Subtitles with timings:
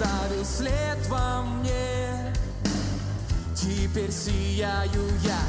[0.00, 2.32] оставил след во мне.
[3.54, 5.40] Теперь сияю я,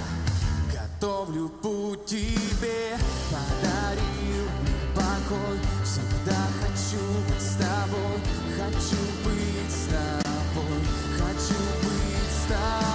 [0.74, 2.98] готовлю путь тебе,
[3.30, 5.60] подарил мне покой.
[5.84, 8.20] Всегда хочу быть с тобой,
[8.58, 10.82] хочу быть с тобой,
[11.18, 12.91] хочу быть с тобой.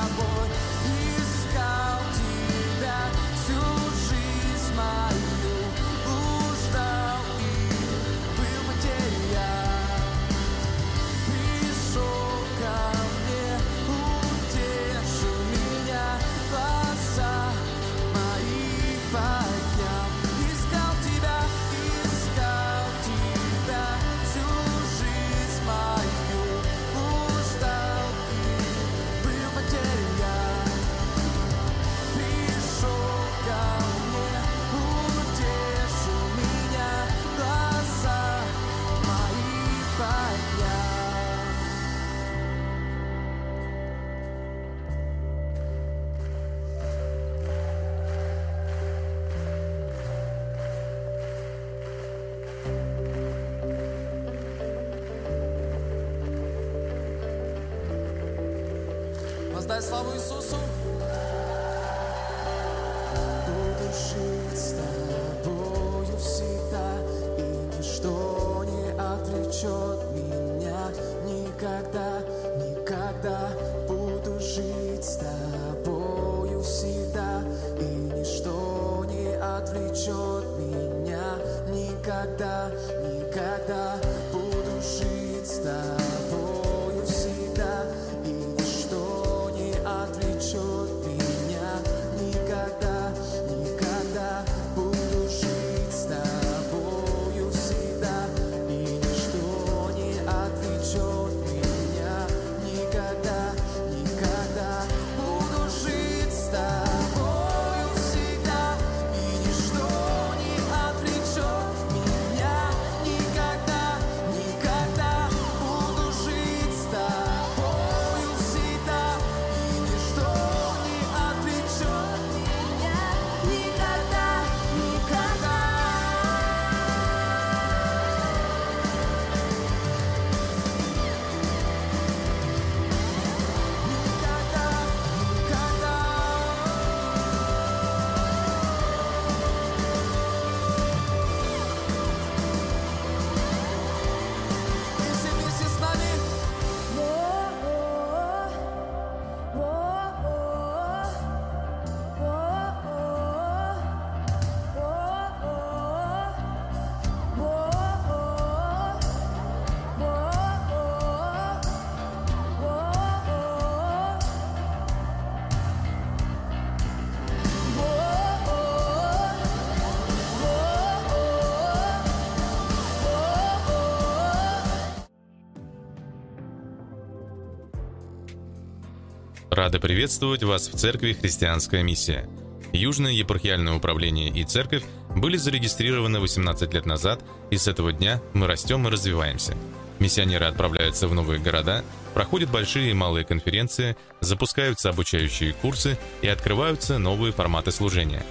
[179.66, 182.28] Рады приветствовать вас в церкви «Христианская миссия».
[182.72, 184.84] Южное епархиальное управление и церковь
[185.16, 189.56] были зарегистрированы 18 лет назад, и с этого дня мы растем и развиваемся.
[189.98, 191.82] Миссионеры отправляются в новые города,
[192.14, 198.24] проходят большие и малые конференции, запускаются обучающие курсы и открываются новые форматы служения.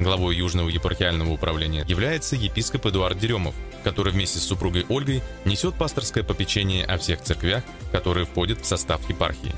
[0.00, 3.54] Главой Южного епархиального управления является епископ Эдуард Деремов,
[3.84, 7.62] который вместе с супругой Ольгой несет пасторское попечение о всех церквях,
[7.92, 9.54] которые входят в состав епархии.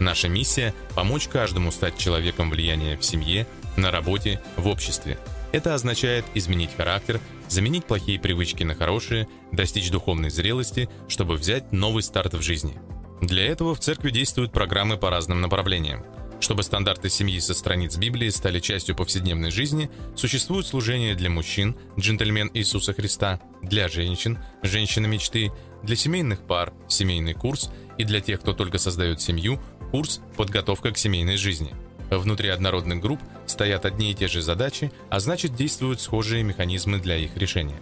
[0.00, 3.46] Наша миссия– помочь каждому стать человеком влияния в семье,
[3.76, 5.18] на работе, в обществе.
[5.52, 12.02] Это означает изменить характер, заменить плохие привычки на хорошие, достичь духовной зрелости, чтобы взять новый
[12.02, 12.76] старт в жизни.
[13.20, 16.04] Для этого в церкви действуют программы по разным направлениям.
[16.44, 22.50] Чтобы стандарты семьи со страниц Библии стали частью повседневной жизни, существуют служения для мужчин, джентльмен
[22.52, 25.52] Иисуса Христа, для женщин, женщина мечты,
[25.82, 29.58] для семейных пар, семейный курс и для тех, кто только создает семью,
[29.90, 31.72] курс «Подготовка к семейной жизни».
[32.10, 37.16] Внутри однородных групп стоят одни и те же задачи, а значит действуют схожие механизмы для
[37.16, 37.80] их решения.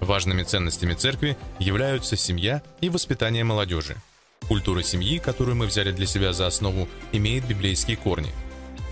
[0.00, 3.96] Важными ценностями церкви являются семья и воспитание молодежи.
[4.48, 8.32] Культура семьи, которую мы взяли для себя за основу, имеет библейские корни.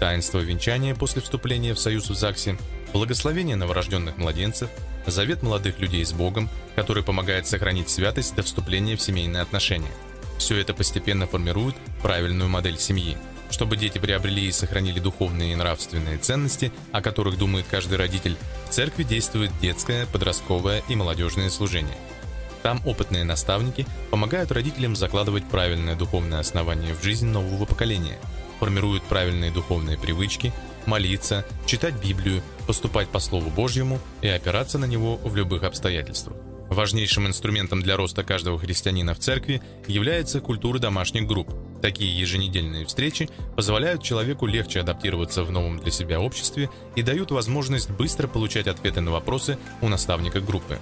[0.01, 2.59] Таинство венчания после вступления в союз в ЗАГСе,
[2.93, 4.69] благословение новорожденных младенцев,
[5.07, 9.93] завет молодых людей с Богом, который помогает сохранить святость до вступления в семейные отношения.
[10.39, 13.17] Все это постепенно формирует правильную модель семьи.
[13.51, 18.37] Чтобы дети приобрели и сохранили духовные и нравственные ценности, о которых думает каждый родитель,
[18.69, 21.97] в церкви действует детское, подростковое и молодежное служение.
[22.65, 28.17] Там опытные наставники помогают родителям закладывать правильное духовное основание в жизнь нового поколения,
[28.59, 30.51] формируют правильные духовные привычки,
[30.87, 36.39] молиться, читать Библию, поступать по Слову Божьему и опираться на него в любых обстоятельствах.
[36.71, 41.53] Важнейшим инструментом для роста каждого христианина в церкви является культура домашних групп.
[41.83, 47.91] Такие еженедельные встречи позволяют человеку легче адаптироваться в новом для себя обществе и дают возможность
[47.91, 50.79] быстро получать ответы на вопросы у наставника группы.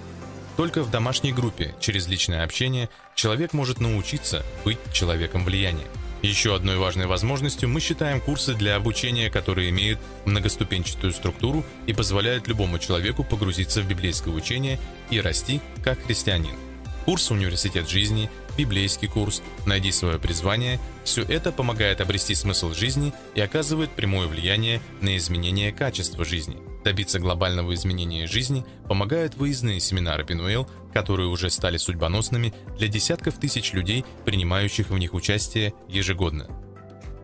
[0.57, 5.85] Только в домашней группе, через личное общение, человек может научиться быть человеком влияния.
[6.21, 12.47] Еще одной важной возможностью мы считаем курсы для обучения, которые имеют многоступенчатую структуру и позволяют
[12.47, 14.79] любому человеку погрузиться в библейское учение
[15.09, 16.55] и расти как христианин.
[17.03, 23.41] Курс «Университет жизни», библейский курс «Найди свое призвание»– все это помогает обрести смысл жизни и
[23.41, 30.69] оказывает прямое влияние на изменение качества жизни– Добиться глобального изменения жизни помогают выездные семинары Пинуэл,
[30.93, 36.47] которые уже стали судьбоносными для десятков тысяч людей, принимающих в них участие ежегодно.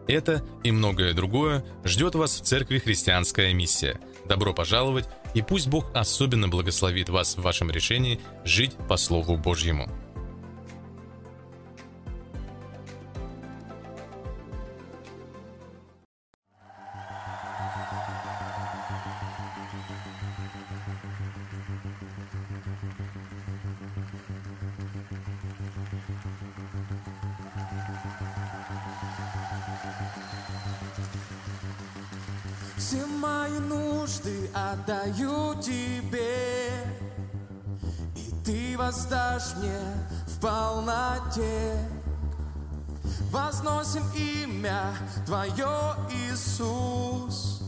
[0.07, 3.99] Это и многое другое ждет вас в церкви «Христианская миссия».
[4.27, 9.87] Добро пожаловать, и пусть Бог особенно благословит вас в вашем решении жить по Слову Божьему.
[33.19, 36.69] Мои нужды отдаю тебе.
[38.15, 39.79] И ты воздашь мне
[40.27, 41.77] в полноте.
[43.31, 44.95] Возносим имя
[45.25, 47.61] Твое, Иисус.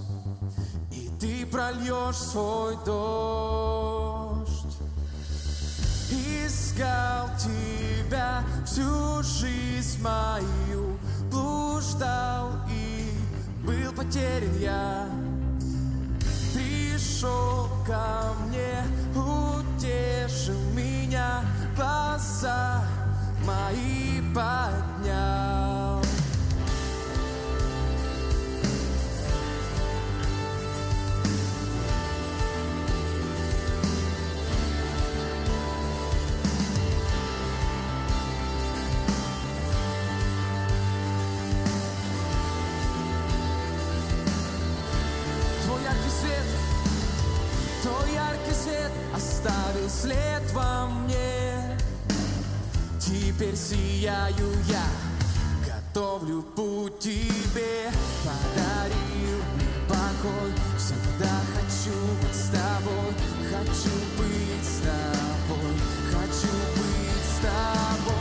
[0.92, 4.78] И ты прольешь свой дождь.
[6.10, 10.98] Искал тебя всю жизнь мою
[11.32, 13.12] Блуждал и
[13.66, 15.10] был потерян я
[16.54, 18.84] Пришел ко мне,
[19.16, 21.42] утешил меня
[21.76, 22.84] Глаза
[23.46, 26.02] мои поднял
[50.54, 51.78] во мне.
[53.00, 54.86] Теперь сияю я,
[55.66, 57.92] готовлю путь тебе,
[58.24, 60.54] подарил мне покой.
[60.78, 63.14] Всегда хочу быть с тобой,
[63.50, 65.76] хочу быть с тобой,
[66.12, 68.21] хочу быть с тобой.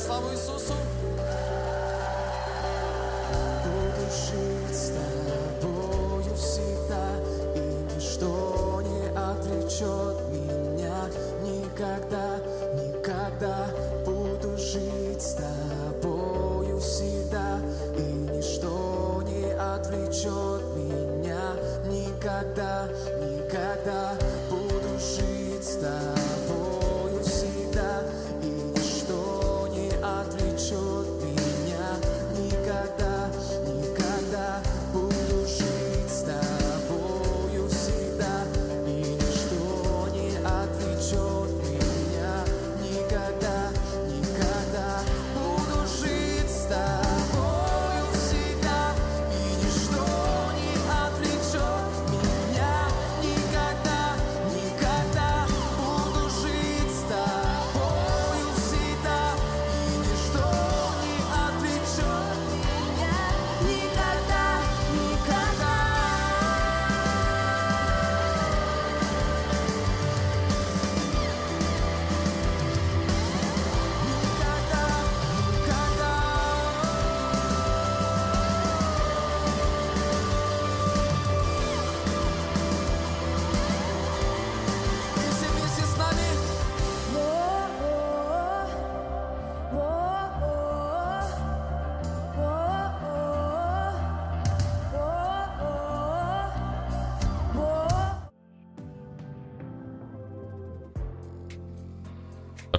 [0.00, 0.89] Воздай славу Иисусу.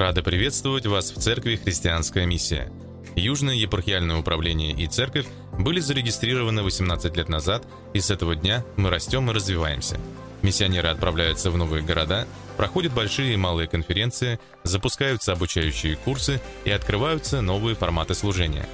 [0.01, 2.72] Рады приветствовать вас в Церкви «Христианская миссия».
[3.15, 5.27] Южное епархиальное управление и церковь
[5.60, 10.00] были зарегистрированы 18 лет назад, и с этого дня мы растем и развиваемся.
[10.41, 12.25] Миссионеры отправляются в новые города,
[12.58, 18.67] проходят большие и малые конференции, запускаются обучающие курсы и открываются новые форматы служения.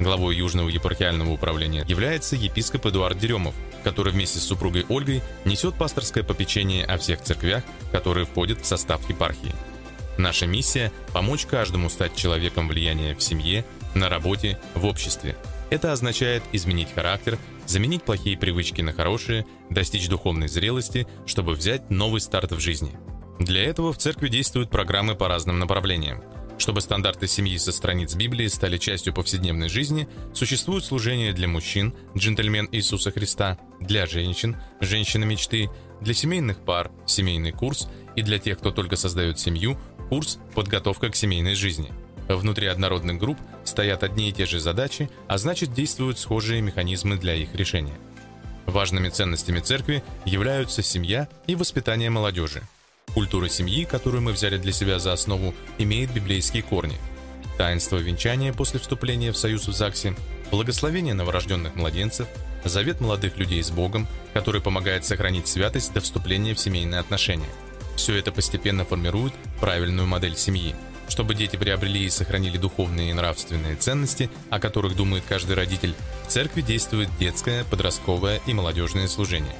[0.00, 3.54] Главой Южного епархиального управления является епископ Эдуард Деремов,
[3.84, 7.62] который вместе с супругой Ольгой несет пасторское попечение о всех церквях,
[7.92, 9.54] которые входят в состав епархии.
[10.16, 15.36] Наша миссия– помочь каждому стать человеком влияния в семье, на работе, в обществе.
[15.70, 22.20] Это означает изменить характер, заменить плохие привычки на хорошие, достичь духовной зрелости, чтобы взять новый
[22.20, 22.92] старт в жизни.
[23.40, 26.22] Для этого в церкви действуют программы по разным направлениям.
[26.56, 32.68] Чтобы стандарты семьи со страниц Библии стали частью повседневной жизни, существуют служения для мужчин, джентльмен
[32.70, 35.68] Иисуса Христа, для женщин, женщины мечты,
[36.00, 39.76] для семейных пар, семейный курс и для тех, кто только создает семью,
[40.08, 41.92] Курс «Подготовка к семейной жизни».
[42.28, 47.34] Внутри однородных групп стоят одни и те же задачи, а значит действуют схожие механизмы для
[47.34, 47.94] их решения.
[48.66, 52.62] Важными ценностями церкви являются семья и воспитание молодежи.
[53.12, 56.96] Культура семьи, которую мы взяли для себя за основу, имеет библейские корни.
[57.58, 60.16] Таинство венчания после вступления в союз в ЗАГСе,
[60.50, 62.26] благословение новорожденных младенцев,
[62.64, 67.50] завет молодых людей с Богом, который помогает сохранить святость до вступления в семейные отношения–
[67.96, 70.74] все это постепенно формирует правильную модель семьи.
[71.08, 75.94] Чтобы дети приобрели и сохранили духовные и нравственные ценности, о которых думает каждый родитель,
[76.26, 79.54] в церкви действует детское, подростковое и молодежное служение.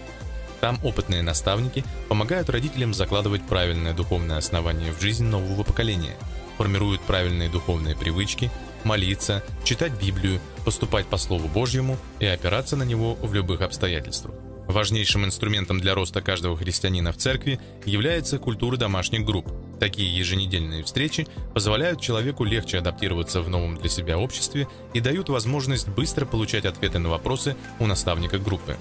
[0.61, 6.17] Там опытные наставники помогают родителям закладывать правильное духовное основание в жизнь нового поколения,
[6.57, 8.51] формируют правильные духовные привычки,
[8.85, 14.35] молиться, читать Библию, поступать по Слову Божьему и опираться на него в любых обстоятельствах.
[14.67, 19.47] Важнейшим инструментом для роста каждого христианина в церкви является культура домашних групп.
[19.79, 25.89] Такие еженедельные встречи позволяют человеку легче адаптироваться в новом для себя обществе и дают возможность
[25.89, 28.77] быстро получать ответы на вопросы у наставника группы.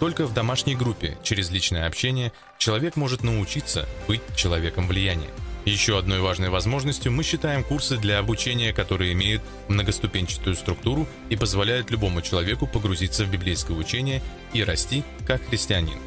[0.00, 5.28] Только в домашней группе, через личное общение, человек может научиться быть человеком влияния.
[5.68, 11.90] Еще одной важной возможностью мы считаем курсы для обучения, которые имеют многоступенчатую структуру и позволяют
[11.90, 14.22] любому человеку погрузиться в библейское учение
[14.54, 15.98] и расти как христианин.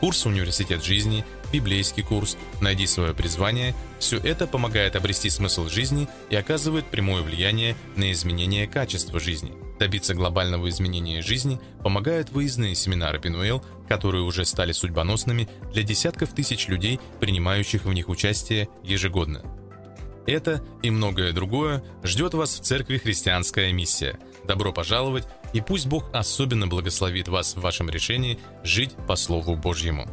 [0.00, 6.36] Курс «Университет жизни», библейский курс «Найди свое призвание»– все это помогает обрести смысл жизни и
[6.36, 13.64] оказывает прямое влияние на изменение качества жизни– Добиться глобального изменения жизни помогают выездные семинары Пинуэл,
[13.88, 19.42] которые уже стали судьбоносными для десятков тысяч людей, принимающих в них участие ежегодно.
[20.26, 24.18] Это и многое другое ждет вас в церкви «Христианская миссия».
[24.46, 30.06] Добро пожаловать, и пусть Бог особенно благословит вас в вашем решении жить по Слову Божьему.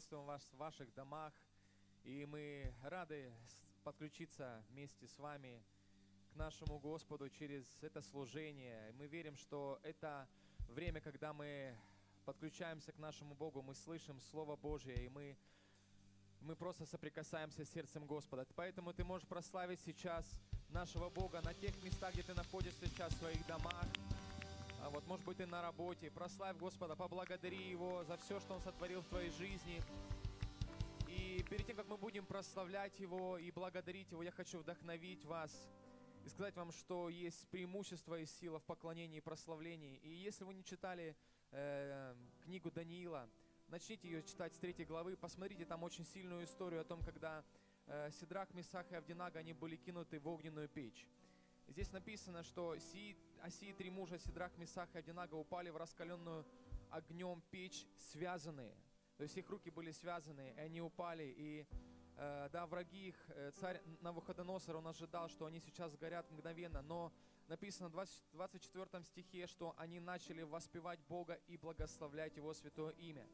[0.00, 1.34] Приветствуем вас в ваших домах,
[2.04, 3.30] и мы рады
[3.84, 5.62] подключиться вместе с вами
[6.32, 8.92] к нашему Господу через это служение.
[8.92, 10.26] Мы верим, что это
[10.68, 11.76] время, когда мы
[12.24, 15.36] подключаемся к нашему Богу, мы слышим Слово Божье, и мы,
[16.40, 18.46] мы просто соприкасаемся с сердцем Господа.
[18.56, 20.24] Поэтому ты можешь прославить сейчас
[20.70, 23.84] нашего Бога на тех местах, где ты находишься сейчас в своих домах.
[24.82, 26.10] А вот, может быть, ты на работе.
[26.10, 29.82] Прославь Господа, поблагодари Его за все, что Он сотворил в твоей жизни.
[31.06, 35.68] И перед тем, как мы будем прославлять Его и благодарить Его, я хочу вдохновить вас
[36.24, 39.98] и сказать вам, что есть преимущество и сила в поклонении и прославлении.
[39.98, 41.14] И если вы не читали
[41.50, 43.28] э, книгу Даниила,
[43.68, 47.44] начните ее читать с третьей главы, посмотрите там очень сильную историю о том, когда
[47.86, 51.06] э, Сидрах, Месах и Авдинага, они были кинуты в огненную печь.
[51.68, 53.16] Здесь написано, что сии,
[53.48, 56.44] сии три мужа, Сидрах, Месах и Авдинага, упали в раскаленную
[56.90, 58.76] огнем печь связанные.
[59.16, 61.66] То есть их руки были связаны, и они упали, и
[62.22, 67.14] Э, да, враги их, э, царь Навуходоносор, он ожидал, что они сейчас сгорят мгновенно, но
[67.48, 67.92] написано в
[68.32, 73.26] 24 стихе, что они начали воспевать Бога и благословлять Его святое имя.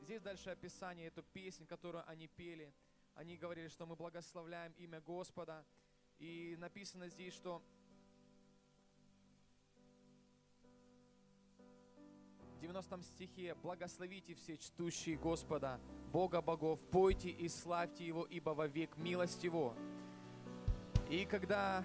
[0.00, 2.74] Здесь дальше описание, эту песнь, которую они пели.
[3.14, 5.64] Они говорили, что мы благословляем имя Господа.
[6.18, 7.62] И написано здесь, что
[12.58, 15.78] в 90 стихе «Благословите все чтущие Господа,
[16.12, 19.74] Бога богов, пойте и славьте Его, ибо вовек милость Его».
[21.08, 21.84] И когда,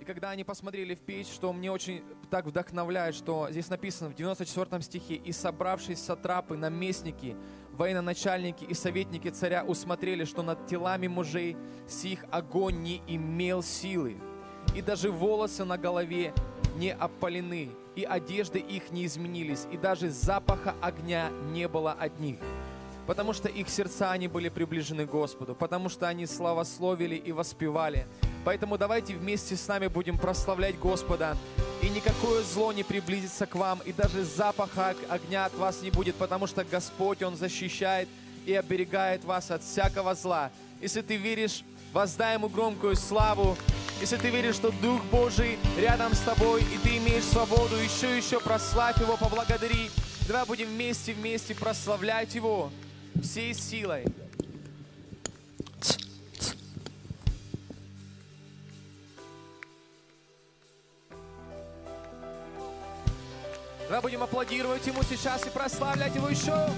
[0.00, 4.14] и когда они посмотрели в печь, что мне очень так вдохновляет, что здесь написано в
[4.14, 7.36] 94 стихе «И собравшись сатрапы, наместники,
[7.72, 14.16] военачальники и советники царя усмотрели, что над телами мужей сих огонь не имел силы,
[14.74, 16.32] и даже волосы на голове
[16.76, 22.38] не опалены, и одежды их не изменились, и даже запаха огня не было от них.
[23.08, 28.06] Потому что их сердца они были приближены Господу, потому что они славословили и воспевали.
[28.44, 31.36] Поэтому давайте вместе с нами будем прославлять Господа,
[31.82, 36.14] и никакое зло не приблизится к вам, и даже запаха огня от вас не будет,
[36.14, 38.08] потому что Господь, Он защищает
[38.46, 40.52] и оберегает вас от всякого зла.
[40.80, 43.56] Если ты веришь, воздай Ему громкую славу,
[44.00, 48.40] если ты веришь, что Дух Божий рядом с тобой, и ты имеешь свободу, еще еще
[48.40, 49.90] прославь Его, поблагодари.
[50.26, 52.70] Давай будем вместе, вместе прославлять Его
[53.20, 54.04] всей силой.
[63.88, 66.68] Давай будем аплодировать Ему сейчас и прославлять Его еще.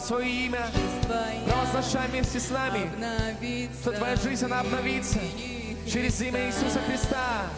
[0.00, 0.66] Нам свое имя.
[1.46, 2.90] Провозглашай вместе с нами,
[3.82, 5.18] что твоя жизнь, она обновится
[5.86, 7.49] через имя Иисуса Христа.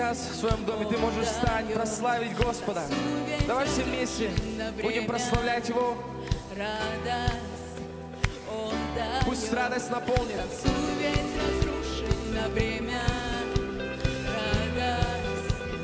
[0.00, 2.82] Сейчас в своем доме, ты можешь встать, прославить Господа.
[3.46, 4.30] Давай все вместе
[4.82, 5.94] будем прославлять Его.
[9.26, 10.40] Пусть радость наполнит.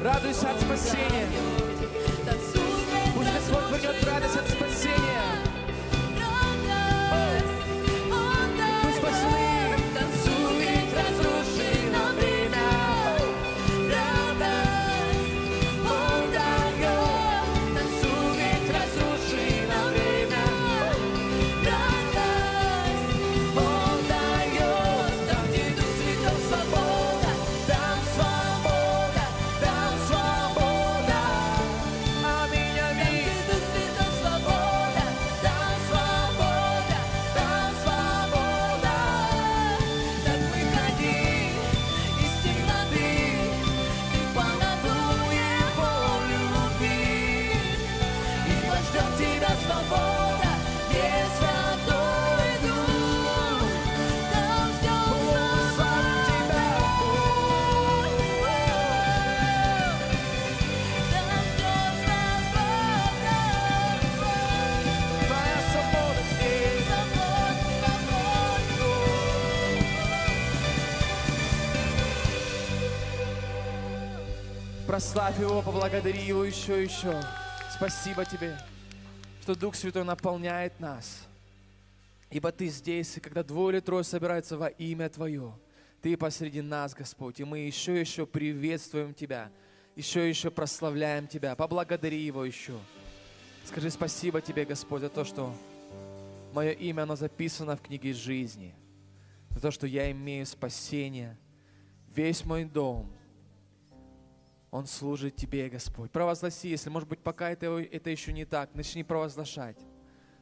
[0.03, 1.29] Радуйся от спасения.
[3.15, 5.56] Пусть Господь вернет радость от спасения.
[75.17, 77.19] Прославь Его, поблагодари Его еще, еще.
[77.75, 78.55] Спасибо Тебе,
[79.41, 81.27] что Дух Святой наполняет нас.
[82.31, 85.55] Ибо Ты здесь, и когда двое или трое собираются во имя Твое,
[86.03, 89.51] Ты посреди нас, Господь, и мы еще, еще приветствуем Тебя,
[89.95, 91.57] еще, еще прославляем Тебя.
[91.57, 92.79] Поблагодари Его еще.
[93.65, 95.57] Скажи спасибо Тебе, Господь, за то, что
[96.53, 98.75] мое имя, оно записано в книге жизни,
[99.49, 101.39] за то, что я имею спасение.
[102.15, 103.16] Весь мой дом,
[104.77, 106.11] он служит Тебе, Господь.
[106.11, 109.79] Провозгласи, если, может быть, пока это, это еще не так, начни провозглашать,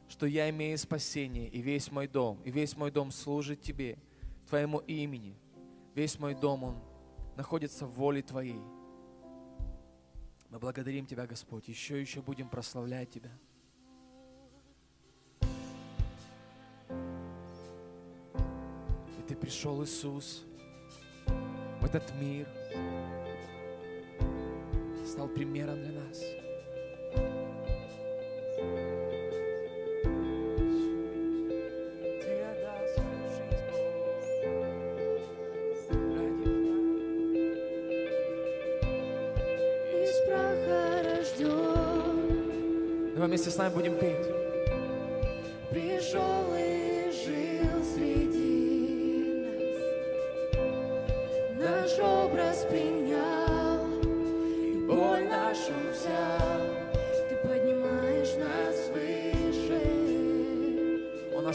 [0.09, 3.97] что я имею спасение, и весь мой дом, и весь мой дом служит Тебе,
[4.49, 5.38] Твоему имени.
[5.94, 6.83] Весь мой дом, он
[7.37, 8.61] находится в воле Твоей.
[10.51, 11.68] Мы благодарим Тебя, Господь.
[11.68, 13.31] Еще еще будем прославлять Тебя.
[19.16, 20.44] И Ты пришел, Иисус,
[21.81, 22.49] в этот мир,
[25.07, 26.23] стал примером для нас.
[43.14, 44.34] Давай вместе с нами будем петь.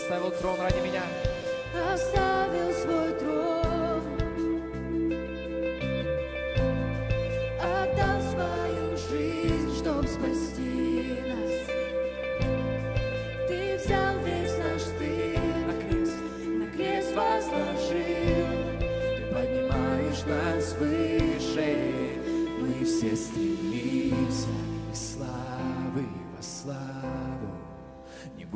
[0.09, 1.03] Оставил трон ради меня.
[1.93, 2.38] оставил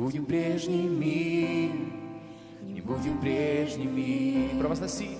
[0.04, 1.70] будем прежними,
[2.60, 4.50] не будем прежними.
[4.60, 5.16] Провозноси.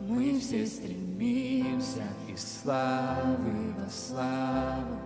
[0.00, 5.00] Мы все стремимся из славы во славу.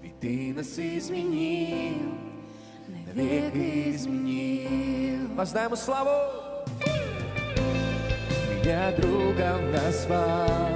[0.00, 2.14] Ведь ты нас изменил,
[2.86, 5.34] навек изменил.
[5.34, 6.10] Воздай ему славу!
[8.48, 10.68] Меня другом назвал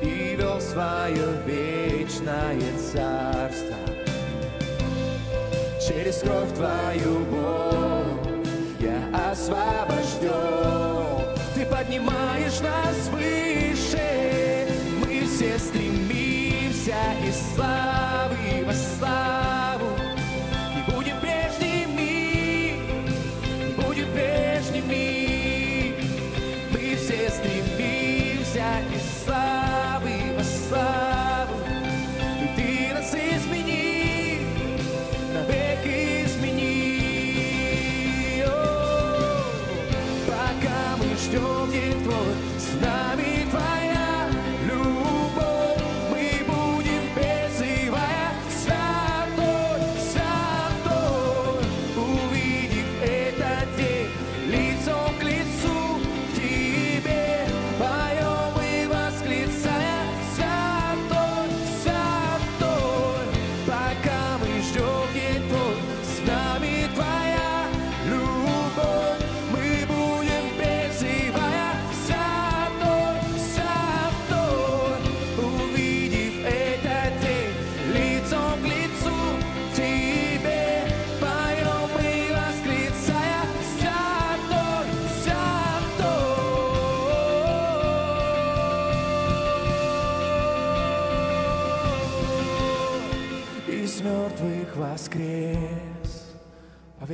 [0.00, 3.33] И вел свое вечное царство
[6.04, 8.44] Через кровь твою боль
[8.78, 10.30] я освобожден.
[11.54, 14.68] Ты поднимаешь нас выше.
[15.00, 16.92] Мы все стремимся
[17.26, 19.43] из славы во славу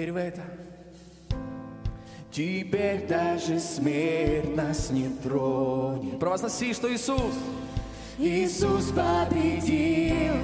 [0.00, 0.40] Поверь в это.
[2.32, 6.18] Теперь даже смерть нас не тронет.
[6.18, 7.34] Провозноси, что Иисус,
[8.16, 10.36] Иисус победил,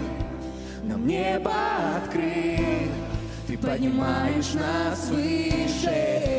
[0.83, 1.55] нам небо
[1.97, 2.91] открыл.
[3.47, 6.36] Ты поднимаешь нас выше.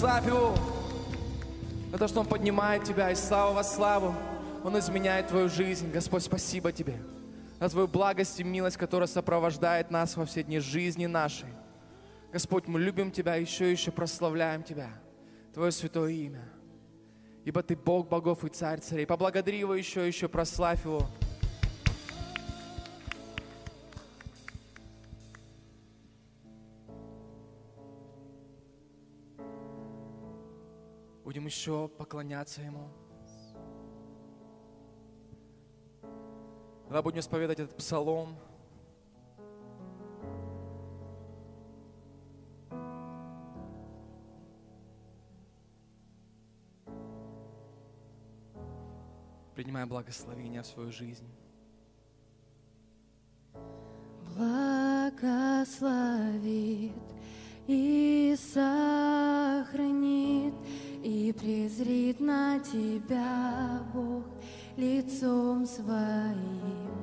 [0.00, 0.54] Прославь его
[1.92, 4.14] за то, что он поднимает тебя из славы во славу.
[4.64, 5.90] Он изменяет твою жизнь.
[5.90, 6.96] Господь, спасибо тебе
[7.58, 11.50] за твою благость и милость, которая сопровождает нас во все дни жизни нашей.
[12.32, 14.88] Господь, мы любим Тебя, еще и еще прославляем Тебя,
[15.52, 16.48] Твое святое имя.
[17.44, 19.04] Ибо Ты Бог богов и Царь царей.
[19.04, 21.10] Поблагодари Его еще и еще, прославь Его.
[31.30, 32.88] Будем еще поклоняться Ему.
[36.88, 38.34] Когда будем исповедовать этот псалом,
[49.54, 51.28] принимая благословение в свою жизнь.
[54.34, 55.30] Благословит
[57.68, 58.89] Иисус.
[61.40, 64.24] Презрит на тебя Бог
[64.76, 67.00] лицом своим.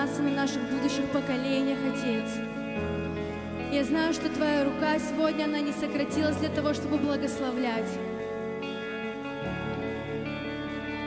[0.00, 2.30] нас и на наших будущих поколениях, Отец.
[3.70, 7.90] Я знаю, что Твоя рука сегодня, она не сократилась для того, чтобы благословлять.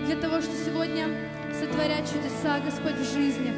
[0.05, 1.07] Для того, что сегодня
[1.59, 3.55] сотворять чудеса, Господь, в жизнях.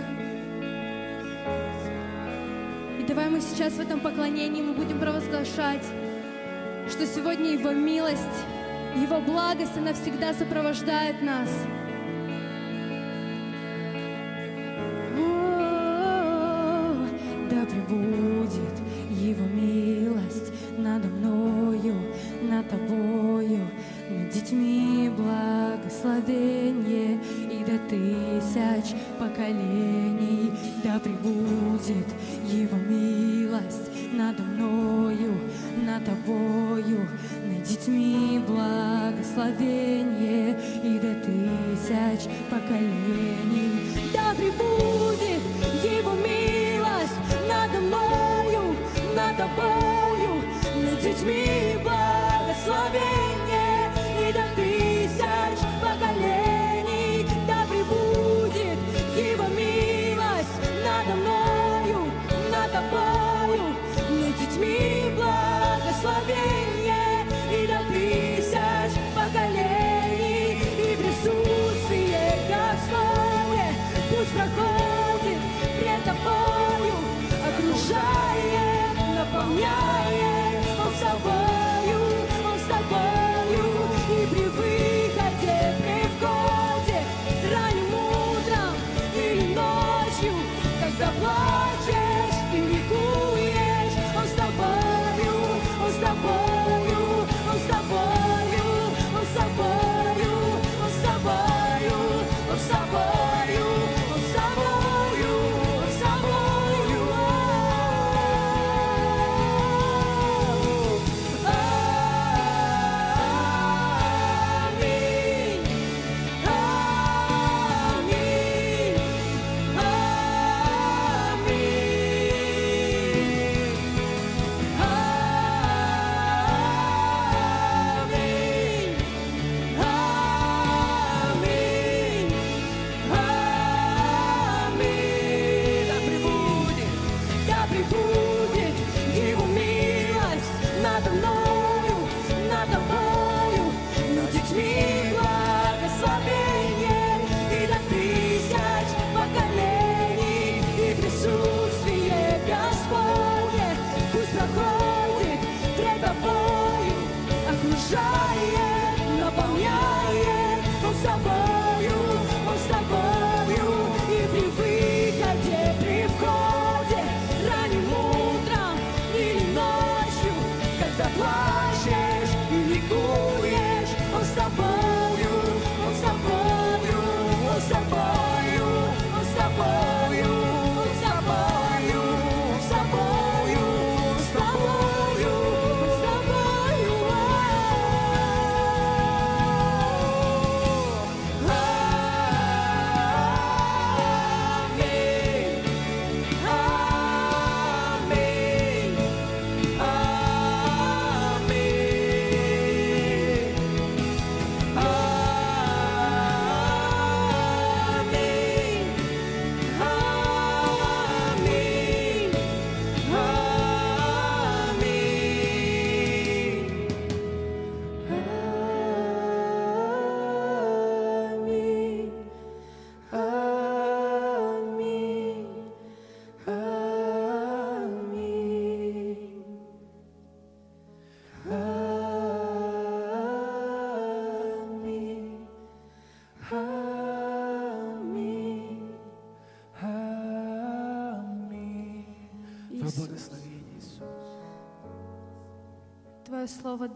[3.01, 5.83] И давай мы сейчас в этом поклонении мы будем провозглашать,
[6.89, 8.37] что сегодня Его милость,
[8.95, 11.49] Его благость, она всегда сопровождает нас.
[51.15, 53.34] детьми благословения.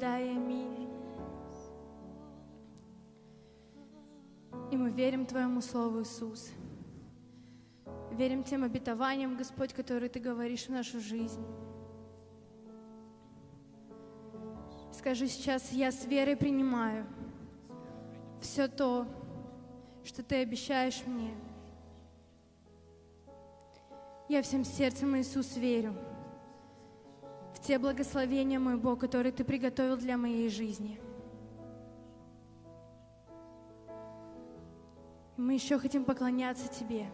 [0.02, 0.88] И «аминь».
[4.72, 6.52] И мы верим Твоему Слову, Иисус.
[8.12, 11.44] Верим тем обетованиям, Господь, которые Ты говоришь в нашу жизнь.
[14.94, 17.06] Скажи сейчас, я с верой принимаю
[18.42, 19.06] все то,
[20.04, 21.34] что Ты обещаешь мне.
[24.30, 25.94] Я всем сердцем, Иисус, верю
[27.60, 31.00] в те благословения, мой Бог, которые Ты приготовил для моей жизни.
[35.36, 37.08] Мы еще хотим поклоняться Тебе.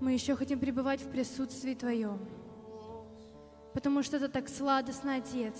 [0.00, 2.18] Мы еще хотим пребывать в присутствии Твоем.
[3.74, 5.54] Потому что это так сладостно, Отец.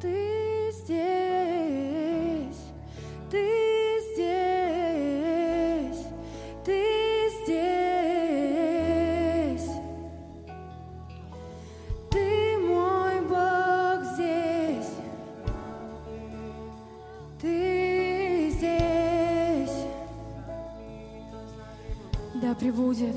[0.00, 2.56] Ты здесь,
[3.30, 3.79] Ты
[22.60, 23.16] пребудет,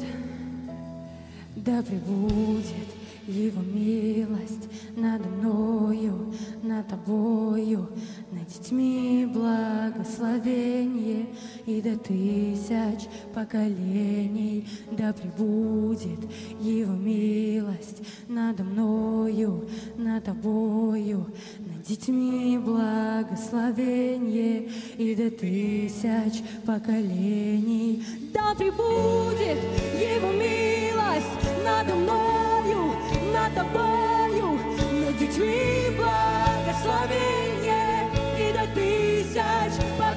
[1.56, 2.88] да пребудет
[3.28, 7.90] Его милость надо мною, над тобою,
[8.32, 11.28] над детьми благословение
[11.66, 14.68] и до тысяч поколений.
[14.92, 16.20] Да пребудет
[16.60, 19.68] Его милость надо мною,
[19.98, 21.26] над тобою,
[21.60, 28.04] над детьми благословение и до тысяч поколений.
[28.34, 29.58] Да пребудет
[30.00, 31.28] Его милость
[31.64, 32.94] надо мною,
[33.34, 34.60] над тобою,
[35.06, 38.10] над детьми благословение
[38.40, 40.13] и до тысяч поколений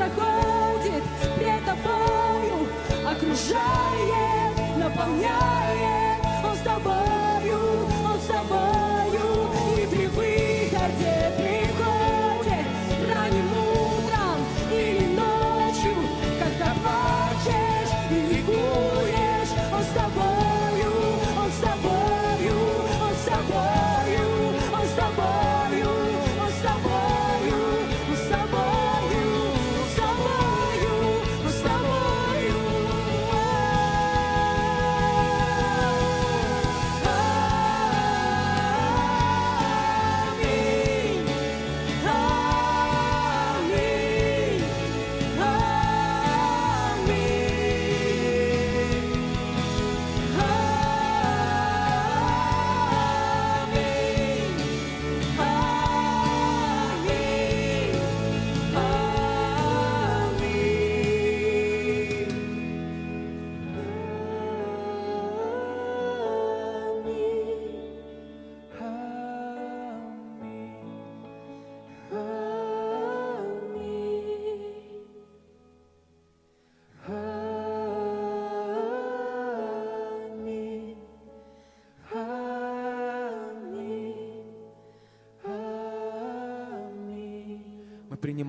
[0.00, 1.02] проходит
[1.36, 2.68] пред тобою,
[3.06, 6.24] окружает, наполняет.
[6.42, 7.58] Он с тобою,
[8.04, 8.89] Он с тобою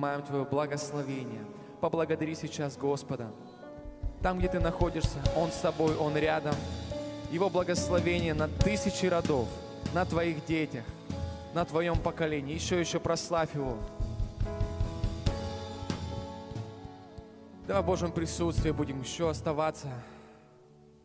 [0.02, 1.44] принимаем Твое благословение.
[1.80, 3.30] Поблагодари сейчас Господа.
[4.20, 6.56] Там, где ты находишься, Он с тобой, Он рядом.
[7.30, 9.46] Его благословение на тысячи родов,
[9.94, 10.84] на твоих детях,
[11.54, 12.52] на твоем поколении.
[12.52, 13.76] Еще, еще прославь Его.
[17.68, 19.88] Давай в Божьем присутствии будем еще оставаться,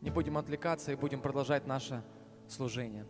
[0.00, 2.02] не будем отвлекаться и будем продолжать наше
[2.48, 3.06] служение.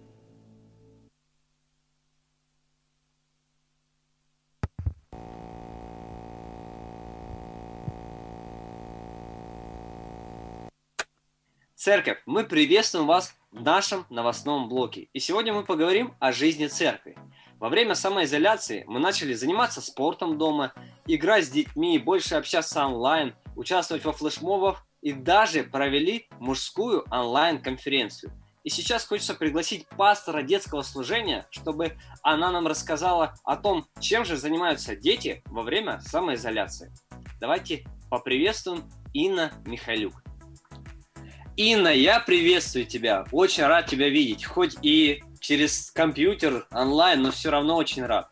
[11.78, 15.08] Церковь, мы приветствуем вас в нашем новостном блоке.
[15.12, 17.16] И сегодня мы поговорим о жизни церкви.
[17.60, 20.72] Во время самоизоляции мы начали заниматься спортом дома,
[21.06, 28.32] играть с детьми, больше общаться онлайн, участвовать во флешмобах и даже провели мужскую онлайн-конференцию.
[28.64, 34.36] И сейчас хочется пригласить пастора детского служения, чтобы она нам рассказала о том, чем же
[34.36, 36.92] занимаются дети во время самоизоляции.
[37.38, 38.82] Давайте поприветствуем
[39.14, 40.27] Инна Михайлюк.
[41.58, 43.24] Инна, я приветствую тебя.
[43.32, 44.44] Очень рад тебя видеть.
[44.44, 48.28] Хоть и через компьютер онлайн, но все равно очень рад.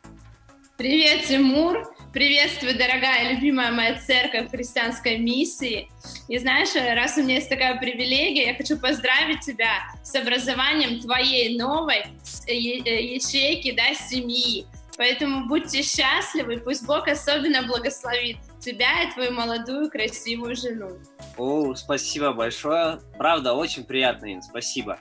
[0.77, 1.93] Привет, Тимур.
[2.12, 5.91] Приветствую, дорогая, любимая моя церковь христианской миссии.
[6.29, 11.59] И знаешь, раз у меня есть такая привилегия, я хочу поздравить тебя с образованием твоей
[11.59, 12.05] новой
[12.47, 14.66] э, ячейки, да, семьи.
[14.97, 20.98] Поэтому будьте счастливы, пусть Бог особенно благословит тебя и твою молодую красивую жену.
[21.38, 22.98] О, спасибо большое.
[23.16, 24.98] Правда, очень приятно, Инна, спасибо.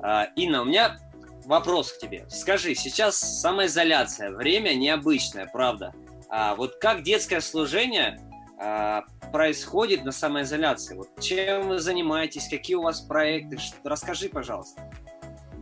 [0.00, 0.98] А, Инна, у меня
[1.44, 2.26] вопрос к тебе.
[2.30, 5.92] Скажи, сейчас самоизоляция, время необычное, правда?
[6.30, 8.18] А вот как детское служение
[8.58, 10.96] а, происходит на самоизоляции?
[10.96, 13.58] Вот чем вы занимаетесь, какие у вас проекты?
[13.84, 14.90] Расскажи, пожалуйста.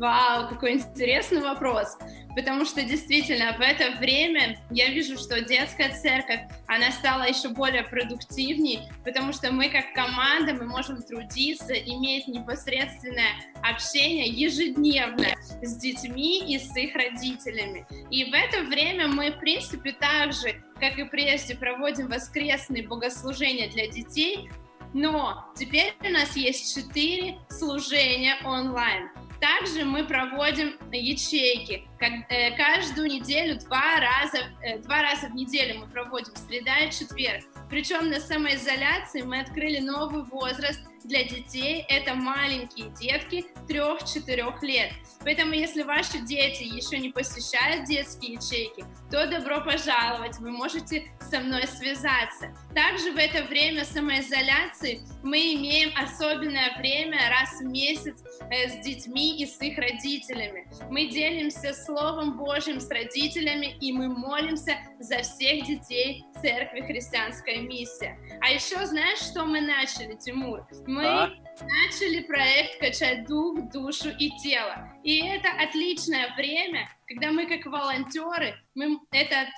[0.03, 1.97] Вау, какой интересный вопрос.
[2.35, 7.85] Потому что действительно в это время я вижу, что детская церковь, она стала еще более
[7.85, 13.29] продуктивней, потому что мы как команда, мы можем трудиться, иметь непосредственное
[13.63, 15.29] общение ежедневно
[15.63, 17.87] с детьми и с их родителями.
[18.11, 23.71] И в это время мы, в принципе, так же, как и прежде, проводим воскресные богослужения
[23.71, 24.51] для детей,
[24.95, 29.09] но теперь у нас есть четыре служения онлайн.
[29.43, 31.89] Также мы проводим ячейки.
[32.01, 37.43] Э, каждую неделю, два раза, э, два раза в неделю мы проводим, среда и четверг.
[37.69, 41.85] Причем на самоизоляции мы открыли новый возраст для детей.
[41.89, 44.93] Это маленькие детки 3-4 лет.
[45.25, 51.41] Поэтому, если ваши дети еще не посещают детские ячейки, то добро пожаловать, вы можете со
[51.41, 52.55] мной связаться.
[52.75, 59.41] Также в это время самоизоляции мы имеем особенное время раз в месяц э, с детьми
[59.41, 60.69] и с их родителями.
[60.91, 68.19] Мы делимся Словом Божьим с родителями, и мы молимся за всех детей Церкви Христианская Миссия.
[68.41, 70.67] А еще знаешь, что мы начали, Тимур?
[70.93, 71.31] Мы а?
[71.63, 74.91] начали проект «Качать дух, душу и тело».
[75.03, 79.49] И это отличное время, когда мы как волонтеры, мы этот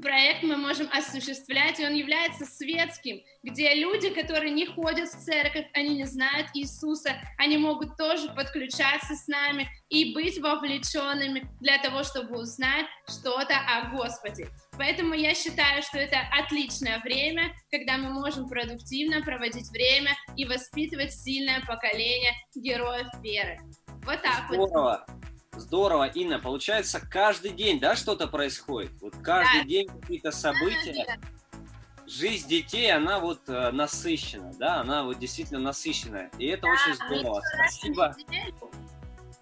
[0.00, 5.66] проект мы можем осуществлять, и он является светским, где люди, которые не ходят в церковь,
[5.74, 12.04] они не знают Иисуса, они могут тоже подключаться с нами и быть вовлеченными для того,
[12.04, 14.48] чтобы узнать что-то о Господе.
[14.78, 21.12] Поэтому я считаю, что это отличное время, когда мы можем продуктивно проводить время и воспитывать
[21.12, 23.58] сильное поколение героев веры.
[24.04, 25.04] Вот так Здорово.
[25.08, 25.60] вот.
[25.60, 26.38] Здорово, Инна.
[26.38, 28.92] Получается, каждый день, да, что-то происходит?
[29.00, 29.68] Вот каждый да.
[29.68, 31.04] день какие-то события.
[31.06, 31.58] Да, да.
[32.06, 36.30] Жизнь детей, она вот э, насыщена, да, она вот действительно насыщенная.
[36.38, 37.42] И это да, очень здорово.
[37.54, 38.16] Спасибо.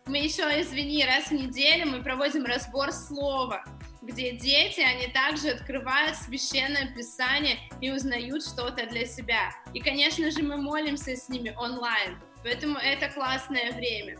[0.07, 3.65] Мы еще, извини, раз в неделю мы проводим разбор слова,
[4.07, 9.51] где дети, они также открывают священное писание и узнают что-то для себя.
[9.75, 14.17] И, конечно же, мы молимся с ними онлайн, поэтому это классное время.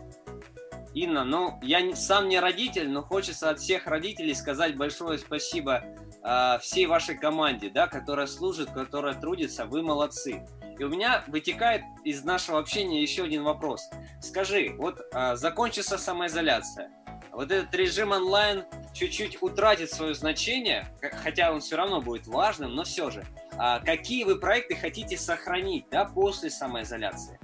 [0.93, 5.83] Инна, ну, я сам не родитель, но хочется от всех родителей сказать большое спасибо
[6.23, 10.45] э, всей вашей команде, да, которая служит, которая трудится, вы молодцы.
[10.79, 13.81] И у меня вытекает из нашего общения еще один вопрос.
[14.21, 16.89] Скажи, вот э, закончится самоизоляция,
[17.31, 18.65] вот этот режим онлайн
[18.97, 20.87] чуть-чуть утратит свое значение,
[21.23, 23.25] хотя он все равно будет важным, но все же.
[23.57, 27.39] А какие вы проекты хотите сохранить да, после самоизоляции?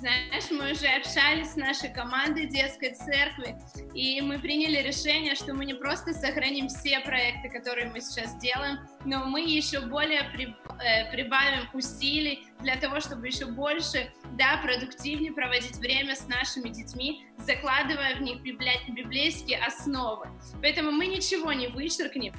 [0.00, 3.54] Знаешь, мы уже общались с нашей командой детской церкви,
[3.92, 8.78] и мы приняли решение, что мы не просто сохраним все проекты, которые мы сейчас делаем,
[9.04, 15.76] но мы еще более э, прибавим усилий для того, чтобы еще больше, да, продуктивнее проводить
[15.76, 20.28] время с нашими детьми, закладывая в них библейские основы.
[20.62, 22.32] Поэтому мы ничего не вычеркнем,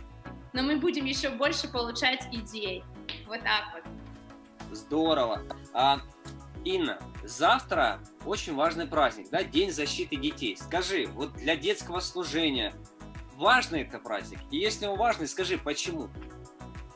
[0.53, 2.83] но мы будем еще больше получать идей.
[3.27, 4.75] Вот так вот.
[4.75, 5.43] Здорово.
[5.75, 5.99] А,
[6.65, 10.57] Инна, завтра очень важный праздник, да, День защиты детей.
[10.57, 12.73] Скажи, вот для детского служения
[13.35, 14.39] важный это праздник?
[14.51, 16.09] И если он важный, скажи, почему?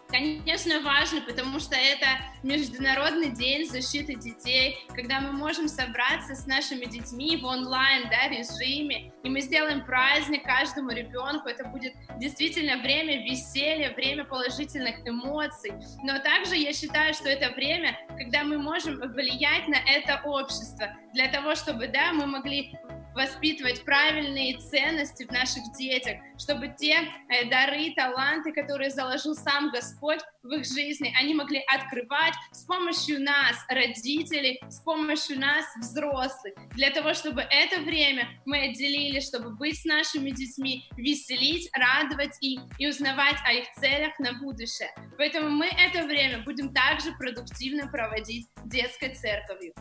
[0.07, 2.05] Конечно, важно, потому что это
[2.43, 9.11] Международный день защиты детей, когда мы можем собраться с нашими детьми в онлайн да, режиме,
[9.23, 11.49] и мы сделаем праздник каждому ребенку.
[11.49, 15.73] Это будет действительно время веселья, время положительных эмоций.
[16.03, 21.29] Но также я считаю, что это время, когда мы можем влиять на это общество, для
[21.29, 22.77] того, чтобы да, мы могли
[23.15, 26.95] воспитывать правильные ценности в наших детях, чтобы те
[27.29, 33.23] э, дары, таланты, которые заложил сам Господь в их жизни, они могли открывать с помощью
[33.23, 39.79] нас, родителей, с помощью нас, взрослых, для того, чтобы это время мы отделили, чтобы быть
[39.79, 44.89] с нашими детьми, веселить, радовать их и узнавать о их целях на будущее.
[45.17, 49.73] Поэтому мы это время будем также продуктивно проводить детской церковью.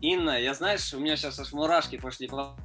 [0.00, 2.56] Инна, я знаешь, у меня сейчас аж мурашки пошли по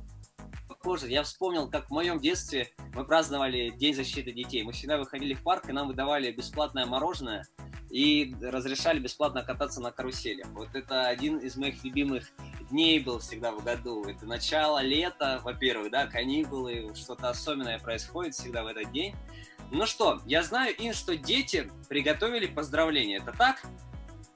[0.87, 1.09] коже.
[1.09, 4.63] Я вспомнил, как в моем детстве мы праздновали День защиты детей.
[4.63, 7.45] Мы всегда выходили в парк, и нам выдавали бесплатное мороженое
[7.89, 10.45] и разрешали бесплатно кататься на карусели.
[10.53, 12.31] Вот это один из моих любимых
[12.71, 14.05] дней был всегда в году.
[14.05, 19.13] Это начало лета, во-первых, да, каникулы, что-то особенное происходит всегда в этот день.
[19.71, 23.17] Ну что, я знаю, Ин, что дети приготовили поздравления.
[23.17, 23.61] Это так?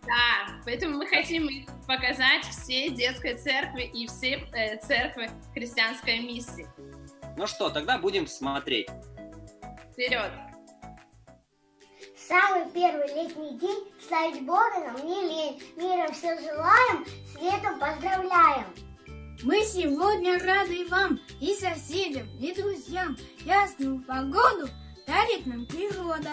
[0.06, 6.68] Да, поэтому мы хотим показать всей детской церкви и все э, церкви христианской миссии.
[7.38, 8.88] Ну что, тогда будем смотреть.
[9.92, 10.32] Вперед!
[12.16, 15.64] Самый первый летний день славить Бога нам не лень.
[15.76, 18.66] Миром все желаем, с летом поздравляем.
[19.44, 23.18] Мы сегодня рады вам и соседям, и друзьям.
[23.40, 24.70] Ясную погоду
[25.08, 26.32] дарит нам природа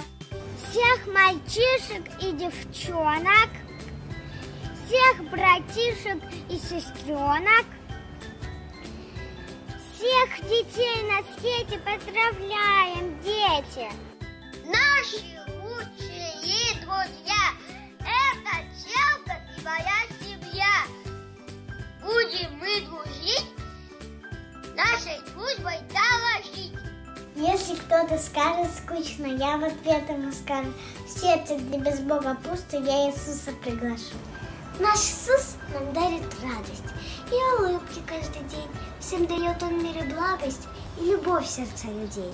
[0.71, 3.51] всех мальчишек и девчонок,
[4.87, 7.67] всех братишек и сестренок,
[9.95, 13.89] всех детей на свете поздравляем, дети!
[14.65, 15.25] Наши
[15.63, 17.55] лучшие друзья–
[18.01, 20.87] это Челка и моя семья.
[22.03, 23.47] Будем мы дружить,
[24.75, 26.88] нашей дружбой дорожить.
[27.39, 30.73] Если кто-то скажет скучно, я в ответ ему скажу,
[31.07, 34.17] сердце, где без Бога пусто, я Иисуса приглашу.
[34.81, 36.83] Наш Иисус нам дарит радость
[37.31, 38.69] и улыбки каждый день.
[38.99, 40.67] Всем дает Он мир и благость
[41.01, 42.33] и любовь сердца людей.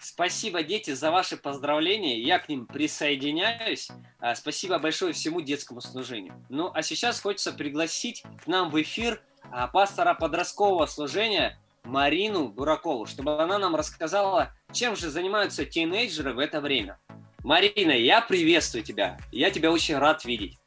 [0.00, 2.18] Спасибо, дети, за ваши поздравления.
[2.18, 3.90] Я к ним присоединяюсь.
[4.18, 6.32] А, спасибо большое всему детскому служению.
[6.48, 13.06] Ну, а сейчас хочется пригласить к нам в эфир а, пастора подросткового служения Марину Дуракову,
[13.06, 16.98] чтобы она нам рассказала, чем же занимаются тинейджеры в это время.
[17.42, 19.18] Марина, я приветствую тебя.
[19.30, 20.58] Я тебя очень рад видеть.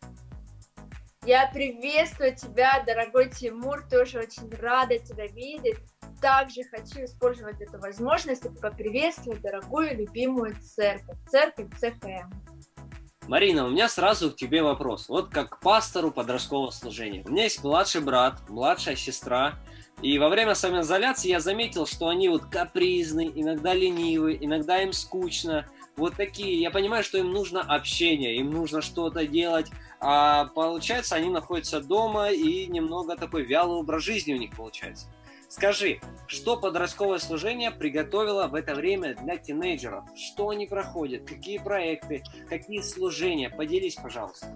[1.26, 5.78] Я приветствую тебя, дорогой Тимур, тоже очень рада тебя видеть.
[6.22, 12.32] Также хочу использовать эту возможность и поприветствовать дорогую любимую церковь, церковь ЦХМ.
[13.28, 15.10] Марина, у меня сразу к тебе вопрос.
[15.10, 17.24] Вот как пастору подросткового служения.
[17.26, 19.56] У меня есть младший брат, младшая сестра.
[20.02, 25.68] И во время самоизоляции я заметил, что они вот капризны, иногда ленивы, иногда им скучно.
[25.96, 31.32] Вот такие, я понимаю, что им нужно общение, им нужно что-то делать, а получается, они
[31.32, 35.08] находятся дома и немного такой вялый образ жизни у них получается.
[35.50, 40.04] Скажи, что подростковое служение приготовило в это время для тинейджеров?
[40.16, 41.28] Что они проходят?
[41.28, 42.22] Какие проекты?
[42.50, 43.50] Какие служения?
[43.50, 44.56] Поделись, пожалуйста.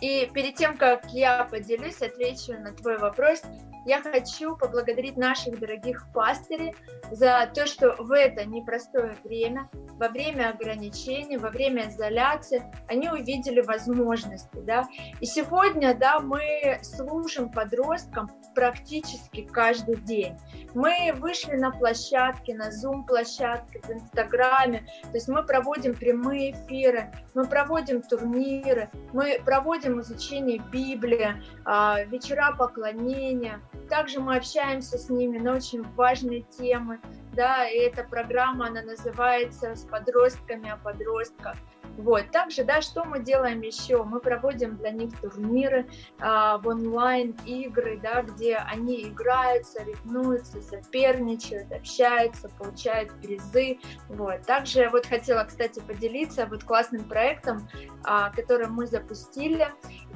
[0.00, 3.42] И перед тем, как я поделюсь, отвечу на твой вопрос,
[3.88, 6.74] я хочу поблагодарить наших дорогих пастырей
[7.10, 9.68] за то, что в это непростое время,
[9.98, 14.86] во время ограничений, во время изоляции, они увидели возможности, да.
[15.20, 20.36] И сегодня, да, мы служим подросткам практически каждый день.
[20.74, 27.46] Мы вышли на площадки, на Zoom-площадке, в Инстаграме, то есть мы проводим прямые эфиры, мы
[27.46, 35.54] проводим турниры, мы проводим изучение Библии, а, вечера поклонения, также мы общаемся с ними на
[35.54, 37.00] очень важные темы,
[37.34, 41.56] да, и эта программа, она называется «С подростками о подростках».
[41.98, 42.30] Вот.
[42.30, 44.04] Также, да, что мы делаем еще?
[44.04, 45.88] Мы проводим для них турниры
[46.20, 53.80] а, в онлайн-игры, да, где они играют, соревнуются, соперничают, общаются, получают призы.
[54.08, 54.42] Вот.
[54.42, 57.68] Также вот хотела, кстати, поделиться вот классным проектом,
[58.04, 59.66] а, который мы запустили,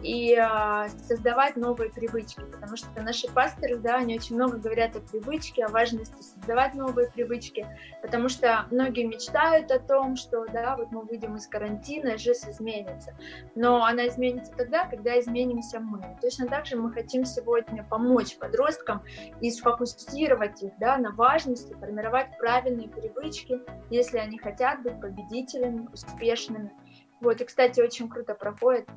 [0.02, 5.00] и а, создавать новые привычки, потому что наши пасторы, да, они очень много говорят о
[5.00, 7.66] привычке, о важности создавать новые привычки,
[8.02, 13.14] потому что многие мечтают о том, что, да, вот мы выйдем из карантина, жизнь изменится,
[13.54, 16.16] но она изменится тогда, когда изменимся мы.
[16.20, 19.02] Точно так же мы хотим сегодня помочь подросткам
[19.40, 26.72] и сфокусировать их, да, на важности, формировать правильные привычки, если они хотят быть победителями, успешными.
[27.20, 28.88] Вот, и, кстати, очень круто проходит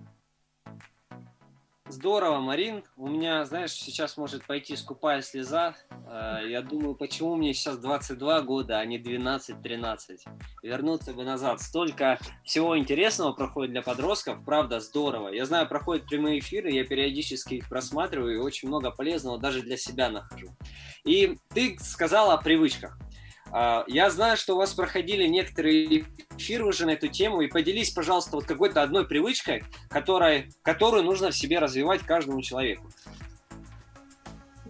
[1.87, 2.83] Здорово, Марин.
[2.97, 5.75] У меня, знаешь, сейчас может пойти скупая слеза.
[6.07, 10.17] Э, я думаю, почему мне сейчас 22 года, а не 12-13.
[10.63, 11.61] Вернуться бы назад.
[11.61, 14.43] Столько всего интересного проходит для подростков.
[14.43, 15.29] Правда, здорово.
[15.29, 19.77] Я знаю, проходят прямые эфиры, я периодически их просматриваю и очень много полезного даже для
[19.77, 20.47] себя нахожу.
[21.03, 22.97] И ты сказала о привычках.
[23.51, 26.05] А, я знаю, что у вас проходили некоторые
[26.37, 31.31] эфиры уже на эту тему, и поделись, пожалуйста, вот какой-то одной привычкой, которой, которую нужно
[31.31, 32.89] в себе развивать каждому человеку.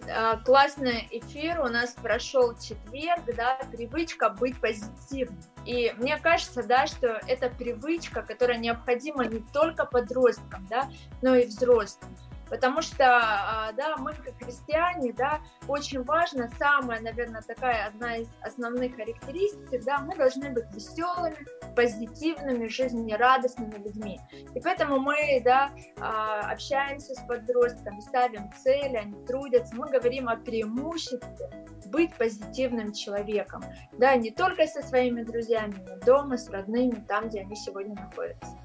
[0.08, 5.38] А, классный эфир у нас прошел четверг, да, привычка быть позитивным.
[5.64, 10.88] И мне кажется, да, что это привычка, которая необходима не только подросткам, да,
[11.22, 12.16] но и взрослым.
[12.48, 18.28] Потому что, а, да, мы как христиане, да, очень важно, самая, наверное, такая одна из
[18.42, 21.36] основных характеристик, да, мы должны быть веселыми,
[21.74, 24.20] позитивными, жизнерадостными людьми.
[24.54, 30.36] И поэтому мы, да, а, общаемся с подростками, ставим цели, они трудятся, мы говорим о
[30.36, 37.28] преимуществе быть позитивным человеком, да, не только со своими друзьями, но дома, с родными, там,
[37.28, 38.58] где они сегодня находятся.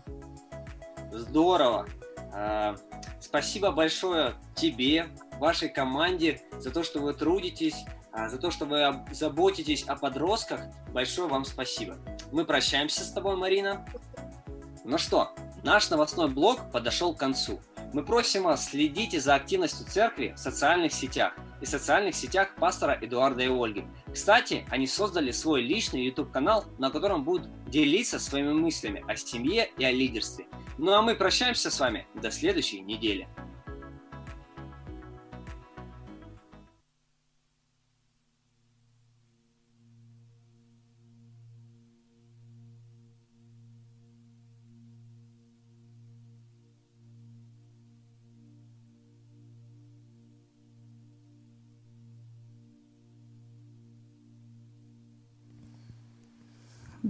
[1.11, 1.85] Здорово!
[2.33, 2.75] А,
[3.19, 5.07] спасибо большое тебе,
[5.39, 10.61] вашей команде за то, что вы трудитесь, а, за то, что вы заботитесь о подростках.
[10.93, 11.97] Большое вам спасибо.
[12.31, 13.85] Мы прощаемся с тобой, Марина.
[14.83, 17.61] Ну что, наш новостной блог подошел к концу.
[17.93, 23.43] Мы просим вас следите за активностью церкви в социальных сетях и социальных сетях пастора Эдуарда
[23.43, 23.83] и Ольги.
[24.13, 29.83] Кстати, они создали свой личный YouTube-канал, на котором будут делиться своими мыслями о семье и
[29.83, 30.47] о лидерстве.
[30.77, 33.27] Ну а мы прощаемся с вами до следующей недели.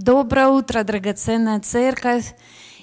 [0.02, 2.34] Доброе утро, драгоценная церковь.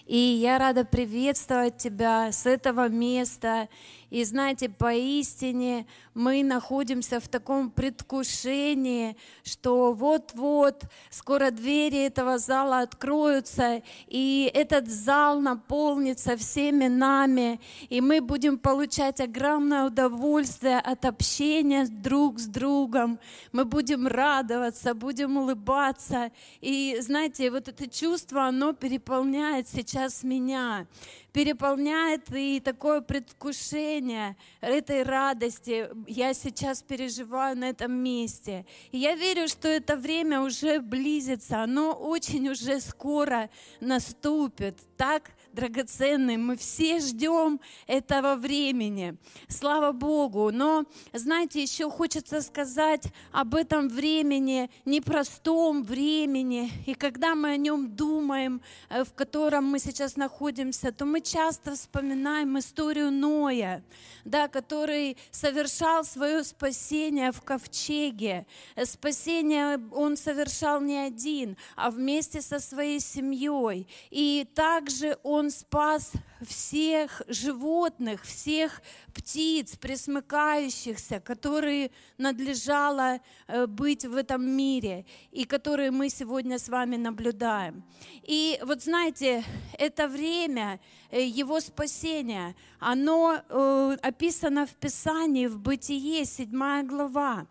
[0.08, 3.68] И я рада приветствовать тебя с этого места.
[4.08, 13.82] И знаете, поистине мы находимся в таком предвкушении, что вот-вот скоро двери этого зала откроются,
[14.06, 22.40] и этот зал наполнится всеми нами, и мы будем получать огромное удовольствие от общения друг
[22.40, 23.18] с другом.
[23.52, 26.32] Мы будем радоваться, будем улыбаться.
[26.62, 30.86] И знаете, вот это чувство, оно переполняет сейчас меня
[31.32, 38.64] переполняет и такое предвкушение этой радости я сейчас переживаю на этом месте.
[38.92, 44.78] И я верю, что это время уже близится, оно очень уже скоро наступит.
[44.96, 46.36] Так драгоценный.
[46.36, 49.16] Мы все ждем этого времени.
[49.48, 50.50] Слава Богу.
[50.52, 56.70] Но, знаете, еще хочется сказать об этом времени, непростом времени.
[56.86, 61.72] И когда мы о нем думаем, э, в котором мы сейчас находимся, то мы часто
[61.72, 63.82] вспоминаем историю Ноя,
[64.24, 68.46] да, который совершал свое спасение в ковчеге.
[68.84, 73.88] Спасение он совершал не один, а вместе со своей семьей.
[74.10, 78.82] И также он он спас всех животных, всех
[79.14, 86.96] птиц, пресмыкающихся, которые надлежало э, быть в этом мире и которые мы сегодня с вами
[86.96, 87.82] наблюдаем.
[88.24, 89.42] И вот знаете,
[89.78, 90.80] это время
[91.10, 97.46] э, его спасения, оно э, описано в Писании, в Бытие, 7 глава.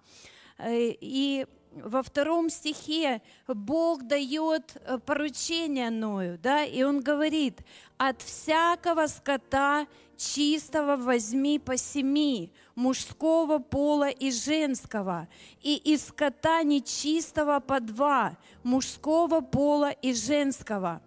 [0.70, 1.48] И
[1.84, 7.62] во втором стихе Бог дает э, поручение Ною, да, и он говорит,
[7.98, 15.28] от всякого скота чистого возьми по семи, мужского пола и женского,
[15.62, 21.02] и из скота нечистого по два, мужского пола и женского.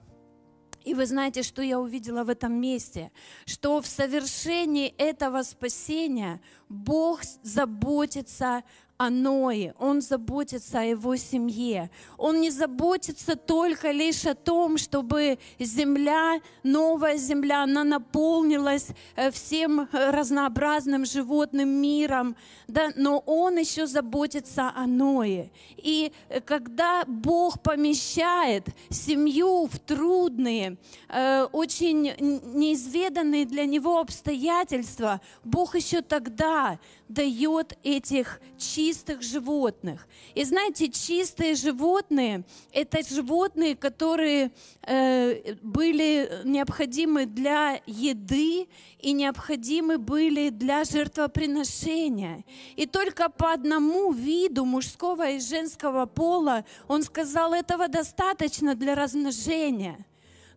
[0.84, 3.12] И вы знаете, что я увидела в этом месте?
[3.44, 8.62] Что в совершении этого спасения Бог заботится
[9.00, 11.90] о Ное, он заботится о его семье.
[12.18, 19.88] Он не заботится только лишь о том, чтобы земля, новая земля, она наполнилась э, всем
[19.90, 22.36] разнообразным животным миром,
[22.68, 25.50] да, но он еще заботится о Ное.
[25.78, 30.76] И э, когда Бог помещает семью в трудные,
[31.08, 32.12] э, очень
[32.52, 36.78] неизведанные для него обстоятельства, Бог еще тогда
[37.08, 38.89] дает этих чистых
[39.22, 40.06] животных.
[40.34, 48.68] И знаете, чистые животные– это животные, которые э, были необходимы для еды
[48.98, 52.44] и необходимы были для жертвоприношения.
[52.76, 60.06] И только по одному виду мужского и женского пола он сказал, этого достаточно для размножения.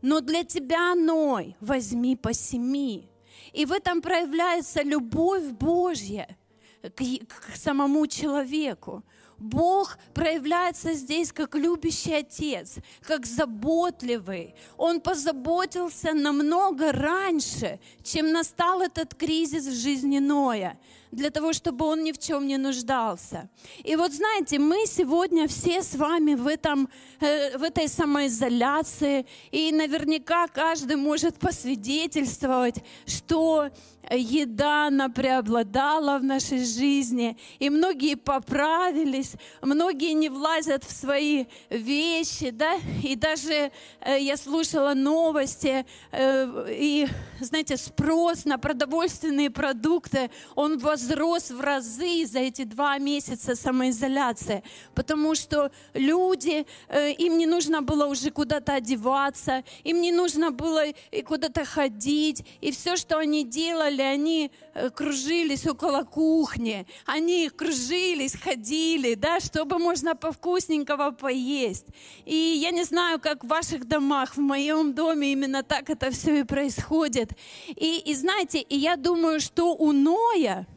[0.02, 3.10] Но для тебя, Ной, возьми по семи.
[3.54, 6.38] И в этом проявляется любовь Божья–
[6.90, 9.04] к, к самому человеку.
[9.38, 14.56] Бог проявляется здесь как любящий отец, как заботливый.
[14.78, 20.80] Он позаботился намного раньше, чем настал этот кризис в жизни Ноя
[21.14, 23.50] для того, чтобы он ни в чем не нуждался.
[23.84, 26.90] И вот знаете, мы сегодня все с вами в, этом,
[27.20, 33.70] э, в этой самоизоляции, и наверняка каждый может посвидетельствовать, что
[34.12, 42.50] еда, она преобладала в нашей жизни, и многие поправились, многие не влазят в свои вещи,
[42.50, 47.08] да, и даже э, я слушала новости, э, и,
[47.40, 51.03] знаете, спрос на продовольственные продукты, он возрос
[51.50, 54.64] в разы за эти два месяца самоизоляции,
[54.96, 60.84] потому что люди, э, им не нужно было уже куда-то одеваться, им не нужно было
[61.26, 69.16] куда-то ходить, и все, что они делали, они э, кружились около кухни, они кружились, ходили,
[69.16, 71.88] да, чтобы можно повкусненького поесть.
[72.26, 76.40] И я не знаю, как в ваших домах, в моем доме именно так это все
[76.40, 77.32] и происходит.
[77.68, 80.68] И, и знаете, и я думаю, что у Ноя,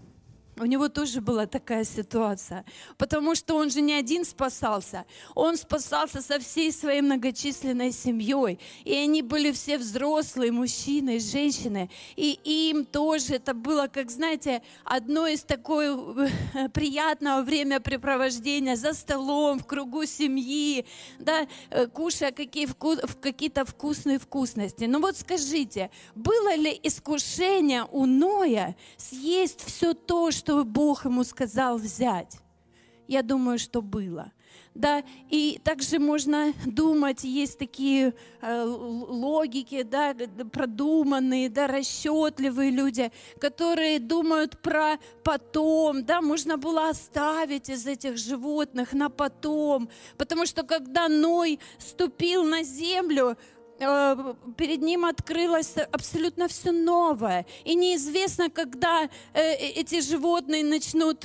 [0.59, 2.65] у него тоже была такая ситуация,
[2.97, 5.05] потому что он же не один спасался,
[5.35, 11.91] он спасался со всей своей многочисленной семьей, и они были все взрослые, мужчины и женщины,
[12.17, 18.77] и им тоже это было, как знаете, одно из такой э, приятного времяпрепровождения.
[18.77, 20.87] За столом, в кругу семьи,
[21.19, 24.85] да, э, кушая какие вку, какие-то вкусные вкусности.
[24.85, 31.25] Но вот скажите, было ли искушение у Ноя съесть все то, что что Бог ему
[31.25, 32.39] сказал взять?
[33.09, 34.31] Я думаю, что было.
[34.75, 40.15] Да, и также можно думать, есть такие э, логики, да,
[40.53, 48.93] продуманные, да, расчетливые люди, которые думают про потом, да, можно было оставить из этих животных
[48.93, 53.37] на потом, потому что когда Ной ступил на землю,
[53.79, 57.47] перед ним открылось абсолютно все новое.
[57.65, 61.25] И неизвестно, когда э, э, эти животные начнут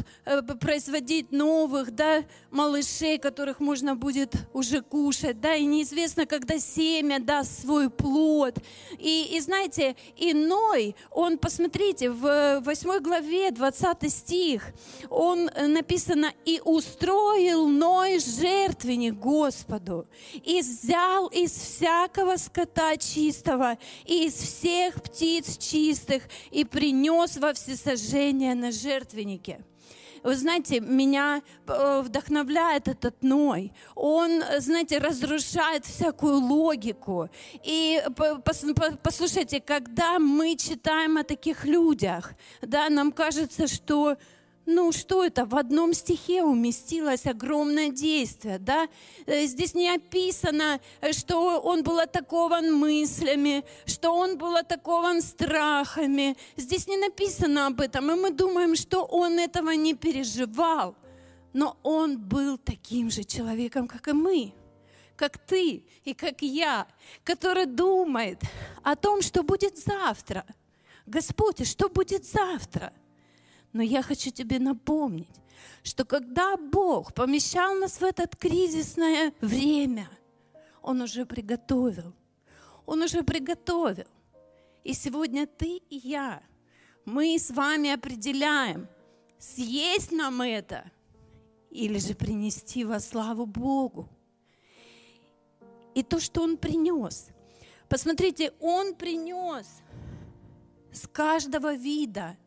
[0.60, 5.40] производить новых да, малышей, которых можно будет уже кушать.
[5.40, 8.58] Да, и неизвестно, когда семя даст свой плод.
[9.00, 14.64] И, и знаете, иной, он, посмотрите, в 8 главе 20 стих,
[15.10, 20.08] он написано, «И устроил Ной жертвенник Господу,
[20.44, 28.56] и взял из всякого скота чистого и из всех птиц чистых и принес во всесожжение
[28.56, 29.64] на жертвеннике.
[30.24, 33.74] Вы знаете, меня э, вдохновляет этот Ной.
[33.96, 37.30] Он, знаете, разрушает всякую логику.
[37.64, 38.04] И
[39.04, 44.18] послушайте, когда мы читаем о таких людях, да, нам кажется, что
[44.66, 48.88] ну что это, в одном стихе уместилось огромное действие, да?
[49.26, 50.80] Э, здесь не описано,
[51.12, 56.38] что он был атакован мыслями, что он был атакован страхами.
[56.58, 60.96] Здесь не написано об этом, и мы думаем, что он этого не переживал.
[61.54, 64.54] Но он был таким же человеком, как и мы,
[65.16, 66.88] как ты и как я,
[67.24, 68.40] который думает
[68.84, 70.46] о том, что будет завтра.
[71.08, 72.94] Господь, что будет завтра?
[73.74, 75.42] Но я хочу тебе напомнить,
[75.84, 80.10] что когда Бог помещал нас в это кризисное время,
[80.82, 82.14] Он уже приготовил.
[82.86, 84.08] Он уже приготовил.
[84.84, 86.42] И сегодня ты и я,
[87.06, 88.88] мы с вами определяем,
[89.38, 90.92] съесть нам это
[91.70, 94.10] или же принести во славу Богу.
[95.94, 97.30] И то, что Он принес,
[97.92, 99.68] Посмотрите, Он принес
[100.94, 102.38] с каждого вида,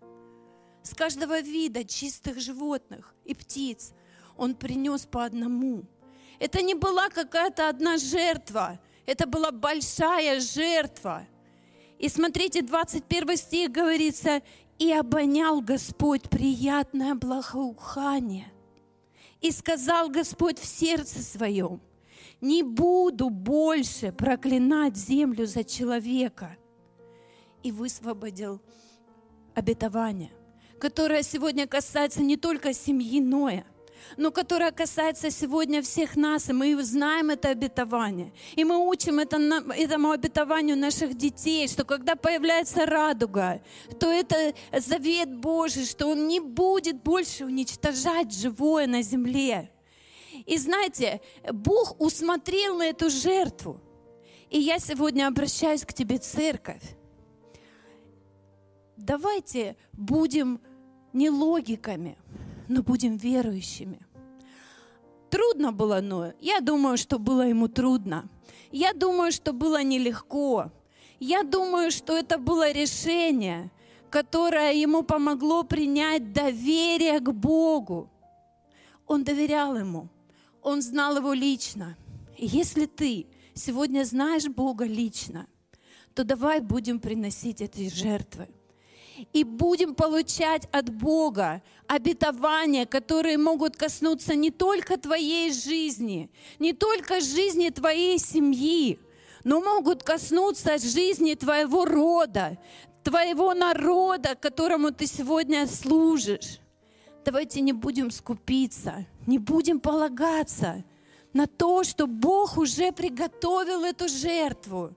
[0.85, 3.93] с каждого вида чистых животных и птиц.
[4.37, 5.83] Он принес по одному.
[6.39, 11.27] Это не была какая-то одна жертва, это была большая жертва.
[11.99, 14.43] И смотрите, 21 стих говорится,
[14.79, 18.53] «И обонял Господь приятное благоухание,
[19.41, 21.81] и сказал Господь в сердце своем,
[22.41, 26.57] не буду больше проклинать землю за человека.
[27.63, 28.61] И высвободил
[29.55, 30.33] обетование,
[30.85, 33.65] которое сегодня касается не только семьи Ноя,
[34.19, 38.35] но которая касается сегодня всех нас, и мы знаем это обетование.
[38.55, 39.39] И мы учим это,
[39.75, 43.63] этому обетованию наших детей, что когда появляется радуга,
[43.99, 49.71] то это завет Божий, что Он не будет больше уничтожать живое на земле.
[50.45, 53.81] И знаете, Бог усмотрел на эту жертву.
[54.51, 56.83] И я сегодня обращаюсь к тебе, церковь.
[58.99, 60.61] Давайте будем
[61.15, 62.19] не логиками,
[62.69, 64.01] но будем верующими.
[65.31, 66.35] Трудно было Ною?
[66.41, 68.29] Я думаю, что было ему трудно.
[68.71, 70.71] Я думаю, что было нелегко.
[71.19, 73.71] Я думаю, что это было решение,
[74.11, 78.11] которое ему помогло принять доверие к Богу.
[79.07, 80.09] Он доверял ему,
[80.63, 81.97] он знал его лично.
[82.37, 85.47] И если ты сегодня знаешь Бога лично,
[86.15, 88.49] то давай будем приносить эти жертвы
[89.33, 97.21] и будем получать от Бога обетования, которые могут коснуться не только твоей жизни, не только
[97.21, 98.99] жизни твоей семьи,
[99.45, 102.59] но могут коснуться жизни твоего рода,
[103.03, 106.61] твоего народа, которому ты сегодня служишь.
[107.25, 110.85] Давайте не будем скупиться, не будем полагаться
[111.33, 114.95] на то, что Бог уже приготовил эту жертву.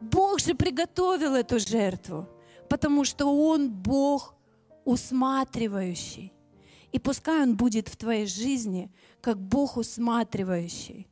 [0.00, 2.28] Бог же приготовил эту жертву
[2.72, 4.34] потому что Он Бог
[4.86, 6.32] усматривающий.
[6.90, 11.06] И пускай Он будет в твоей жизни, как Бог усматривающий.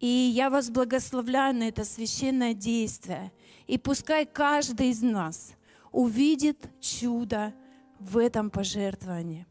[0.00, 3.32] И я вас благословляю на это священное действие.
[3.66, 5.52] И пускай каждый из нас
[5.92, 7.52] увидит чудо
[8.00, 9.46] в этом пожертвовании.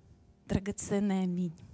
[0.48, 1.67] Драгоценное аминь.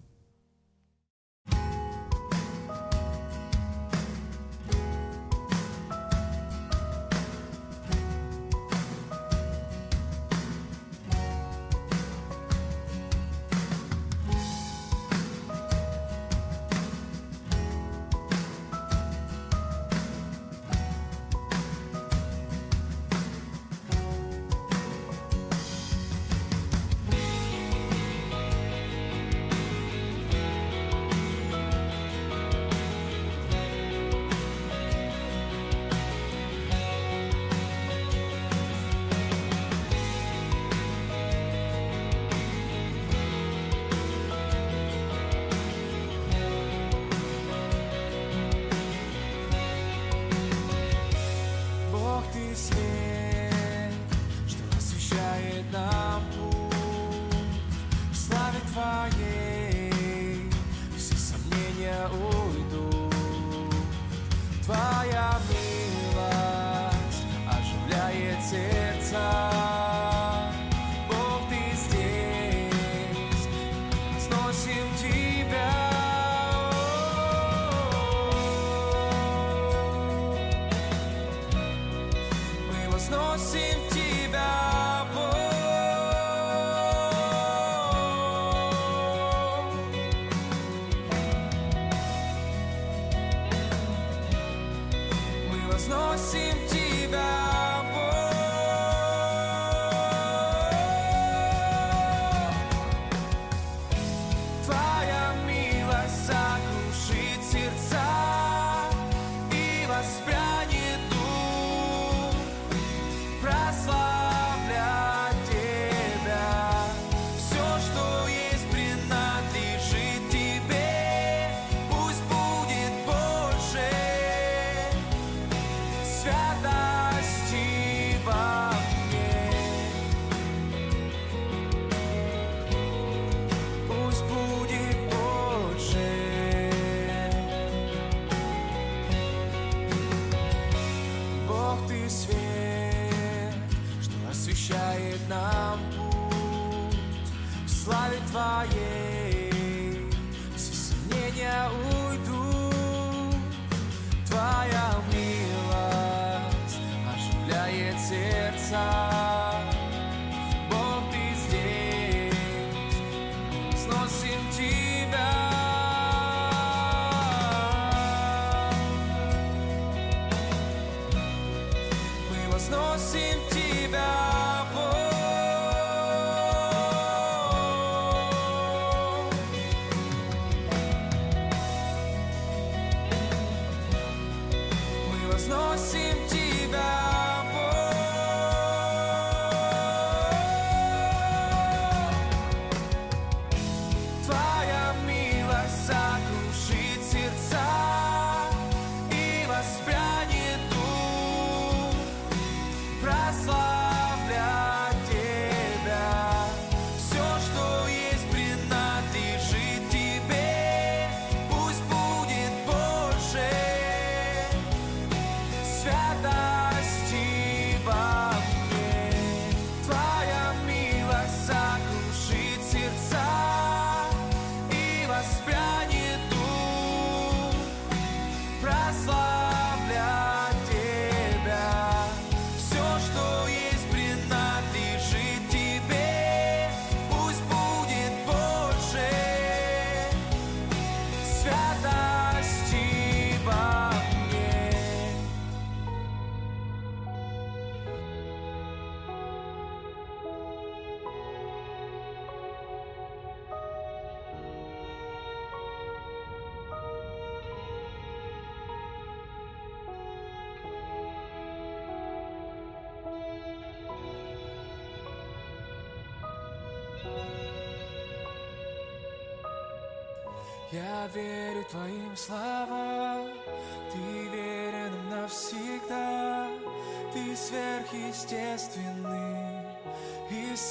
[147.88, 149.03] Уйду Твоя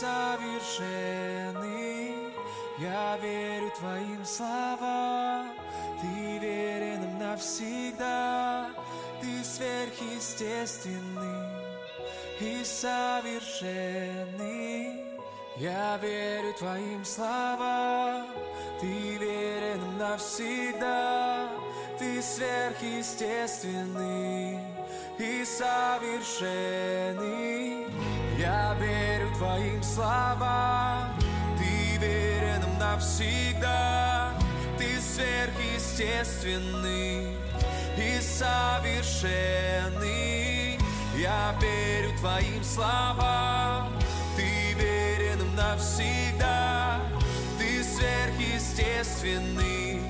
[0.02, 2.34] совершенный.
[2.78, 5.52] Я верю твоим словам,
[6.00, 8.70] ты верен навсегда,
[9.20, 11.46] ты сверхъестественный
[12.40, 15.04] и совершенный.
[15.56, 18.26] Я верю твоим словам,
[18.80, 21.46] ты верен навсегда,
[21.98, 24.58] ты сверхъестественный
[25.18, 28.01] и совершенный.
[28.42, 31.14] Я верю твоим словам,
[31.56, 34.32] ты верен нам навсегда,
[34.76, 37.36] ты сверхъестественный
[37.96, 40.80] и совершенный.
[41.16, 43.92] Я верю твоим словам,
[44.34, 47.00] ты верен нам навсегда,
[47.60, 50.02] ты сверхъестественный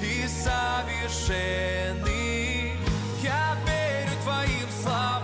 [0.00, 2.78] и совершенный.
[3.22, 5.17] Я верю твоим словам,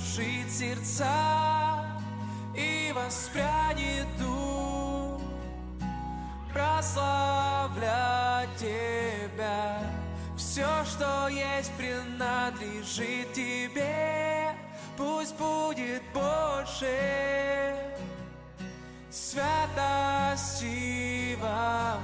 [0.00, 1.84] сокрушит сердца
[2.54, 5.20] и воспрянет дух,
[6.52, 9.78] прославлять Тебя.
[10.36, 14.54] Все, что есть, принадлежит Тебе.
[14.96, 17.76] Пусть будет больше
[19.10, 20.58] святости
[21.40, 21.98] во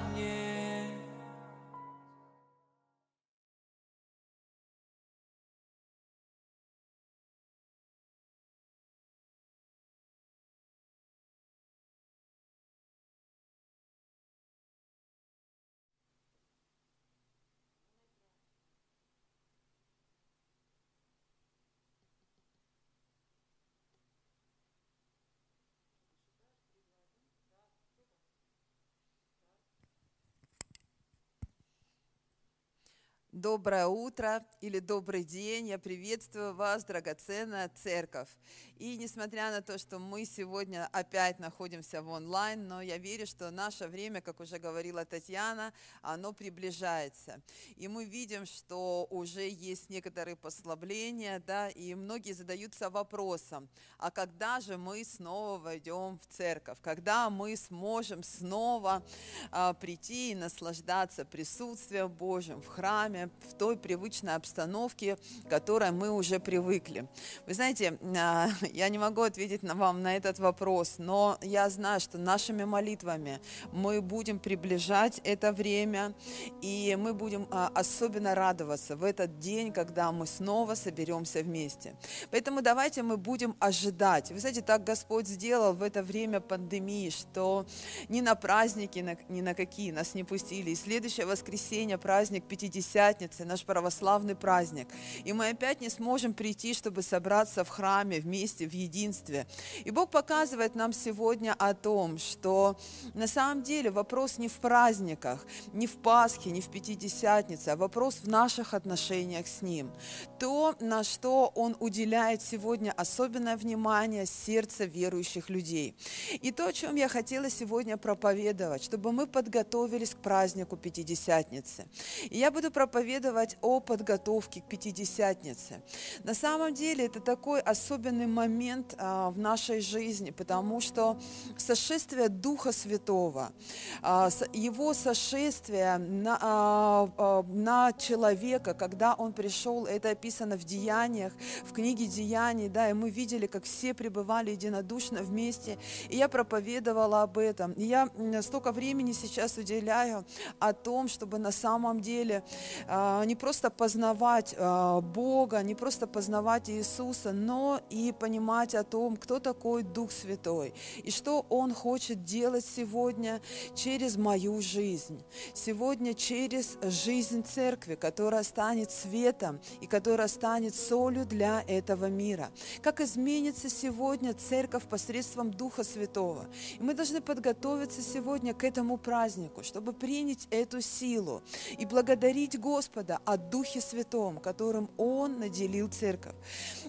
[33.36, 35.68] Доброе утро или добрый день.
[35.68, 38.30] Я приветствую вас, драгоценная церковь.
[38.78, 43.50] И несмотря на то, что мы сегодня опять находимся в онлайн, но я верю, что
[43.50, 47.42] наше время, как уже говорила Татьяна, оно приближается.
[47.76, 53.68] И мы видим, что уже есть некоторые послабления, да, и многие задаются вопросом,
[53.98, 56.78] а когда же мы снова войдем в церковь?
[56.80, 59.02] Когда мы сможем снова
[59.50, 66.10] а, прийти и наслаждаться присутствием Божьим в храме, в той привычной обстановке, к которой мы
[66.10, 67.06] уже привыкли.
[67.46, 72.00] Вы знаете, а, я не могу ответить на вам на этот вопрос, но я знаю,
[72.00, 73.40] что нашими молитвами
[73.72, 76.14] мы будем приближать это время,
[76.62, 81.94] и мы будем а, особенно радоваться в этот день, когда мы снова соберемся вместе.
[82.30, 84.30] Поэтому давайте мы будем ожидать.
[84.30, 87.66] Вы знаете, так Господь сделал в это время пандемии, что
[88.08, 90.70] ни на праздники, ни на какие нас не пустили.
[90.70, 94.88] И следующее воскресенье, праздник Пятидесятницы, Пятидесятницы, наш православный праздник.
[95.24, 99.46] И мы опять не сможем прийти, чтобы собраться в храме вместе, в единстве.
[99.84, 102.78] И Бог показывает нам сегодня о том, что
[103.14, 108.16] на самом деле вопрос не в праздниках, не в Пасхе, не в Пятидесятнице, а вопрос
[108.16, 109.90] в наших отношениях с Ним.
[110.38, 115.96] То, на что Он уделяет сегодня особенное внимание сердца верующих людей.
[116.42, 121.86] И то, о чем я хотела сегодня проповедовать, чтобы мы подготовились к празднику Пятидесятницы.
[122.28, 125.82] И я буду проповедовать проповедовать о подготовке к Пятидесятнице.
[126.24, 131.18] На самом деле это такой особенный момент а, в нашей жизни, потому что
[131.58, 133.52] сошествие Духа Святого,
[134.00, 141.34] а, его сошествие на, а, а, на человека, когда он пришел, это описано в Деяниях,
[141.64, 145.76] в книге Деяний, да, и мы видели, как все пребывали единодушно вместе,
[146.08, 147.72] и я проповедовала об этом.
[147.72, 148.08] И я
[148.40, 150.24] столько времени сейчас уделяю
[150.58, 152.42] о том, чтобы на самом деле
[152.88, 159.40] не просто познавать а, Бога, не просто познавать Иисуса, но и понимать о том, кто
[159.40, 160.72] такой Дух Святой
[161.02, 163.40] и что Он хочет делать сегодня
[163.74, 165.20] через мою жизнь,
[165.52, 172.50] сегодня через жизнь церкви, которая станет светом и которая станет солью для этого мира.
[172.82, 176.46] Как изменится сегодня церковь посредством Духа Святого.
[176.78, 181.42] И мы должны подготовиться сегодня к этому празднику, чтобы принять эту силу
[181.78, 186.34] и благодарить Господа Господа о Духе Святом, которым Он наделил церковь.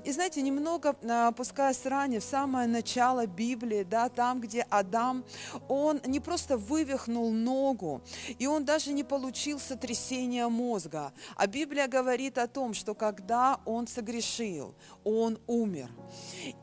[0.04, 5.24] И знаете, немного а, опускаясь ранее, в самое начало Библии, да, там, где Адам,
[5.70, 8.02] он не просто вывихнул ногу,
[8.38, 13.88] и он даже не получил сотрясение мозга, а Библия говорит о том, что когда он
[13.88, 15.90] согрешил, он умер.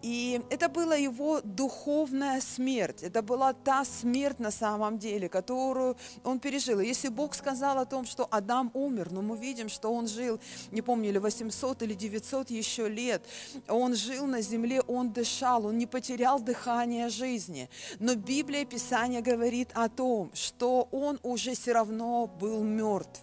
[0.02, 6.40] И это была его духовная смерть, это была та смерть на самом деле, которую он
[6.40, 6.80] пережил.
[6.80, 10.40] Если Бог сказал о том, что Адам умер, но мы видим, что он жил,
[10.72, 13.22] не помню, или 800 или 900 еще лет,
[13.68, 17.70] он жил на земле, он дышал, он не потерял дыхание жизни.
[18.00, 23.20] Но Библия, Писание говорит о том, что он уже все равно был мертв.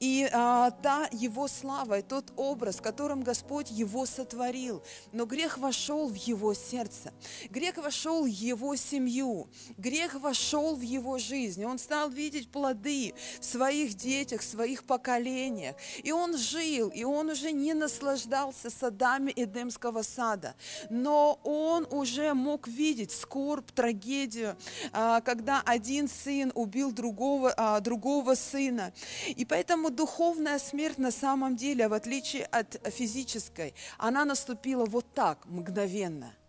[0.00, 4.82] И а, та его слава, и тот образ, которым Господь его сотворил,
[5.12, 7.12] но грех вошел в его сердце,
[7.50, 13.44] грех вошел в его семью, грех вошел в его жизнь, он стал видеть плоды в
[13.44, 15.76] своих детях, в своих поколениях, поколениях.
[16.04, 20.54] И он жил, и он уже не наслаждался садами Эдемского сада,
[20.90, 24.56] но он уже мог видеть скорбь, трагедию,
[24.92, 28.92] а, когда один сын убил другого, а, другого сына.
[29.36, 35.46] И поэтому духовная смерть на самом деле, в отличие от физической, она наступила вот так,
[35.46, 36.32] мгновенно–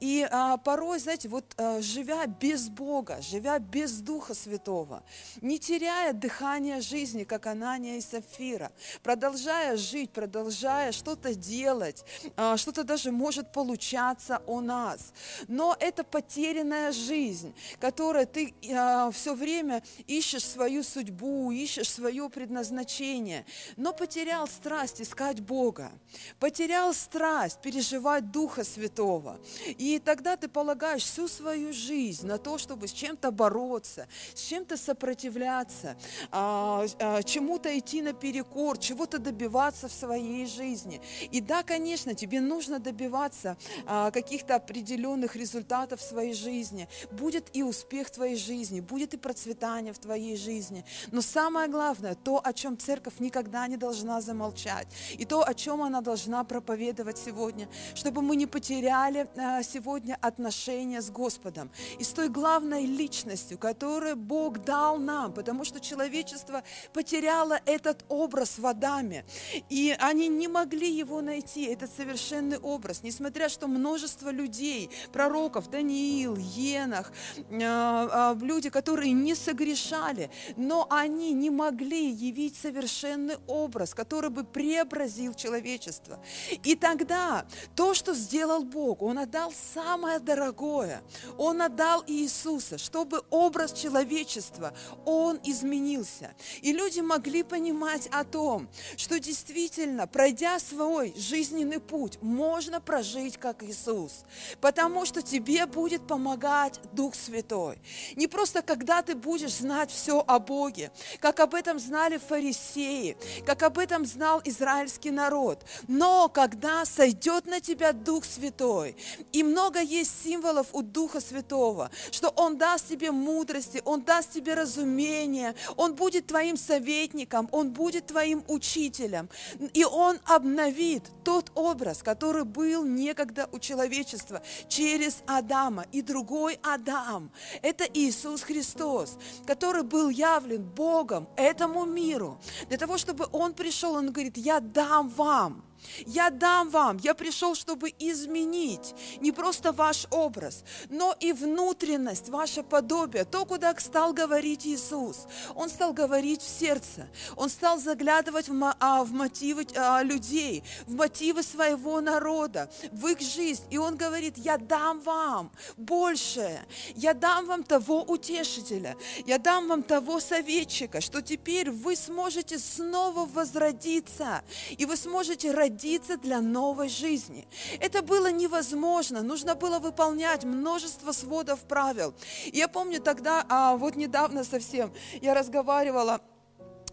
[0.00, 5.02] и а, порой, знаете, вот а, живя без Бога, живя без Духа Святого,
[5.40, 12.04] не теряя дыхание жизни, как Анания и Сафира, продолжая жить, продолжая что-то делать,
[12.36, 15.12] а, что-то даже может получаться у нас.
[15.48, 23.46] Но это потерянная жизнь, которая ты а, все время ищешь свою судьбу, ищешь свое предназначение,
[23.76, 25.90] но потерял страсть искать Бога,
[26.38, 29.38] потерял страсть переживать Духа Святого.
[29.78, 34.76] И тогда ты полагаешь всю свою жизнь на то, чтобы с чем-то бороться, с чем-то
[34.76, 35.96] сопротивляться,
[36.32, 41.00] а, а, чему-то идти наперекор, чего-то добиваться в своей жизни.
[41.30, 43.56] И да, конечно, тебе нужно добиваться
[43.86, 46.88] а, каких-то определенных результатов в своей жизни.
[47.12, 50.84] Будет и успех в твоей жизни, будет и процветание в твоей жизни.
[51.12, 55.82] Но самое главное, то, о чем церковь никогда не должна замолчать, и то, о чем
[55.82, 59.28] она должна проповедовать сегодня, чтобы мы не потеряли
[59.68, 65.80] сегодня отношения с Господом и с той главной личностью, которую Бог дал нам, потому что
[65.80, 66.62] человечество
[66.92, 69.24] потеряло этот образ в Адаме,
[69.68, 76.36] и они не могли его найти, этот совершенный образ, несмотря что множество людей, пророков, Даниил,
[76.36, 84.30] Енах, э, э, люди, которые не согрешали, но они не могли явить совершенный образ, который
[84.30, 86.20] бы преобразил человечество.
[86.64, 91.02] И тогда то, что сделал Бог, Он отдал самое дорогое.
[91.36, 94.72] Он отдал Иисуса, чтобы образ человечества,
[95.04, 96.34] Он изменился.
[96.62, 103.62] И люди могли понимать о том, что действительно, пройдя свой жизненный путь, можно прожить как
[103.62, 104.24] Иисус.
[104.60, 107.78] Потому что тебе будет помогать Дух Святой.
[108.16, 113.16] Не просто когда ты будешь знать все о Боге, как об этом знали фарисеи,
[113.46, 118.96] как об этом знал израильский народ, но когда сойдет на тебя Дух Святой,
[119.32, 124.54] и много есть символов у Духа Святого, что Он даст тебе мудрости, Он даст тебе
[124.54, 129.28] разумение, Он будет твоим советником, Он будет твоим учителем,
[129.74, 137.30] и Он обновит тот образ, который был некогда у человечества через Адама и другой Адам.
[137.62, 142.40] Это Иисус Христос, который был явлен Богом этому миру.
[142.68, 145.67] Для того, чтобы Он пришел, Он говорит, я дам вам
[146.06, 152.62] я дам вам, я пришел, чтобы изменить не просто ваш образ, но и внутренность, ваше
[152.62, 155.26] подобие, то, куда стал говорить Иисус.
[155.54, 160.94] Он стал говорить в сердце, он стал заглядывать в, а, в мотивы а, людей, в
[160.94, 163.62] мотивы своего народа, в их жизнь.
[163.70, 168.96] И он говорит, я дам вам большее, я дам вам того утешителя,
[169.26, 174.42] я дам вам того советчика, что теперь вы сможете снова возродиться,
[174.76, 177.46] и вы сможете родиться родиться для новой жизни.
[177.80, 182.14] Это было невозможно, нужно было выполнять множество сводов правил.
[182.52, 184.92] Я помню тогда, а, вот недавно совсем,
[185.22, 186.20] я разговаривала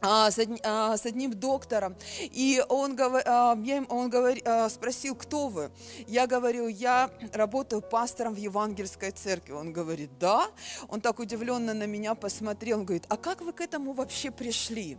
[0.02, 3.58] с, одни, а, с одним доктором, и он, а,
[3.90, 4.36] он говор,
[4.70, 5.72] спросил, кто вы?
[6.08, 9.54] Я говорю, я работаю пастором в Евангельской церкви.
[9.54, 10.48] Он говорит, да.
[10.88, 14.98] Он так удивленно на меня посмотрел, он говорит, а как вы к этому вообще пришли?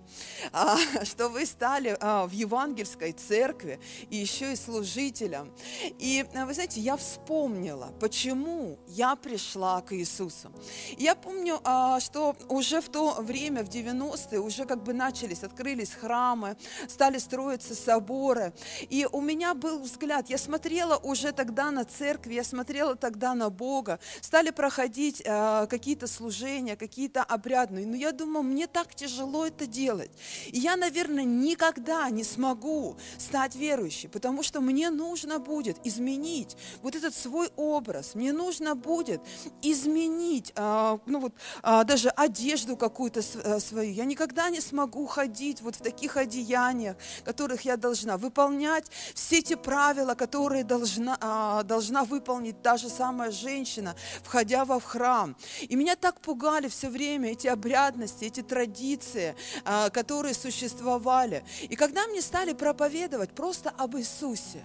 [1.05, 3.79] Что вы стали в Евангельской церкви
[4.11, 5.53] и еще и служителем.
[5.99, 10.53] И вы знаете, я вспомнила, почему я пришла к Иисусу.
[10.99, 11.61] Я помню,
[12.01, 16.57] что уже в то время, в 90-е, уже как бы начались, открылись храмы,
[16.89, 18.53] стали строиться соборы.
[18.89, 23.51] И у меня был взгляд, я смотрела уже тогда на церковь, я смотрела тогда на
[23.51, 27.87] Бога, стали проходить э, какие-то служения, какие-то обрядные.
[27.87, 30.11] Но я думаю, мне так тяжело это делать.
[30.47, 36.95] И я, наверное, никогда не смогу стать верующей, потому что мне нужно будет изменить вот
[36.95, 39.21] этот свой образ, мне нужно будет
[39.63, 41.33] изменить, э, ну вот,
[41.63, 43.93] э, даже одежду какую-то э, свою.
[43.93, 49.43] Я никогда не смогу могу ходить вот в таких одеяниях, которых я должна, выполнять все
[49.43, 55.37] те правила, которые должна, а, должна выполнить та же самая женщина, входя во в храм.
[55.61, 59.35] И меня так пугали все время эти обрядности, эти традиции,
[59.65, 61.45] а, которые существовали.
[61.63, 64.63] И когда мне стали проповедовать просто об Иисусе,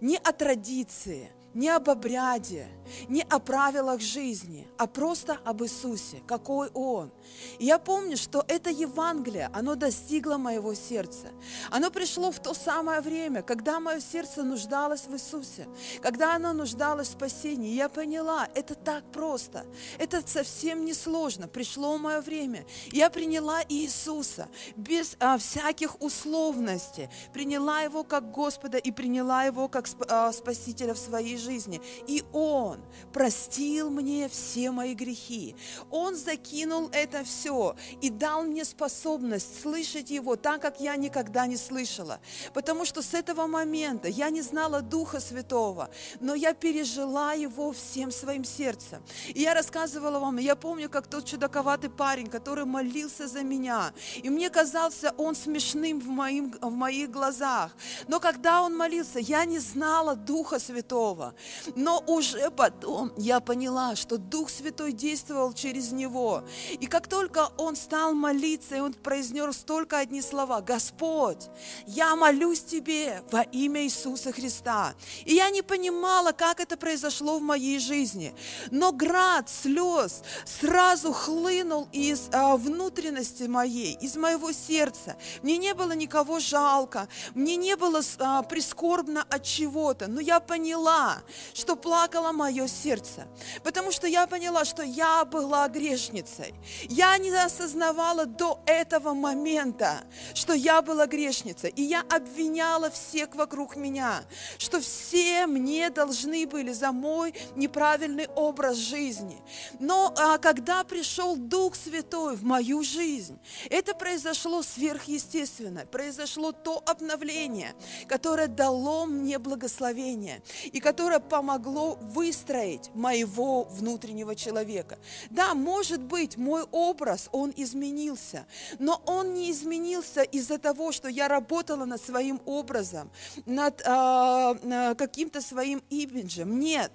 [0.00, 2.68] не о традиции, не об обряде,
[3.08, 7.10] не о правилах жизни, а просто об Иисусе, какой Он.
[7.58, 11.28] И я помню, что это Евангелие, оно достигло моего сердца.
[11.70, 15.68] Оно пришло в то самое время, когда мое сердце нуждалось в Иисусе,
[16.00, 17.74] когда оно нуждалось в спасении.
[17.74, 19.64] Я поняла, это так просто,
[19.98, 21.48] это совсем не сложно.
[21.48, 22.64] Пришло мое время.
[22.92, 29.88] Я приняла Иисуса без а, всяких условностей, приняла Его как Господа и приняла Его как
[30.08, 31.80] а, Спасителя в своей жизни.
[32.06, 32.78] И Он
[33.12, 35.56] простил мне все мои грехи.
[35.90, 41.56] Он закинул это все и дал мне способность слышать Его так, как я никогда не
[41.56, 42.20] слышала.
[42.54, 45.90] Потому что с этого момента я не знала Духа Святого,
[46.20, 49.02] но я пережила Его всем своим сердцем.
[49.28, 53.92] И я рассказывала вам, я помню, как тот чудаковатый парень, который молился за меня,
[54.22, 57.72] и мне казался он смешным в, моим, в моих глазах.
[58.08, 61.29] Но когда он молился, я не знала Духа Святого.
[61.76, 66.44] Но уже потом я поняла, что Дух Святой действовал через него.
[66.80, 71.48] И как только он стал молиться, и он произнес только одни слова, «Господь,
[71.86, 74.94] я молюсь Тебе во имя Иисуса Христа».
[75.24, 78.34] И я не понимала, как это произошло в моей жизни.
[78.70, 85.16] Но град слез сразу хлынул из а, внутренности моей, из моего сердца.
[85.42, 91.19] Мне не было никого жалко, мне не было а, прискорбно от чего-то, но я поняла,
[91.54, 93.26] что плакало мое сердце,
[93.62, 96.54] потому что я поняла, что я была грешницей.
[96.88, 100.00] Я не осознавала до этого момента,
[100.34, 104.24] что я была грешницей, и я обвиняла всех вокруг меня,
[104.58, 109.42] что все мне должны были за мой неправильный образ жизни.
[109.78, 113.38] Но а, когда пришел Дух Святой в мою жизнь,
[113.68, 117.74] это произошло сверхъестественно, произошло то обновление,
[118.08, 124.98] которое дало мне благословение и которое помогло выстроить моего внутреннего человека.
[125.30, 128.46] Да, может быть, мой образ, он изменился,
[128.78, 133.10] но он не изменился из-за того, что я работала над своим образом,
[133.46, 134.54] над а,
[134.94, 136.60] каким-то своим имиджем.
[136.60, 136.92] Нет.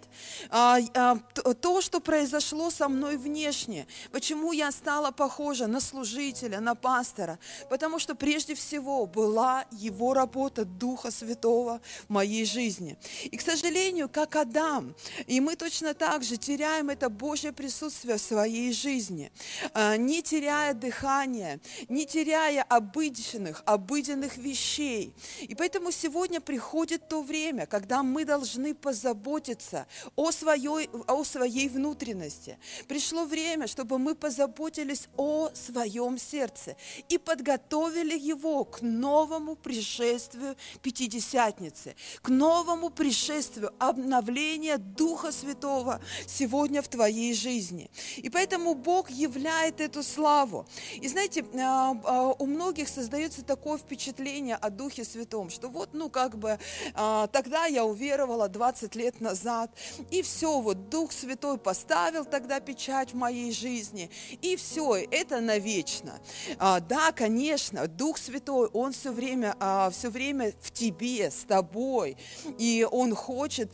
[0.49, 1.17] А, а,
[1.61, 7.39] то, что произошло со мной внешне, почему я стала похожа на служителя, на пастора,
[7.69, 12.97] потому что прежде всего была его работа Духа Святого в моей жизни.
[13.23, 14.95] И, к сожалению, как Адам,
[15.27, 19.31] и мы точно так же теряем это Божье присутствие в своей жизни,
[19.73, 21.59] а, не теряя дыхания,
[21.89, 25.13] не теряя обычных, обыденных вещей.
[25.41, 32.57] И поэтому сегодня приходит то время, когда мы должны позаботиться о своей, о своей внутренности.
[32.87, 36.75] Пришло время, чтобы мы позаботились о своем сердце
[37.09, 46.87] и подготовили его к новому пришествию Пятидесятницы, к новому пришествию обновления Духа Святого сегодня в
[46.87, 47.89] твоей жизни.
[48.17, 50.65] И поэтому Бог являет эту славу.
[50.95, 56.09] И знаете, а, а, у многих создается такое впечатление о Духе Святом, что вот, ну,
[56.09, 56.59] как бы,
[56.93, 59.71] а, тогда я уверовала 20 лет назад,
[60.11, 64.09] и все, вот Дух Святой поставил тогда печать в моей жизни,
[64.41, 66.19] и все, это навечно.
[66.57, 69.55] Да, конечно, Дух Святой, Он все время,
[69.91, 72.17] все время в тебе, с тобой,
[72.57, 73.71] и Он хочет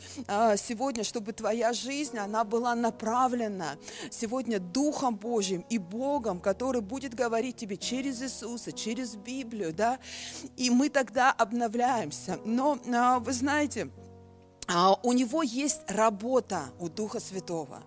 [0.56, 3.76] сегодня, чтобы твоя жизнь, она была направлена
[4.10, 9.98] сегодня Духом Божьим и Богом, который будет говорить тебе через Иисуса, через Библию, да,
[10.56, 12.38] и мы тогда обновляемся.
[12.44, 12.78] Но
[13.20, 14.01] вы знаете, а,
[15.02, 17.82] у него есть работа у Духа Святого.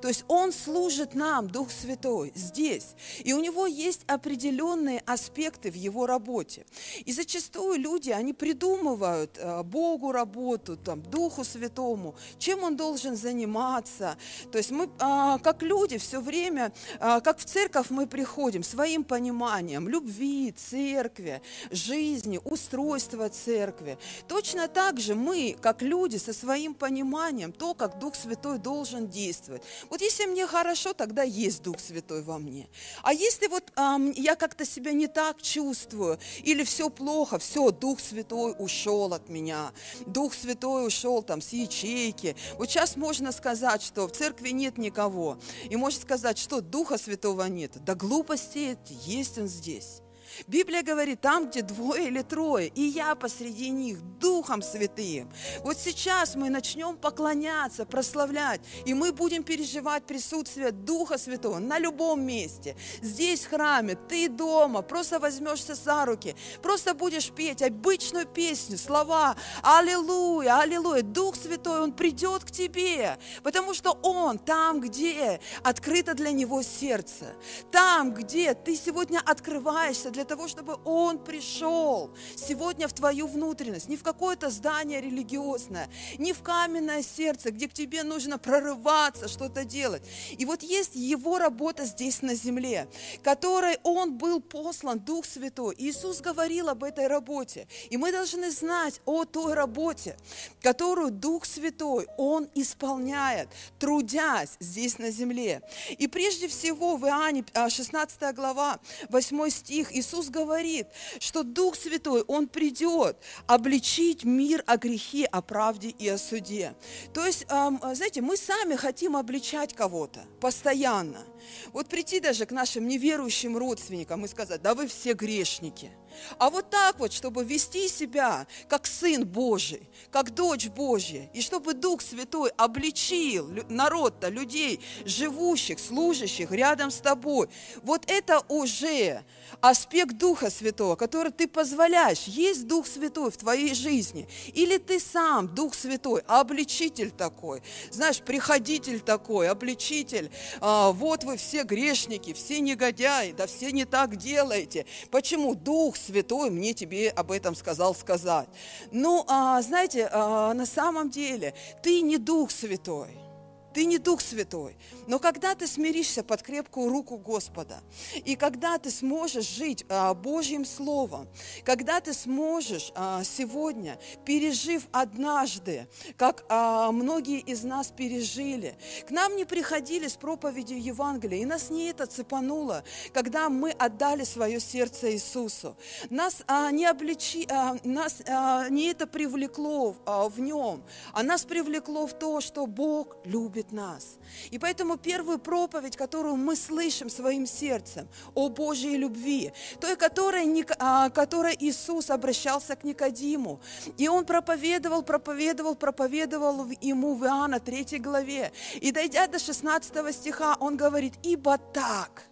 [0.00, 2.94] То есть он служит нам, Дух Святой, здесь.
[3.20, 6.64] И у него есть определенные аспекты в его работе.
[7.04, 14.16] И зачастую люди, они придумывают а, Богу работу, там, Духу Святому, чем он должен заниматься.
[14.52, 19.88] То есть мы, а, как люди, все время, как в церковь мы приходим своим пониманием
[19.88, 23.98] любви, церкви, жизни, устройства церкви.
[24.28, 29.62] Точно так же мы, как люди, со своим пониманием то, как Дух Святой должен действовать.
[29.88, 32.68] Вот если мне хорошо, тогда есть Дух Святой во мне.
[33.02, 38.00] А если вот эм, я как-то себя не так чувствую, или все плохо, все, Дух
[38.00, 39.72] Святой ушел от меня,
[40.06, 42.36] Дух Святой ушел там с ячейки.
[42.58, 45.38] Вот сейчас можно сказать, что в церкви нет никого.
[45.68, 47.82] И можно сказать, что Духа Святого нет.
[47.84, 50.02] Да глупости есть Он здесь.
[50.46, 55.32] Библия говорит, там, где двое или трое, и я посреди них, Духом Святым.
[55.64, 62.22] Вот сейчас мы начнем поклоняться, прославлять, и мы будем переживать присутствие Духа Святого на любом
[62.22, 62.76] месте.
[63.02, 69.36] Здесь, в храме, ты дома, просто возьмешься за руки, просто будешь петь обычную песню, слова
[69.62, 71.02] «Аллилуйя, аллилуйя».
[71.02, 77.34] Дух Святой, Он придет к тебе, потому что Он там, где открыто для Него сердце,
[77.72, 83.96] там, где ты сегодня открываешься для того, чтобы Он пришел сегодня в твою внутренность, не
[83.96, 85.88] в какое-то здание религиозное,
[86.18, 90.02] не в каменное сердце, где к тебе нужно прорываться, что-то делать.
[90.38, 92.88] И вот есть Его работа здесь на земле,
[93.22, 95.74] которой Он был послан, Дух Святой.
[95.78, 97.66] Иисус говорил об этой работе.
[97.90, 100.16] И мы должны знать о той работе,
[100.62, 103.48] которую Дух Святой, Он исполняет,
[103.78, 105.62] трудясь здесь на земле.
[105.98, 110.88] И прежде всего в Иоанне 16 а, глава, 8 стих, Иисус Иисус говорит,
[111.20, 113.16] что Дух Святой, Он придет
[113.46, 116.74] обличить мир о грехе, о правде и о суде.
[117.14, 121.24] То есть, знаете, мы сами хотим обличать кого-то постоянно.
[121.72, 125.90] Вот прийти даже к нашим неверующим родственникам и сказать, да вы все грешники–
[126.38, 131.74] а вот так вот, чтобы вести себя как Сын Божий, как дочь Божья, и чтобы
[131.74, 137.48] Дух Святой обличил народ-то, людей, живущих, служащих рядом с тобой.
[137.82, 139.24] Вот это уже
[139.60, 142.24] аспект Духа Святого, который ты позволяешь.
[142.24, 144.28] Есть Дух Святой в твоей жизни.
[144.54, 147.62] Или ты сам, Дух Святой, обличитель такой.
[147.90, 150.30] Знаешь, приходитель такой, обличитель.
[150.60, 154.86] А, вот вы все грешники, все негодяи, да все не так делаете.
[155.10, 158.48] Почему Дух Святой мне тебе об этом сказал сказать?
[158.92, 163.29] Ну, а, знаете, а, на самом деле ты не Дух Святой.
[163.72, 164.76] Ты не Дух Святой.
[165.06, 167.80] Но когда ты смиришься под крепкую руку Господа,
[168.24, 171.28] и когда ты сможешь жить а, Божьим Словом,
[171.64, 178.76] когда ты сможешь а, сегодня, пережив однажды, как а, многие из нас пережили,
[179.06, 182.82] к нам не приходили с проповедью Евангелия, и нас не это цепануло,
[183.12, 185.76] когда мы отдали свое сердце Иисусу.
[186.10, 190.82] Нас а, не обличи, а, нас а, не это привлекло а, в нем,
[191.12, 194.18] а нас привлекло в то, что Бог любит любит нас.
[194.52, 201.10] И поэтому первую проповедь, которую мы слышим своим сердцем о Божьей любви, той, которой, а,
[201.10, 203.60] которой Иисус обращался к Никодиму,
[203.98, 208.52] и Он проповедовал, проповедовал, проповедовал ему в Иоанна 3 главе.
[208.82, 212.22] И дойдя до 16 стиха, Он говорит, «Ибо так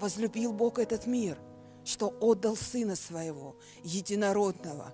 [0.00, 1.38] возлюбил Бог этот мир,
[1.84, 4.92] что отдал Сына Своего, Единородного».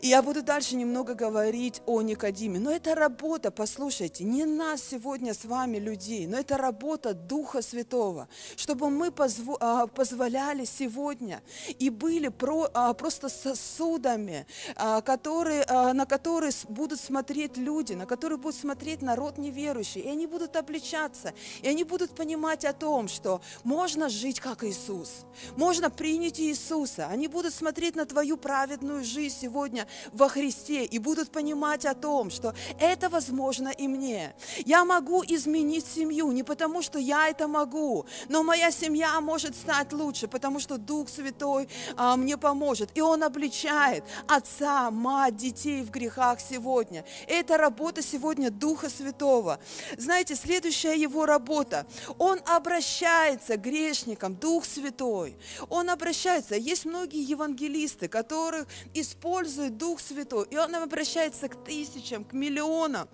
[0.00, 2.60] И я буду дальше немного говорить о Никодиме.
[2.60, 8.28] Но это работа, послушайте, не нас сегодня с вами, людей, но это работа Духа Святого,
[8.56, 9.12] чтобы мы
[9.60, 11.42] а, позволяли сегодня
[11.80, 12.32] и были
[12.74, 14.46] а, просто сосудами,
[14.76, 20.28] а, которые, на которые будут смотреть люди, на которые будут смотреть народ неверующий, и они
[20.28, 25.24] будут обличаться, и они будут понимать о том, что можно жить как Иисус,
[25.56, 31.30] можно принять Иисуса, они будут смотреть на твою праведную жизнь сегодня во Христе и будут
[31.30, 34.34] понимать о том, что это возможно и мне.
[34.64, 39.92] Я могу изменить семью не потому, что я это могу, но моя семья может стать
[39.92, 42.90] лучше, потому что Дух Святой а, мне поможет.
[42.94, 47.04] И Он обличает отца, мать, детей в грехах сегодня.
[47.26, 49.58] Это работа сегодня Духа Святого.
[49.96, 51.86] Знаете, следующая его работа.
[52.18, 55.36] Он обращается к грешникам, Дух Святой.
[55.68, 56.54] Он обращается.
[56.56, 63.08] Есть многие евангелисты, которых используют Дух Святой, и Он обращается к тысячам, к миллионам.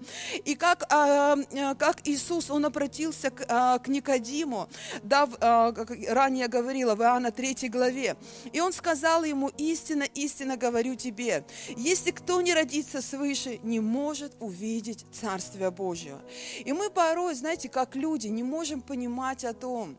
[0.45, 4.69] И как, а, а, как Иисус, Он обратился к, а, к Никодиму,
[5.03, 5.27] да,
[5.73, 8.17] как ранее говорила в Иоанна 3 главе,
[8.53, 11.45] и Он сказал ему, истинно, истинно говорю тебе,
[11.77, 16.21] если кто не родится свыше, не может увидеть Царствие Божьего.
[16.65, 19.97] И мы порой, знаете, как люди, не можем понимать о том,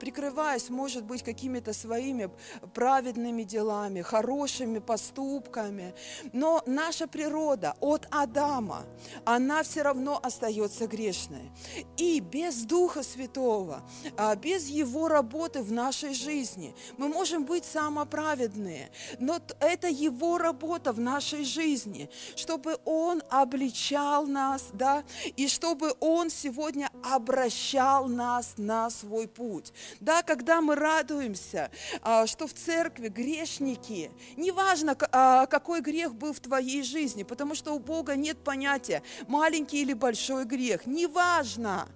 [0.00, 2.30] прикрываясь, может быть, какими-то своими
[2.74, 5.94] праведными делами, хорошими поступками, нами.
[6.32, 8.84] Но наша природа от Адама,
[9.24, 11.50] она все равно остается грешной.
[11.96, 13.82] И без Духа Святого,
[14.16, 20.92] а, без Его работы в нашей жизни, мы можем быть самоправедные, но это Его работа
[20.92, 25.04] в нашей жизни, чтобы Он обличал нас, да,
[25.36, 29.72] и чтобы Он сегодня обращал нас на свой путь.
[30.00, 31.70] Да, когда мы радуемся,
[32.02, 37.74] а, что в церкви грешники, неважно, а, какой грех был в твоей жизни, потому что
[37.74, 41.86] у Бога нет понятия маленький или большой грех, неважно.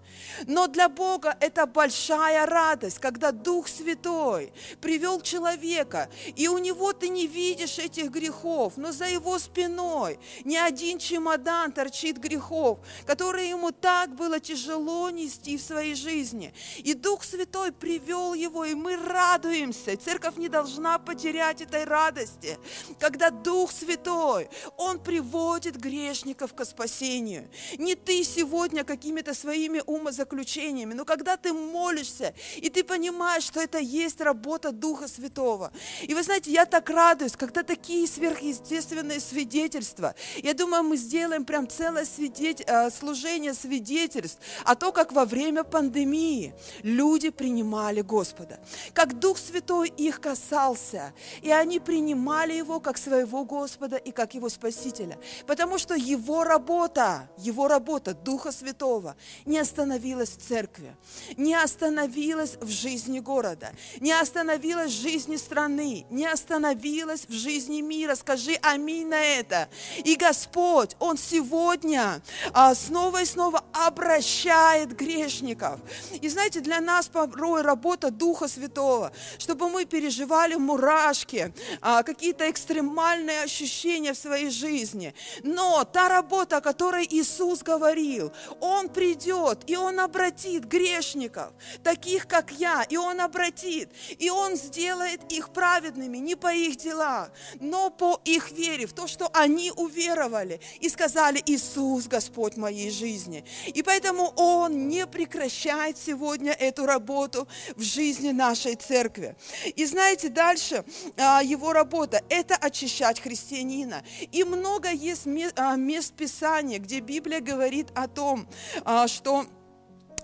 [0.47, 7.09] Но для Бога это большая радость, когда Дух Святой привел человека, и у него ты
[7.09, 13.71] не видишь этих грехов, но за его спиной не один чемодан торчит грехов, которые ему
[13.73, 16.53] так было тяжело нести в своей жизни.
[16.85, 19.97] И Дух Святой привел его, и мы радуемся.
[19.97, 22.59] Церковь не должна потерять этой радости,
[23.01, 27.49] когда Дух Дух Святой, Он приводит грешников к спасению.
[27.79, 33.79] Не ты сегодня какими-то своими умозаключениями, но когда ты молишься, и ты понимаешь, что это
[33.79, 35.71] есть работа Духа Святого.
[36.03, 40.17] И вы знаете, я так радуюсь, когда такие сверхъестественные свидетельства.
[40.43, 45.63] Я думаю, мы сделаем прям целое свидетель, э, служение свидетельств о том, как во время
[45.63, 48.59] пандемии люди принимали Господа,
[48.95, 54.49] как Дух Святой их касался, и они принимали Его как своего Господа и как Его
[54.49, 55.19] Спасителя.
[55.47, 60.97] Потому что Его работа, Его работа Духа Святого не остановилась в церкви,
[61.37, 68.15] не остановилась в жизни города, не остановилась в жизни страны, не остановилась в жизни мира.
[68.15, 69.69] Скажи аминь на это.
[70.05, 72.23] И Господь, Он сегодня
[72.53, 75.81] а, снова и снова обращает грешников.
[76.21, 83.34] И знаете, для нас порой работа Духа Святого, чтобы мы переживали мурашки, а, какие-то экстремальные
[83.43, 85.15] ощущения в своей жизни.
[85.43, 91.53] Но та работа, о которой Иисус говорил, Он придет, и Он обратит грешников,
[91.83, 97.29] таких как я, и Он обратит, и Он сделает их праведными не по их делам,
[97.61, 103.45] но по их вере, в то, что они уверовали и сказали, Иисус, Господь моей жизни.
[103.67, 107.47] И поэтому Он Он не прекращает сегодня эту работу
[107.77, 109.37] в жизни нашей церкви.
[109.77, 110.85] И знаете, дальше
[111.17, 114.03] а, его работа– это очищать христианина.
[114.33, 115.27] И много есть
[115.57, 118.47] а, мест Писания, где Библия говорит о том,
[118.85, 119.47] а, что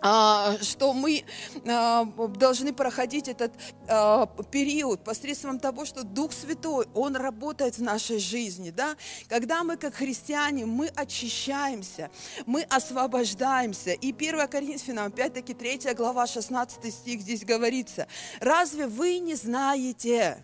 [0.03, 1.25] а, что мы
[1.63, 3.53] должны проходить этот
[4.51, 8.97] период посредством того, что Дух Святой, Он работает в нашей жизни, да?
[9.29, 12.11] Когда мы как христиане, мы очищаемся,
[12.47, 13.91] мы освобождаемся.
[13.91, 18.07] И 1 Коринфянам, опять-таки 3 глава, 16 стих здесь говорится,
[18.41, 20.43] «Разве вы не знаете,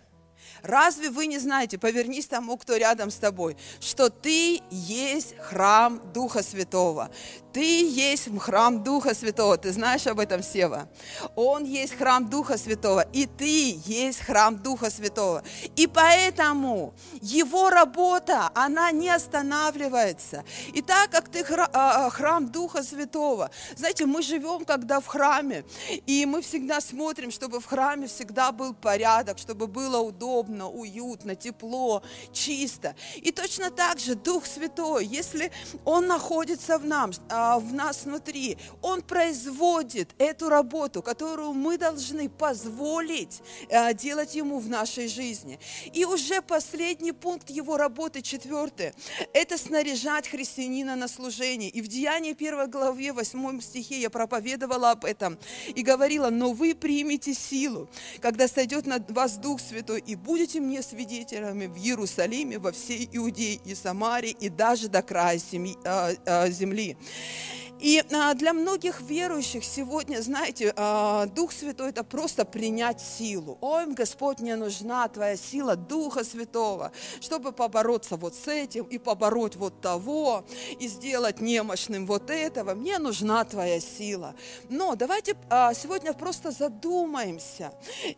[0.63, 6.43] Разве вы не знаете, повернись тому, кто рядом с тобой, что ты есть храм Духа
[6.43, 7.09] Святого.
[7.53, 9.57] Ты есть храм Духа Святого.
[9.57, 10.87] Ты знаешь об этом, Сева?
[11.35, 15.43] Он есть храм Духа Святого, и ты есть храм Духа Святого.
[15.75, 20.43] И поэтому его работа, она не останавливается.
[20.73, 25.65] И так как ты а, а, храм Духа Святого, знаете, мы живем когда в храме,
[26.05, 32.03] и мы всегда смотрим, чтобы в храме всегда был порядок, чтобы было удобно, уютно, тепло,
[32.31, 32.95] чисто.
[33.17, 35.51] И точно так же Дух Святой, если
[35.85, 38.57] Он находится в нам, а, в нас внутри.
[38.81, 43.41] Он производит эту работу, которую мы должны позволить
[43.71, 45.59] а, делать Ему в нашей жизни.
[45.93, 48.93] И уже последний пункт Его работы, четвертый,
[49.33, 51.69] это снаряжать христианина на служение.
[51.69, 55.37] И в Деянии 1 главе, 8 стихе я проповедовала об этом
[55.67, 57.89] и говорила, но вы примете силу,
[58.21, 63.59] когда сойдет на вас Дух Святой, и будете мне свидетелями в Иерусалиме, во всей Иудее
[63.65, 65.39] и Самарии, и даже до края
[65.83, 66.95] а, земли.
[67.79, 73.57] И а, для многих верующих сегодня, знаете, а, Дух Святой– это просто принять силу.
[73.61, 76.91] Ой, Господь, мне нужна Твоя сила Духа Святого,
[77.21, 80.43] чтобы побороться вот с этим и побороть вот того,
[80.79, 82.73] и сделать немощным вот этого.
[82.73, 84.33] Мне нужна Твоя сила.
[84.69, 87.71] Но давайте а, сегодня просто задумаемся.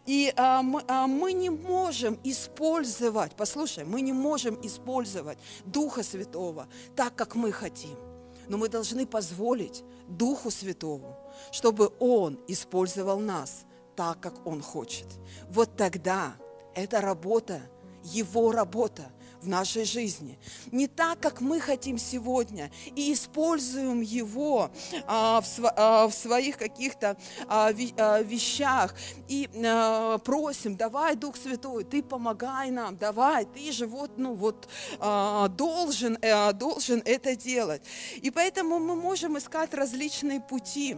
[0.06, 7.52] И мы не можем использовать, послушай, мы не можем использовать Духа Святого так, как мы
[7.52, 8.09] хотим
[8.50, 11.16] но мы должны позволить Духу Святому,
[11.52, 13.66] чтобы Он использовал нас
[13.96, 15.08] так, как Он хочет.
[15.50, 16.34] Вот тогда
[16.76, 17.62] эта работа,
[18.04, 20.38] Его работа– в нашей жизни.
[20.72, 24.72] Не так, как мы хотим сегодня, и используем его
[25.08, 27.18] а, в, а, в своих каких-то
[27.48, 28.96] а, ви- а, вещах
[29.28, 34.68] и а, просим, давай, Дух Святой, ты помогай нам, давай, ты же вот, ну вот,
[35.00, 37.82] а, должен, а, должен это делать.
[38.22, 40.98] И поэтому мы можем искать различные пути.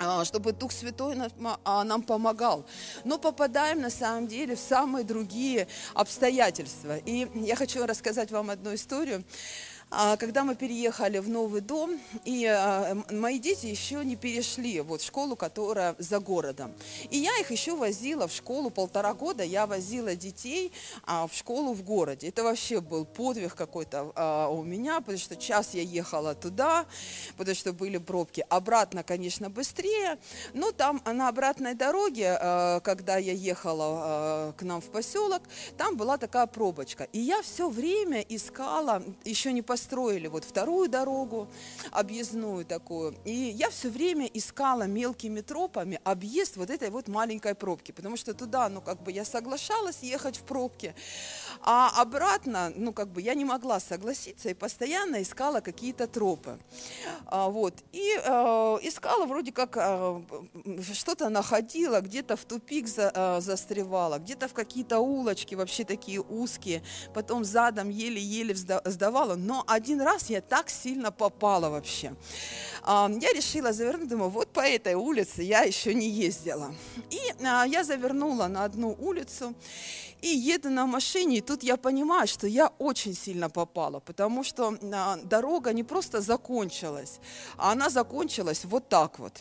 [0.00, 1.16] А, чтобы Дух Святой
[1.64, 2.64] а, нам помогал.
[3.04, 6.98] Но попадаем на самом деле в самые другие обстоятельства.
[6.98, 9.24] И я хочу рассказать вам одну историю.
[9.90, 15.00] А, когда мы переехали в новый дом, и а, мои дети еще не перешли вот
[15.00, 16.74] в школу, которая за городом.
[17.08, 20.72] И я их еще возила в школу полтора года, я возила детей
[21.04, 22.28] а, в школу в городе.
[22.28, 26.84] Это вообще был подвиг какой-то у меня, потому что час я ехала туда,
[27.38, 28.44] потому что были пробки.
[28.50, 30.18] Обратно, конечно, быстрее,
[30.52, 32.36] но там на обратной дороге,
[32.84, 35.42] когда я ехала к нам в поселок,
[35.78, 37.04] там была такая пробочка.
[37.04, 41.46] И я все время искала, еще не по построили вот вторую дорогу,
[41.92, 43.14] объездную такую.
[43.24, 48.34] И я все время искала мелкими тропами объезд вот этой вот маленькой пробки, потому что
[48.34, 50.96] туда, ну, как бы я соглашалась ехать в пробке,
[51.62, 56.58] а обратно, ну, как бы я не могла согласиться и постоянно искала какие-то тропы.
[57.26, 57.74] А, вот.
[57.92, 58.30] И э,
[58.82, 60.20] искала вроде как э,
[60.92, 66.82] что-то находила, где-то в тупик за, э, застревала, где-то в какие-то улочки вообще такие узкие,
[67.14, 72.14] потом задом еле-еле сдавала, но один раз я так сильно попала вообще.
[72.86, 76.74] Я решила завернуть, думаю, вот по этой улице я еще не ездила.
[77.10, 79.54] И а, я завернула на одну улицу
[80.22, 84.74] и еду на машине, и тут я понимаю, что я очень сильно попала, потому что
[84.92, 87.20] а, дорога не просто закончилась,
[87.56, 89.32] а она закончилась вот так вот.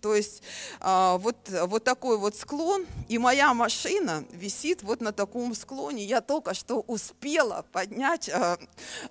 [0.00, 0.42] То есть
[0.80, 6.04] а, вот, вот такой вот склон, и моя машина висит вот на таком склоне.
[6.04, 8.58] Я только что успела поднять а,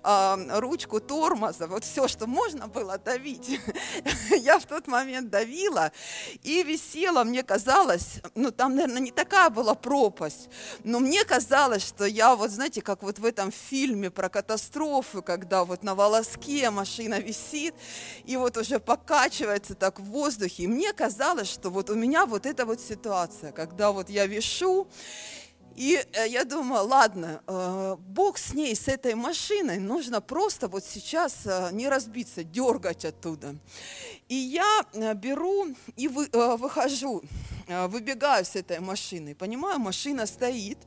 [0.02, 3.60] а, ручку тормоза, вот все, что можно было давить.
[4.30, 5.92] Я в тот момент давила
[6.42, 10.48] и висела, мне казалось, ну там, наверное, не такая была пропасть,
[10.84, 15.64] но мне казалось, что я вот, знаете, как вот в этом фильме про катастрофы, когда
[15.64, 17.74] вот на волоске машина висит
[18.24, 20.64] и вот уже покачивается так в воздухе.
[20.64, 24.86] И мне казалось, что вот у меня вот эта вот ситуация, когда вот я вешу,
[25.76, 30.84] И э, я думаю, ладно, э, Бог с ней, с этой машиной, нужно просто вот
[30.84, 33.54] сейчас э, не разбиться, дергать оттуда.
[34.28, 34.84] И я
[35.14, 37.22] беру и вы, выхожу,
[37.66, 40.78] выбегаю с этой машины, понимаю, машина стоит,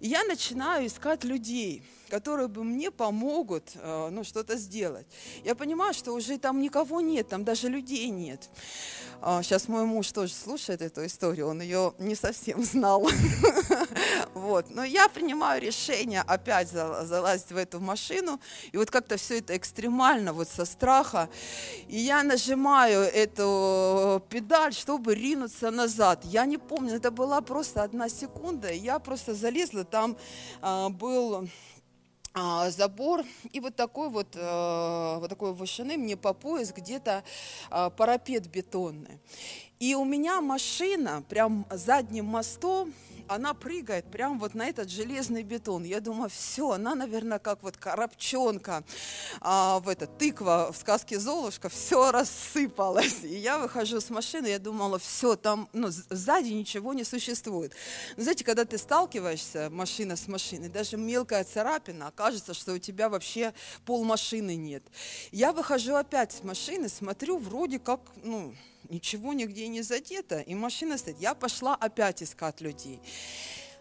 [0.00, 5.06] и я начинаю искать людей, которые бы мне помогут э, ну, что-то сделать.
[5.44, 8.50] Я понимаю, что уже там никого нет, там даже людей нет.
[9.42, 13.08] Сейчас мой муж тоже слушает эту историю, он ее не совсем знал.
[14.34, 14.70] Вот.
[14.70, 18.40] Но я принимаю решение опять залазить в эту машину,
[18.72, 21.28] и вот как-то все это экстремально, вот со страха,
[21.86, 26.24] и я нажимаю эту педаль, чтобы ринуться назад.
[26.24, 30.16] Я не помню, это была просто одна секунда, я просто залезла, там
[30.62, 31.48] а, был
[32.34, 37.22] а, забор и вот такой вот, э, вот такой вышины мне по пояс где-то
[37.70, 39.20] а, парапет бетонный.
[39.78, 42.94] И у меня машина прям задним мостом
[43.34, 45.84] она прыгает прямо вот на этот железный бетон.
[45.84, 48.84] Я думаю, все, она, наверное, как вот коробчонка
[49.40, 53.24] а, в это, тыква в сказке Золушка, все рассыпалось.
[53.24, 57.72] И я выхожу с машины, я думала, все, там, ну, сзади ничего не существует.
[58.16, 63.08] Но, знаете, когда ты сталкиваешься, машина с машиной, даже мелкая царапина, окажется, что у тебя
[63.08, 63.54] вообще
[63.84, 64.82] пол машины нет.
[65.30, 68.54] Я выхожу опять с машины, смотрю, вроде как, ну,
[68.92, 71.18] ничего нигде не задето, и машина стоит.
[71.18, 73.00] Я пошла опять искать людей.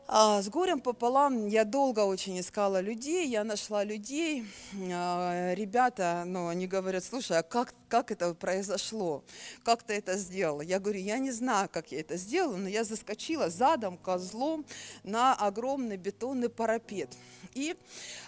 [0.07, 4.45] А, с горем пополам я долго очень искала людей, я нашла людей.
[4.91, 9.23] А, ребята, ну, они говорят, слушай, а как, как это произошло?
[9.63, 10.61] Как ты это сделала?
[10.61, 14.65] Я говорю, я не знаю, как я это сделала, но я заскочила задом, козлом
[15.03, 17.15] на огромный бетонный парапет.
[17.53, 17.75] И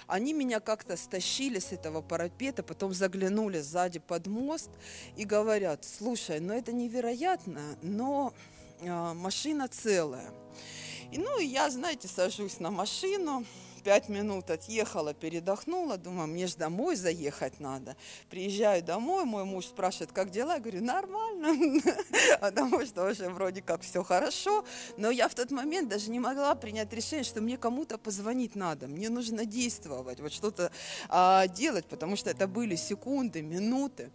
[0.07, 4.69] они меня как-то стащили с этого парапета, потом заглянули сзади под мост
[5.15, 8.33] и говорят, слушай, ну это невероятно, но
[8.79, 10.31] э, машина целая.
[11.11, 13.45] И ну, я, знаете, сажусь на машину,
[13.83, 17.95] пять минут отъехала, передохнула, думаю, мне же домой заехать надо.
[18.29, 20.55] Приезжаю домой, мой муж спрашивает, как дела?
[20.55, 21.81] Я говорю, нормально,
[22.41, 24.63] потому что уже вроде как все хорошо.
[24.97, 28.87] Но я в тот момент даже не могла принять решение, что мне кому-то позвонить надо,
[28.87, 30.71] мне нужно действовать, вот что-то
[31.09, 34.11] а, делать, потому что это были секунды, минуты.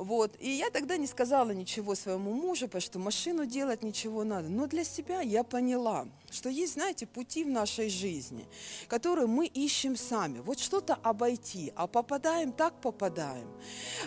[0.00, 0.34] Вот.
[0.40, 4.48] И я тогда не сказала ничего своему мужу, потому что машину делать ничего надо.
[4.48, 8.46] Но для себя я поняла, что есть, знаете, пути в нашей жизни,
[8.88, 10.38] которые мы ищем сами.
[10.38, 13.46] Вот что-то обойти, а попадаем, так попадаем.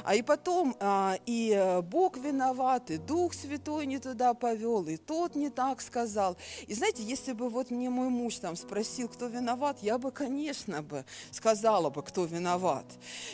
[0.03, 5.35] А и потом а, и Бог виноват, и Дух Святой не туда повел, и тот
[5.35, 6.37] не так сказал.
[6.65, 10.81] И знаете, если бы вот мне мой муж там спросил, кто виноват, я бы, конечно
[10.81, 12.85] бы, сказала бы, кто виноват.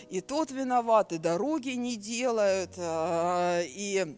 [0.10, 4.18] И тот виноват, и дороги не делает, делают, э, и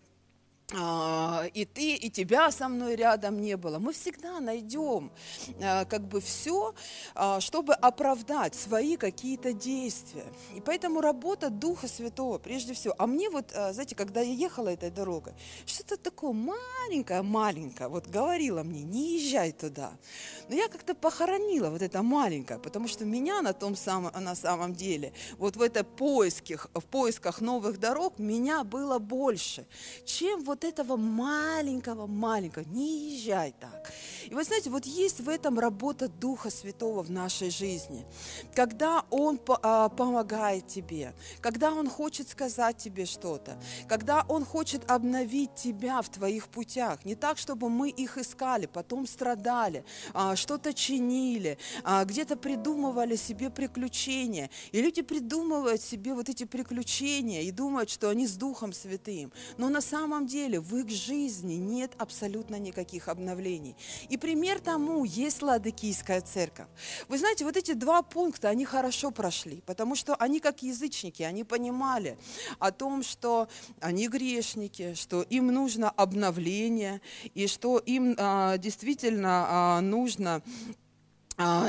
[0.74, 3.78] и ты, и тебя со мной рядом не было.
[3.78, 5.12] Мы всегда найдем
[5.62, 6.74] а, как бы все,
[7.14, 10.26] а, чтобы оправдать свои какие-то действия.
[10.56, 12.96] И поэтому работа Духа Святого прежде всего.
[12.98, 15.34] А мне вот, знаете, когда я ехала этой дорогой,
[15.66, 19.92] что-то такое маленькое-маленькое, вот говорила мне, не езжай туда.
[20.48, 24.74] Но я как-то похоронила вот это маленькое, потому что меня на том самом, на самом
[24.74, 29.66] деле, вот в этой поиске, в поисках новых дорог, меня было больше,
[30.06, 32.64] чем вот вот этого маленького-маленького.
[32.70, 33.92] Не езжай так.
[34.30, 38.06] И вы знаете, вот есть в этом работа Духа Святого в нашей жизни.
[38.54, 45.56] Когда Он а, помогает тебе, когда Он хочет сказать тебе что-то, когда Он хочет обновить
[45.56, 47.06] тебя в твоих путях.
[47.06, 49.84] Не так, чтобы мы их искали, потом страдали,
[50.14, 54.50] а, что-то чинили, а, где-то придумывали себе приключения.
[54.72, 59.32] И люди придумывают себе вот эти приключения и думают, что они с Духом Святым.
[59.58, 63.76] Но на самом деле деле в их жизни нет абсолютно никаких обновлений.
[64.10, 66.68] И пример тому есть Ладыкийская церковь.
[67.08, 71.44] Вы знаете, вот эти два пункта, они хорошо прошли, потому что они как язычники, они
[71.44, 72.18] понимали
[72.60, 73.48] о том, что
[73.80, 77.02] они грешники, что им нужно обновление,
[77.34, 80.42] и что им а, действительно а, нужно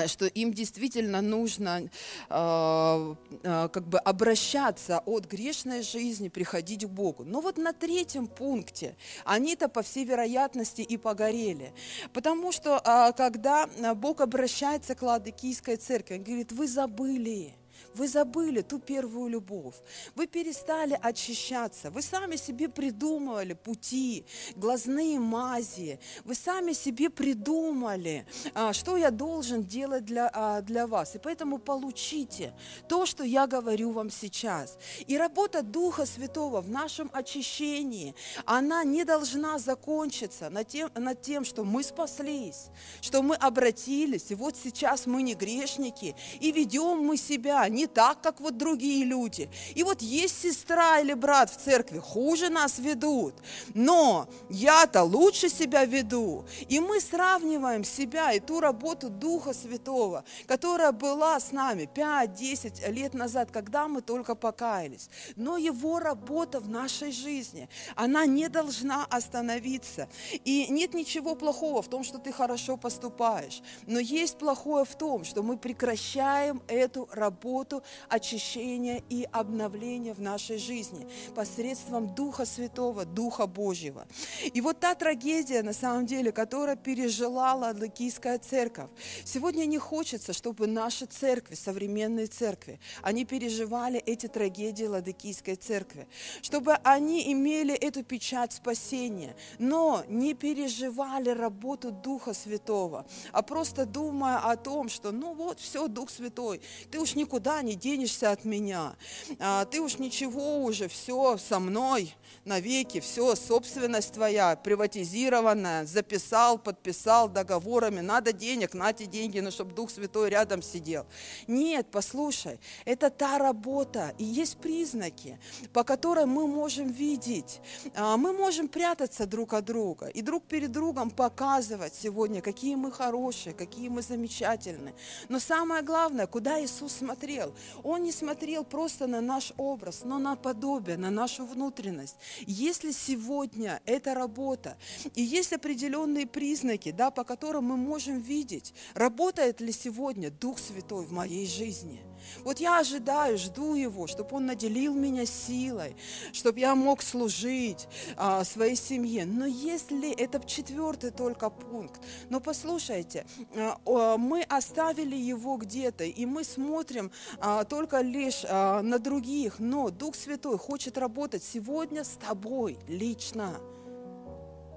[0.06, 1.90] что им действительно нужно
[2.28, 7.24] а, а, как бы обращаться от грешной жизни, приходить к Богу.
[7.24, 11.72] Но вот на третьем пункте они-то, по всей вероятности, и погорели.
[12.12, 12.80] Потому что
[13.16, 17.54] когда Бог обращается к Ладыкийской церкви, он говорит, вы забыли,
[17.94, 19.74] Вы забыли ту первую любовь.
[20.14, 21.90] Вы перестали очищаться.
[21.90, 24.24] Вы сами себе придумывали пути,
[24.56, 26.00] глазные мази.
[26.24, 31.14] Вы сами себе придумали, а, что я должен делать для, а, для вас.
[31.14, 32.54] И поэтому получите
[32.88, 34.78] то, что я говорю вам сейчас.
[35.06, 38.14] И работа Духа Святого в нашем очищении,
[38.46, 42.66] она не должна закончиться над тем, над тем что мы спаслись,
[43.00, 48.20] что мы обратились, и вот сейчас мы не грешники, и ведем мы себя не так,
[48.20, 49.50] как вот другие люди.
[49.74, 53.34] И вот есть сестра или брат в церкви, хуже нас ведут,
[53.74, 56.44] но я-то лучше себя веду.
[56.68, 63.14] И мы сравниваем себя и ту работу Духа Святого, которая была с нами 5-10 лет
[63.14, 65.10] назад, когда мы только покаялись.
[65.36, 70.08] Но его работа в нашей жизни, она не должна остановиться.
[70.44, 73.62] И нет ничего плохого в том, что ты хорошо поступаешь.
[73.86, 77.71] Но есть плохое в том, что мы прекращаем эту работу
[78.08, 84.06] очищения и обновления в нашей жизни посредством Духа Святого, Духа Божьего.
[84.52, 88.90] И вот та трагедия, на самом деле, которая пережила Ладокийская церковь,
[89.24, 96.06] сегодня не хочется, чтобы наши церкви, современные церкви, они переживали эти трагедии Ладокийской церкви,
[96.42, 104.38] чтобы они имели эту печать спасения, но не переживали работу Духа Святого, а просто думая
[104.38, 108.96] о том, что ну вот все, Дух Святой, ты уж никуда не денешься от меня,
[109.38, 112.14] а, ты уж ничего уже, все со мной
[112.44, 119.90] навеки, все, собственность твоя, приватизированная, записал, подписал договорами, надо денег, нате деньги, но чтобы Дух
[119.90, 121.06] Святой рядом сидел.
[121.46, 125.38] Нет, послушай, это та работа, и есть признаки,
[125.72, 127.60] по которым мы можем видеть,
[127.94, 132.90] а, мы можем прятаться друг от друга, и друг перед другом показывать сегодня, какие мы
[132.90, 134.94] хорошие, какие мы замечательные.
[135.28, 137.51] Но самое главное, куда Иисус смотрел,
[137.82, 142.16] Он не смотрел просто на наш образ, но на подобие, на нашу внутренность.
[142.46, 144.76] Если сегодня эта работа,
[145.14, 151.06] и есть определенные признаки, да, по которым мы можем видеть, работает ли сегодня Дух Святой
[151.06, 152.00] в моей жизни–
[152.44, 155.96] вот я ожидаю, жду Его, чтобы Он наделил меня силой,
[156.32, 159.24] чтобы я мог служить а, своей семье.
[159.24, 162.00] Но если это четвертый только пункт,
[162.30, 168.98] но послушайте, а, мы оставили Его где-то, и мы смотрим а, только лишь а, на
[168.98, 173.60] других, но Дух Святой хочет работать сегодня с тобой лично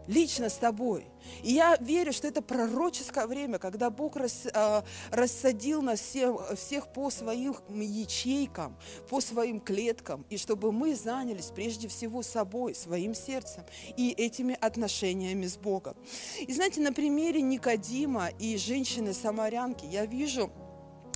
[0.08, 1.08] лично с тобой.
[1.44, 6.88] И я верю, что это пророческое время, когда Бог рас, а, рассадил нас всех, всех
[6.94, 8.78] по своим ячейкам,
[9.10, 13.64] по своим клеткам, и чтобы мы занялись прежде всего собой, своим сердцем
[13.98, 15.96] и этими отношениями с Богом.
[16.40, 20.52] И знаете, на примере Никодима и женщины-самарянки я вижу,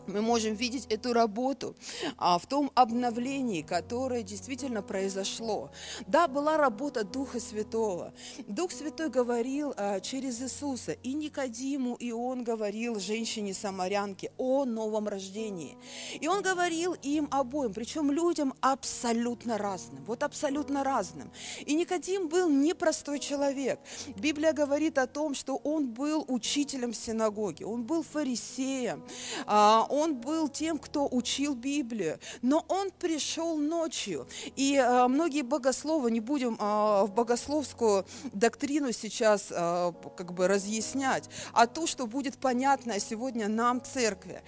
[0.09, 1.75] мы можем видеть эту работу
[2.17, 5.71] а, в том обновлении, которое действительно произошло.
[6.07, 8.13] Да, была работа Духа Святого.
[8.47, 15.77] Дух Святой говорил а, через Иисуса и Никодиму, и Он говорил женщине-самарянке о новом рождении.
[16.19, 21.31] И Он говорил им обоим, причем людям абсолютно разным, вот абсолютно разным.
[21.65, 23.79] И Никодим был непростой человек.
[24.15, 29.03] Библия говорит о том, что он был учителем в синагоге, он был фарисеем,
[29.45, 34.27] а, он был тем, кто учил Библию, но он пришел ночью.
[34.55, 41.29] И э, многие богословы, не будем э, в богословскую доктрину сейчас э, как бы разъяснять,
[41.53, 44.41] а то, что будет понятно сегодня нам, церкви.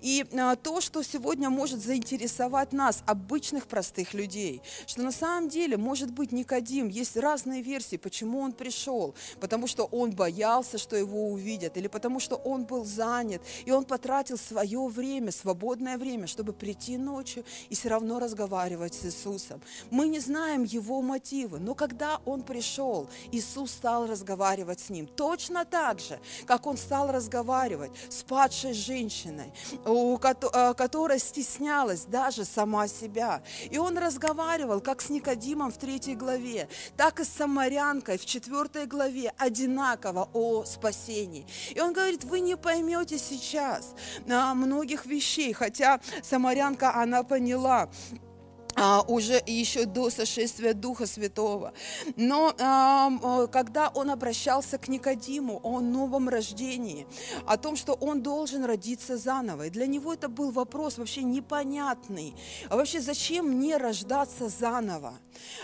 [0.00, 0.24] И
[0.62, 6.32] то, что сегодня может заинтересовать нас, обычных простых людей, что на самом деле, может быть,
[6.32, 11.88] Никодим, есть разные версии, почему он пришел, потому что он боялся, что его увидят, или
[11.88, 17.44] потому что он был занят, и он потратил свое время, свободное время, чтобы прийти ночью
[17.68, 19.60] и все равно разговаривать с Иисусом.
[19.90, 25.06] Мы не знаем его мотивы, но когда он пришел, Иисус стал разговаривать с ним.
[25.06, 29.52] Точно так же, как он стал разговаривать с падшей женщиной,
[29.84, 33.42] э, которая стеснялась даже сама себя.
[33.70, 38.86] И он разговаривал как с Никодимом в третьей главе, так и с самарянкой в четвертой
[38.86, 41.46] главе одинаково о спасении.
[41.74, 43.94] И он говорит, вы не поймете сейчас,
[44.70, 47.90] многих вещей, хотя самарянка, она поняла,
[48.80, 51.74] а, уже еще до сошествия Духа Святого.
[52.16, 57.06] Но а, когда он обращался к Никодиму о новом рождении,
[57.46, 62.34] о том, что он должен родиться заново, и для него это был вопрос вообще непонятный.
[62.70, 65.18] А вообще зачем мне рождаться заново?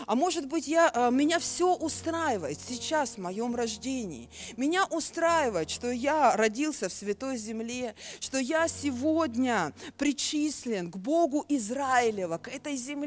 [0.07, 4.29] А может быть, я, а, меня все устраивает сейчас в моем рождении.
[4.59, 12.37] Меня устраивает, что я родился в Святой Земле, что я сегодня причислен к Богу Израилева,
[12.37, 13.06] к этой земле,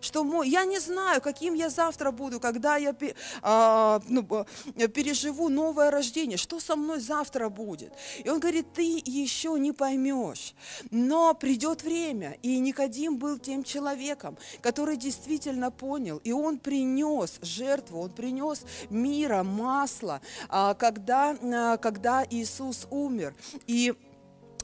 [0.00, 2.94] что мой, я не знаю, каким я завтра буду, когда я
[3.42, 4.46] а, ну,
[4.88, 7.92] переживу новое рождение, что со мной завтра будет.
[8.24, 10.54] И он говорит, ты еще не поймешь,
[10.90, 12.36] но придет время.
[12.42, 19.42] И Никодим был тем человеком, который действительно понял, и он принес жертву, он принес мира,
[19.42, 23.34] масло, а, когда, а, когда Иисус умер.
[23.66, 23.94] И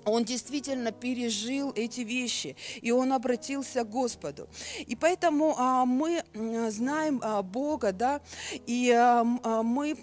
[0.04, 4.48] он действительно пережил эти вещи, и он обратился к Господу.
[4.86, 6.24] И поэтому а, мы
[6.70, 8.20] знаем а, Бога, да,
[8.66, 9.96] и а, а, мы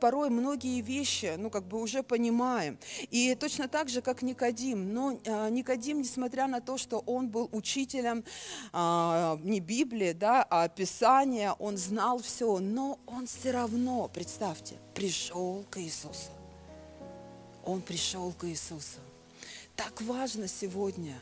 [0.00, 2.78] порой многие вещи, ну, как бы уже понимаем.
[3.10, 4.92] И точно так же, как Никодим.
[4.92, 8.24] Но а, Никодим, несмотря на то, что он был учителем
[8.72, 15.64] а, не Библии, да, а Писания, он знал все, но он все равно, представьте, пришел
[15.70, 16.30] к Иисусу.
[17.64, 18.98] Он пришел к Иисусу
[19.76, 21.18] так важно сегодня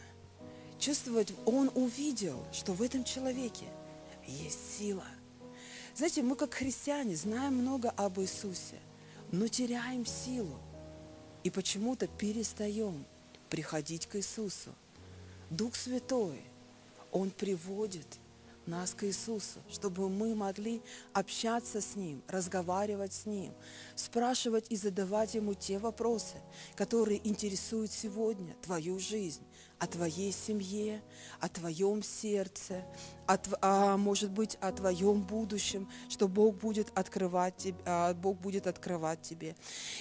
[0.79, 3.67] чувствовать, он увидел, что в этом человеке
[4.27, 5.05] есть сила.
[5.95, 8.79] Знаете, мы как христиане знаем много об Иисусе,
[9.33, 10.59] но теряем силу
[11.43, 13.05] и почему-то перестаем
[13.49, 14.75] приходить к Иисусу.
[15.51, 16.41] Дух Святой,
[17.11, 18.07] Он приводит
[18.71, 20.81] нас к Иисусу, чтобы мы могли
[21.13, 23.53] общаться с Ним, разговаривать с Ним,
[23.97, 26.37] спрашивать и задавать Ему те вопросы,
[26.77, 29.43] которые интересуют сегодня твою жизнь,
[29.81, 31.03] о твоей семье,
[31.41, 32.85] о твоем сердце,
[33.27, 38.67] о, а, может быть, о твоем будущем, что Бог будет открывать тебе, а, Бог будет
[38.67, 39.57] открывать тебе.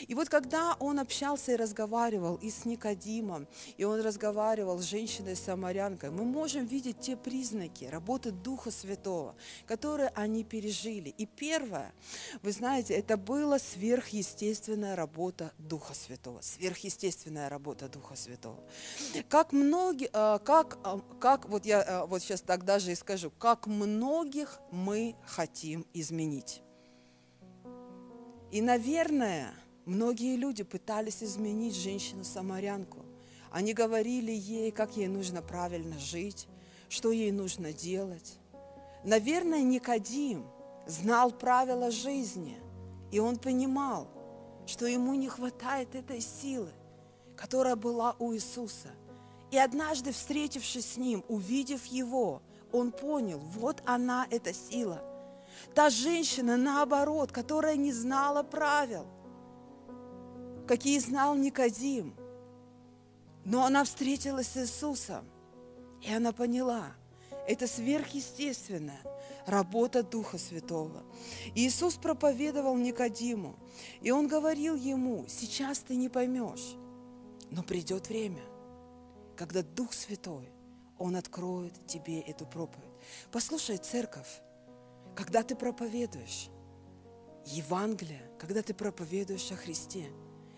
[0.08, 3.48] И вот когда он общался и разговаривал и с Никодимом,
[3.78, 9.36] и он разговаривал с женщиной-самарянкой, мы можем видеть те признаки работы Духа Святого,
[9.66, 11.10] которые они пережили.
[11.18, 11.94] И первое,
[12.42, 18.60] вы знаете, это была сверхъестественная работа Духа Святого, сверхъестественная работа Духа Святого.
[19.30, 23.32] Как многие, а, как, а, как вот я а, вот сейчас так даже и скажу,
[23.38, 26.62] как многих мы хотим изменить.
[28.52, 29.54] И, наверное,
[29.86, 33.06] многие люди пытались изменить женщину-самарянку.
[33.52, 36.48] Они говорили ей, как ей нужно правильно жить,
[36.90, 38.38] что ей нужно делать.
[39.04, 40.46] Наверное, Никодим
[40.88, 42.58] знал правила жизни,
[43.12, 44.08] и он понимал,
[44.66, 46.72] что ему не хватает этой силы,
[47.38, 48.90] которая была у Иисуса.
[49.52, 55.02] И однажды, встретившись с ним, увидев его, он понял, вот она, эта сила.
[55.74, 59.06] Та женщина, наоборот, которая не знала правил,
[60.68, 62.14] какие знал Никодим.
[63.44, 65.26] Но она встретилась с Иисусом,
[66.02, 66.92] и она поняла,
[67.48, 69.00] это сверхъестественная
[69.48, 71.02] работа Духа Святого.
[71.56, 73.56] Иисус проповедовал Никодиму,
[74.02, 76.76] и Он говорил ему, сейчас ты не поймешь,
[77.50, 78.44] но придет время–
[79.40, 80.52] когда Дух Святой,
[80.98, 82.92] Он откроет тебе эту проповедь.
[83.32, 84.42] Послушай, церковь,
[85.16, 86.50] когда ты проповедуешь
[87.46, 90.12] Евангелие, когда ты проповедуешь о Христе,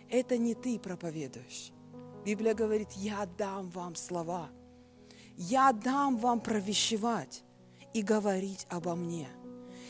[0.09, 1.71] это не ты проповедуешь.
[2.25, 4.49] Библия говорит, я дам вам слова,
[5.37, 7.43] я дам вам провещевать
[7.93, 9.29] и говорить обо мне.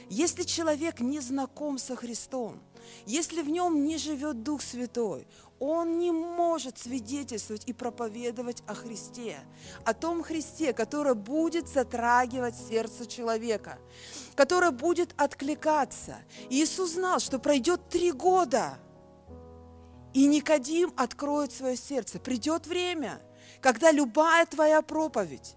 [0.09, 2.61] Если человек не знаком со Христом,
[3.05, 5.27] если в нем не живет Дух Святой,
[5.61, 9.37] он не может свидетельствовать и проповедовать о Христе,
[9.85, 13.77] о том Христе, который будет затрагивать сердце человека,
[14.33, 16.17] который будет откликаться.
[16.49, 18.79] Иисус знал, что пройдет три года,
[20.15, 22.19] и Никодим откроет свое сердце.
[22.19, 23.21] Придет время,
[23.61, 25.55] когда любая твоя проповедь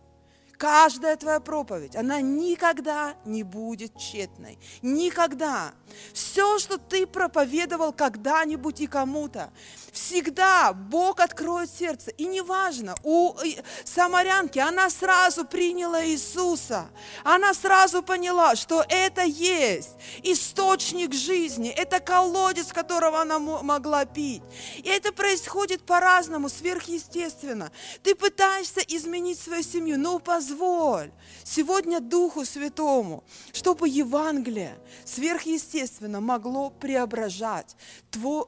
[0.64, 4.58] Каждая твоя проповедь, она никогда не будет тщетной.
[4.80, 5.74] Никогда.
[6.14, 9.52] Все, что ты проповедовал когда-нибудь и кому-то,
[9.92, 12.12] всегда Бог откроет сердце.
[12.12, 13.36] И неважно, у
[13.84, 16.86] самарянки она сразу приняла Иисуса.
[17.24, 19.90] Она сразу поняла, что это есть
[20.22, 24.42] источник жизни, это колодец, которого она могла пить.
[24.78, 27.70] И это происходит по-разному, сверхъестественно.
[28.02, 31.10] Ты пытаешься изменить свою семью, но позволь позволь
[31.42, 37.76] сегодня Духу Святому, чтобы Евангелие сверхъестественно могло преображать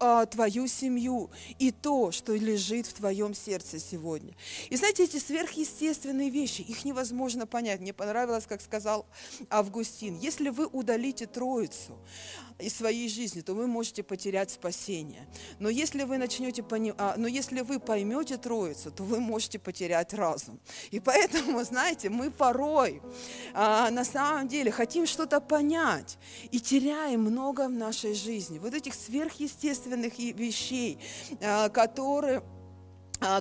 [0.01, 4.35] а, твою семью и то, что лежит в твоем сердце сегодня.
[4.71, 7.81] И знаете, эти сверхъестественные вещи, их невозможно понять.
[7.81, 9.07] Мне понравилось, как сказал
[9.51, 11.99] Августин, если вы удалите Троицу,
[12.59, 15.27] из своей жизни, то вы можете потерять спасение.
[15.59, 16.95] Но если вы начнете пони...
[16.97, 20.59] а, но если вы поймете Троицу, то вы можете потерять разум.
[20.91, 23.03] И поэтому, знаете, мы порой
[23.55, 26.19] а, на самом деле хотим что-то понять
[26.51, 28.59] и теряем много в нашей жизни.
[28.59, 30.99] Вот этих сверхъестественных вещей,
[31.41, 32.43] а, которые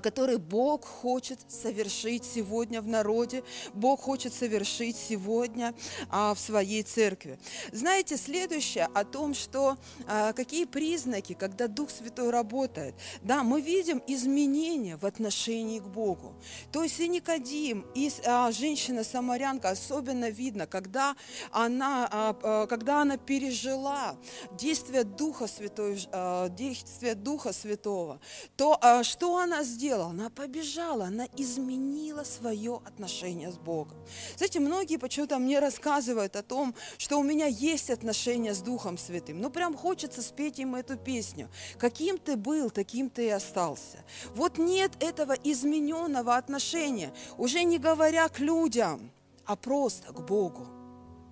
[0.02, 3.43] который Бог хочет совершить сегодня в народе,
[3.73, 5.73] Бог хочет совершить сегодня
[6.10, 7.39] а, в своей церкви.
[7.72, 9.77] Знаете, следующее о том, что
[10.07, 12.95] а, какие признаки, когда Дух Святой работает.
[13.22, 16.35] Да, мы видим изменения в отношении к Богу.
[16.72, 18.11] То есть и Никодим, и
[18.52, 21.15] женщина-самарянка особенно видно, когда
[21.52, 22.35] она,
[22.69, 24.15] когда она пережила
[24.52, 28.19] действие Духа Святого, действие Духа Святого,
[28.56, 30.12] то что она сделала?
[30.12, 33.98] Она побежала, она изменила свое отношение с Богом.
[34.38, 39.42] Знаете, многие почему-то мне рассказывают о том, что у меня есть отношения с Духом Святым.
[39.42, 41.50] Ну, прям хочется спеть им эту песню.
[41.78, 44.04] Каким ты был, таким ты и остался.
[44.36, 49.12] Вот нет этого измененного отношения, уже не говоря к людям,
[49.46, 50.68] а просто к Богу.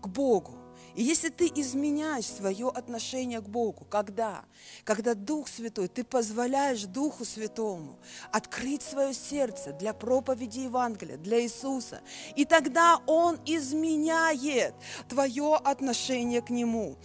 [0.02, 0.63] К Богу.
[0.96, 4.46] И если ты изменяешь свое отношение к Богу, когда?
[4.84, 7.98] Когда Дух Святой, ты позволяешь Духу Святому
[8.32, 12.02] открыть свое сердце для проповеди Евангелия, для Иисуса,
[12.36, 14.76] и тогда Он изменяет
[15.10, 16.96] твое отношение к Нему.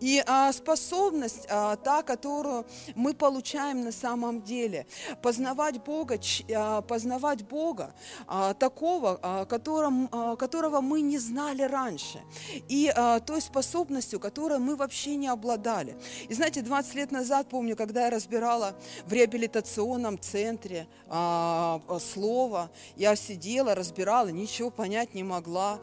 [0.00, 2.64] И а, способность, а, та, которую
[2.94, 4.86] мы получаем на самом деле,
[5.22, 7.94] познавать Бога, ч, а, познавать Бога
[8.26, 12.20] а, такого, а, которым, а, которого мы не знали раньше.
[12.68, 15.96] И а, той способностью, которой мы вообще не обладали.
[16.28, 18.74] И знаете, 20 лет назад, помню, когда я разбирала
[19.06, 25.78] в реабилитационном центре а, слово, я сидела, разбирала, ничего понять не могла.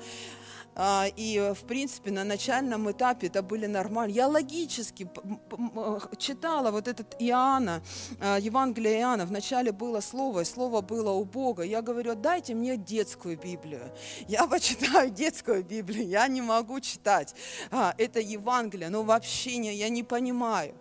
[0.81, 4.13] А, и, в принципе, на начальном этапе это были нормально.
[4.13, 5.09] Я логически
[6.17, 7.83] читала вот этот Иоанна,
[8.21, 9.25] а, Евангелие Иоанна.
[9.25, 11.63] Вначале было слово, и слово было у Бога.
[11.63, 13.91] Я говорю, дайте мне детскую Библию.
[14.29, 17.35] Я почитаю детскую Библию, я не могу читать.
[17.71, 20.75] А, это Евангелие, но вообще не, я не понимаю.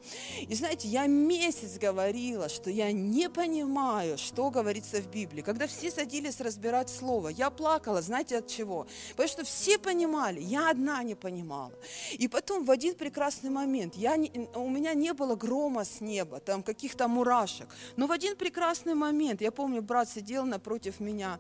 [0.47, 5.43] И знаете, я месяц говорила, что я не понимаю, что говорится в Библии.
[5.43, 8.87] Когда все садились разбирать слово, я плакала, знаете от чего?
[9.11, 11.73] Потому что все понимали, я одна не понимала.
[12.21, 16.41] И потом в один прекрасный момент, я не, у меня не было грома с неба,
[16.41, 21.39] там каких-то мурашек, но в один прекрасный момент, я помню, брат сидел напротив меня,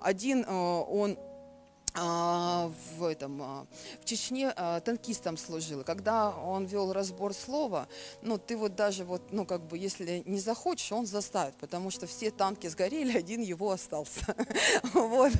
[0.00, 1.18] один, э, он
[1.94, 3.66] в, этом, а,
[4.00, 5.82] в Чечне а, танкистом служил.
[5.82, 7.88] Когда он вел разбор слова,
[8.22, 12.06] ну, ты вот даже вот, ну, как бы, если не захочешь, он заставит, потому что
[12.06, 14.34] все танки сгорели, один его остался.
[14.92, 15.32] Вот.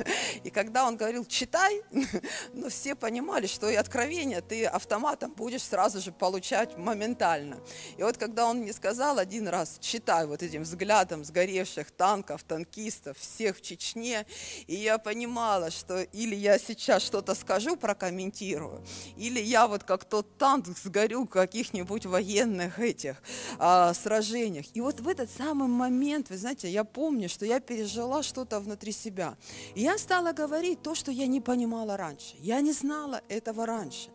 [0.45, 1.83] И когда он говорил, читай,
[2.53, 7.59] ну, все понимали, что и откровение ты автоматом будешь сразу же получать моментально.
[7.97, 13.19] И вот когда он мне сказал один раз, читай вот этим взглядом сгоревших танков, танкистов,
[13.19, 14.27] всех в Чечне,
[14.67, 18.83] и я понимала, что или я сейчас что-то скажу, прокомментирую,
[19.17, 23.23] или я вот как тот танк сгорю в каких-нибудь военных этих
[23.59, 24.67] а, сражениях.
[24.75, 28.93] И вот в этот самый момент, вы знаете, я помню, что я пережила что-то внутри
[28.93, 29.37] себя.
[29.75, 32.35] И я стала говорить то, что я не понимала раньше.
[32.41, 34.11] Я не знала этого раньше.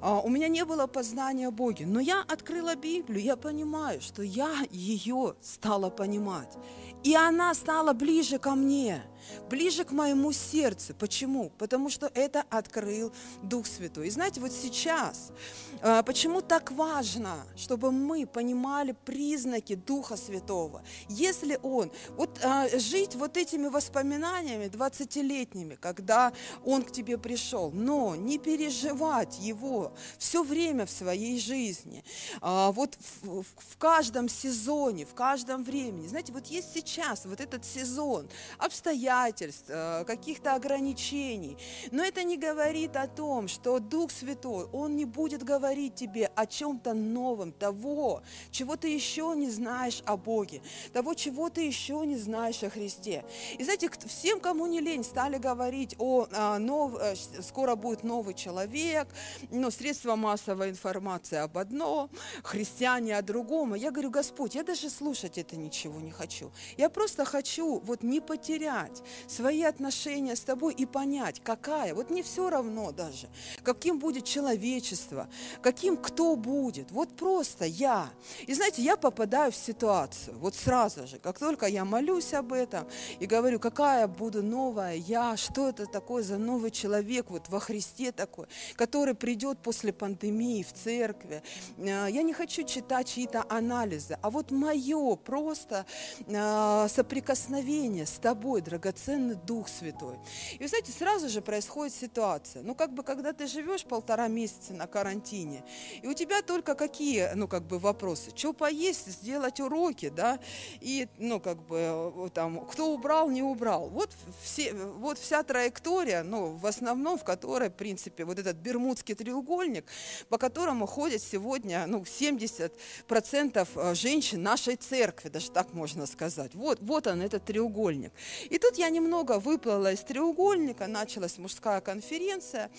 [0.00, 1.86] А, у меня не было познания Боге.
[1.86, 6.56] Но я открыла Библию, я понимаю, что я ее стала понимать.
[7.02, 9.02] И она стала ближе ко мне
[9.48, 10.94] ближе к моему сердцу.
[10.98, 11.50] Почему?
[11.58, 13.12] Потому что это открыл
[13.42, 14.08] Дух Святой.
[14.08, 15.32] И знаете, вот сейчас,
[15.80, 20.82] а, почему так важно, чтобы мы понимали признаки Духа Святого?
[21.08, 26.32] Если Он, вот а, жить вот этими воспоминаниями 20-летними, когда
[26.64, 32.04] Он к тебе пришел, но не переживать Его все время в своей жизни,
[32.40, 36.06] а, вот в, в каждом сезоне, в каждом времени.
[36.06, 38.28] Знаете, вот есть сейчас вот этот сезон
[38.58, 41.56] обстоятельств, обстоятельств, э, каких-то ограничений.
[41.90, 46.46] Но это не говорит о том, что Дух Святой, Он не будет говорить тебе о
[46.46, 50.62] чем-то новом, того, чего ты еще не знаешь о Боге,
[50.92, 53.24] того, чего ты еще не знаешь о Христе.
[53.58, 58.34] И знаете, всем, кому не лень, стали говорить о, о нов, э, скоро будет новый
[58.34, 59.08] человек,
[59.50, 62.10] но средства массовой информации об одном,
[62.42, 63.74] христиане о другом.
[63.74, 66.50] Я говорю, Господь, я даже слушать это ничего не хочу.
[66.76, 72.22] Я просто хочу вот не потерять свои отношения с тобой и понять, какая, вот не
[72.22, 73.28] все равно даже,
[73.62, 75.28] каким будет человечество,
[75.62, 78.10] каким кто будет, вот просто я.
[78.46, 82.86] И знаете, я попадаю в ситуацию, вот сразу же, как только я молюсь об этом
[83.18, 88.12] и говорю, какая буду новая я, что это такое за новый человек вот во Христе
[88.12, 91.42] такой, который придет после пандемии в церкви.
[91.78, 95.86] Э, я не хочу читать чьи-то анализы, а вот мое просто
[96.26, 98.62] э, соприкосновение с тобой,
[98.92, 100.16] драгоценный Дух Святой.
[100.54, 102.62] И вы знаете, сразу же происходит ситуация.
[102.62, 105.64] Ну, как бы, когда ты живешь полтора месяца на карантине,
[106.02, 108.30] и у тебя только какие, ну, как бы, вопросы?
[108.34, 110.38] Что поесть, сделать уроки, да,
[110.80, 113.88] и, ну, как бы, э, там, кто убрал, не убрал.
[113.88, 114.10] Вот,
[114.42, 119.86] все, вот вся траектория, ну, в основном, в которой, в принципе, вот этот бермудский треугольник,
[120.28, 126.54] по которому ходят сегодня, ну, 70% э, женщин нашей церкви, даже так можно сказать.
[126.54, 128.12] Вот, вот он, этот треугольник.
[128.50, 132.70] И тут немного выплыла из треугольника, началась мужская конференция.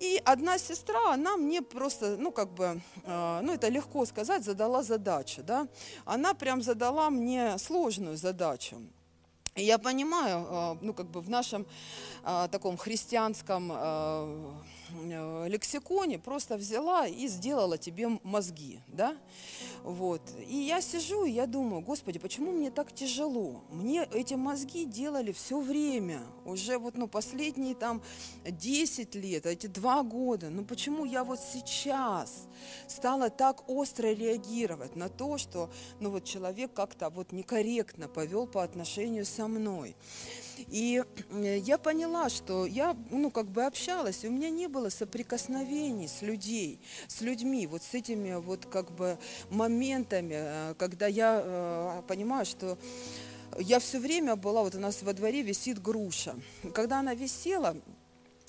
[0.00, 4.82] И одна сестра, она мне просто, ну, как бы, э, ну, это легко сказать, задала
[4.82, 5.68] задачу, да.
[6.06, 8.76] Она прям задала мне сложную задачу.
[9.56, 11.66] И я понимаю, э, ну, как бы в нашем
[12.24, 14.52] э, таком христианском Э,
[15.46, 19.16] лексиконе просто взяла и сделала тебе мозги, да,
[19.82, 20.22] вот.
[20.48, 23.62] И я сижу, и я думаю, Господи, почему мне так тяжело?
[23.70, 28.02] Мне эти мозги делали все время, уже вот, ну, последние там
[28.44, 32.46] 10 лет, эти два года, ну, почему я вот сейчас
[32.88, 38.62] стала так остро реагировать на то, что, ну, вот человек как-то вот некорректно повел по
[38.62, 39.96] отношению со мной.
[40.68, 44.88] И э, я поняла, что я, ну, как бы общалась, и у меня не было
[44.88, 49.18] соприкосновений с людей, с людьми, вот с этими вот как бы
[49.50, 52.78] моментами, э, когда я э, понимаю, что
[53.58, 56.36] я все время была, вот у нас во дворе висит груша.
[56.72, 57.76] Когда она висела,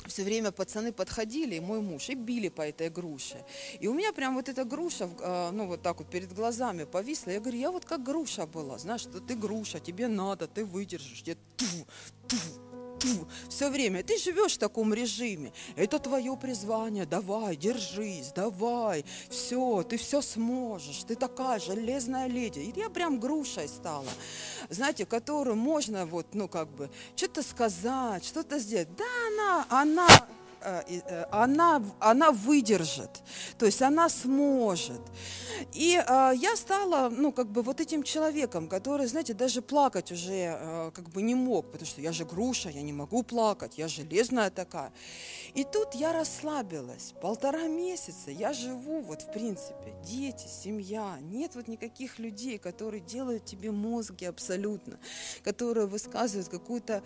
[0.08, 3.44] все время пацаны подходили, и мой муж, и били по этой груше.
[3.80, 7.32] И у меня прям вот эта груша, а, ну вот так вот перед глазами повисла.
[7.32, 11.24] Я говорю, я вот как груша была, знаешь, что ты груша, тебе надо, ты выдержишь.
[11.26, 11.66] Я ту,
[13.50, 14.04] все время.
[14.04, 15.54] Ты живешь в таком режиме.
[15.76, 17.06] Это твое призвание.
[17.06, 19.06] Давай, держись, давай.
[19.30, 21.04] Все, ты все сможешь.
[21.04, 22.60] Ты такая железная леди.
[22.60, 24.06] И я прям грушей стала.
[24.70, 28.90] Знаете, которую можно вот, ну как бы, что-то сказать, что-то сделать.
[28.96, 30.08] Да, она, она
[31.32, 33.22] она, она выдержит,
[33.58, 35.02] то есть она сможет.
[35.74, 40.58] И э, я стала, ну, как бы вот этим человеком, который, знаете, даже плакать уже
[40.60, 43.88] э, как бы не мог, потому что я же груша, я не могу плакать, я
[43.88, 44.92] железная такая.
[45.54, 47.14] И тут я расслабилась.
[47.22, 53.46] Полтора месяца я живу, вот в принципе, дети, семья, нет вот никаких людей, которые делают
[53.46, 55.00] тебе мозги абсолютно,
[55.44, 57.04] которые высказывают какую-то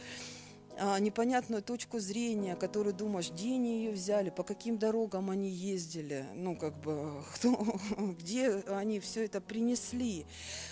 [0.99, 6.55] непонятную точку зрения, которую думаешь, где они ее взяли, по каким дорогам они ездили, ну,
[6.55, 7.77] как бы, кто,
[8.19, 10.25] где они все это принесли.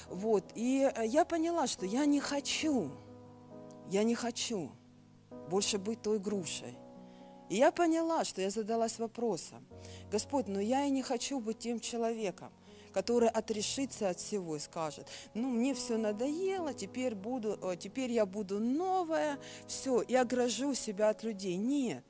[0.10, 0.44] Вот.
[0.56, 2.92] И я поняла, что я не хочу,
[3.90, 4.72] я не хочу
[5.50, 6.78] больше быть той грушей.
[7.50, 9.66] И я поняла, что я задалась вопросом,
[10.12, 12.52] Господь, но я и не хочу быть тем человеком,
[12.94, 18.60] который отрешится от всего и скажет, ну, мне все надоело, теперь, буду, теперь я буду
[18.60, 19.38] новая,
[19.68, 21.56] все, и огражу себя от людей.
[21.56, 22.04] Нет.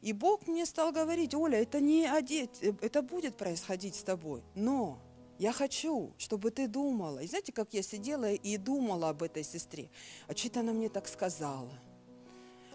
[0.00, 4.98] И Бог мне стал говорить, Оля, это не одеть, это будет происходить с тобой, но
[5.38, 7.18] я хочу, чтобы ты думала.
[7.18, 9.90] И знаете, как я сидела и думала об этой сестре?
[10.28, 11.72] А что-то она мне так сказала.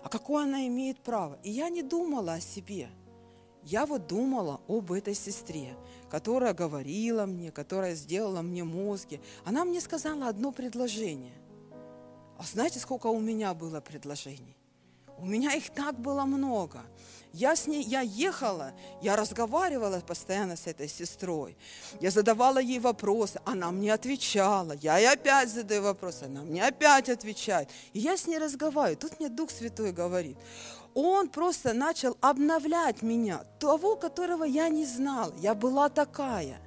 [0.04, 1.40] А какое она имеет право?
[1.44, 2.90] И я не думала о себе.
[3.64, 5.76] Я вот думала об этой сестре
[6.10, 11.34] которая говорила мне, которая сделала мне мозги, она мне сказала одно предложение.
[12.38, 14.56] А знаете, сколько у меня было предложений?
[15.20, 16.82] У меня их так было много.
[17.34, 21.58] Я с ней, я ехала, я разговаривала постоянно с этой сестрой.
[22.00, 24.74] Я задавала ей вопросы, она мне отвечала.
[24.74, 27.70] Я ей опять задаю вопросы, она мне опять отвечает.
[27.94, 28.98] И я с ней разговариваю.
[28.98, 30.38] Тут мне Дух Святой говорит,
[30.94, 35.34] он просто начал обновлять меня, того, которого я не знала.
[35.40, 36.60] Я была такая–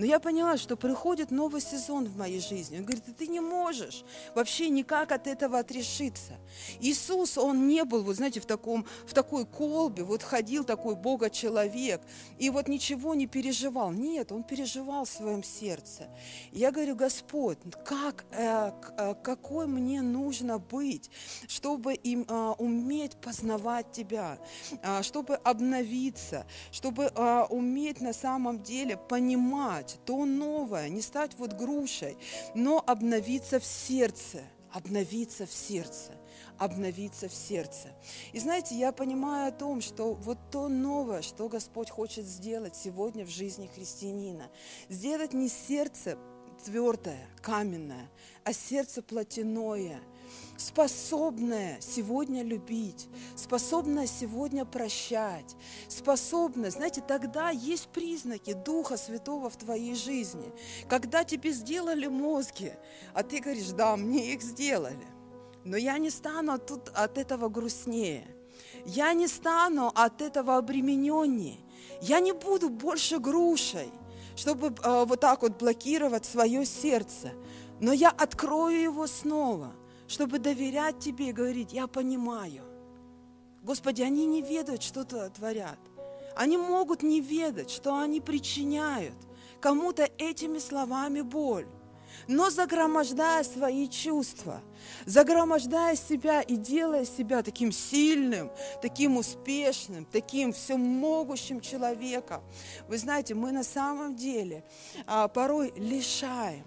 [0.00, 2.78] но я поняла, что приходит новый сезон в моей жизни.
[2.78, 4.02] Он говорит, ты не можешь
[4.34, 6.38] вообще никак от этого отрешиться.
[6.80, 12.00] Иисус, он не был, вот знаете, в, таком, в такой колбе, вот ходил такой Бога-человек,
[12.38, 13.92] и вот ничего не переживал.
[13.92, 16.08] Нет, он переживал в своем сердце.
[16.50, 21.10] Я говорю, Господь, как, э, э, какой мне нужно быть,
[21.46, 24.38] чтобы им, э, уметь познавать Тебя,
[24.82, 31.52] э, чтобы обновиться, чтобы э, уметь на самом деле понимать, то новое, не стать вот
[31.52, 32.16] грушей,
[32.54, 34.42] но обновиться в сердце,
[34.72, 36.12] обновиться в сердце,
[36.58, 37.88] обновиться в сердце.
[38.32, 43.24] И знаете, я понимаю о том, что вот то новое, что Господь хочет сделать сегодня
[43.24, 44.50] в жизни христианина,
[44.88, 46.18] сделать не сердце
[46.64, 48.10] твердое, каменное,
[48.44, 50.00] а сердце плотяное,
[50.60, 55.56] способное сегодня любить, способное сегодня прощать,
[55.88, 60.52] способное, знаете, тогда есть признаки Духа Святого в твоей жизни.
[60.88, 62.72] Когда тебе сделали мозги,
[63.14, 65.06] а ты говоришь, да, мне их сделали,
[65.64, 68.26] но я не стану тут от этого грустнее,
[68.84, 71.58] я не стану от этого обремененнее,
[72.02, 73.90] я не буду больше грушей,
[74.36, 77.32] чтобы э, вот так вот блокировать свое сердце,
[77.80, 79.72] но я открою его снова–
[80.10, 82.64] чтобы доверять Тебе и говорить, я понимаю.
[83.62, 85.78] Господи, они не ведают, что творят.
[86.34, 89.14] Они могут не ведать, что они причиняют
[89.60, 91.68] кому-то этими словами боль.
[92.26, 94.62] Но загромождая свои чувства,
[95.06, 98.50] загромождая себя и делая себя таким сильным,
[98.82, 102.42] таким успешным, таким всемогущим человеком,
[102.88, 104.64] вы знаете, мы на самом деле
[105.06, 106.64] а, порой лишаем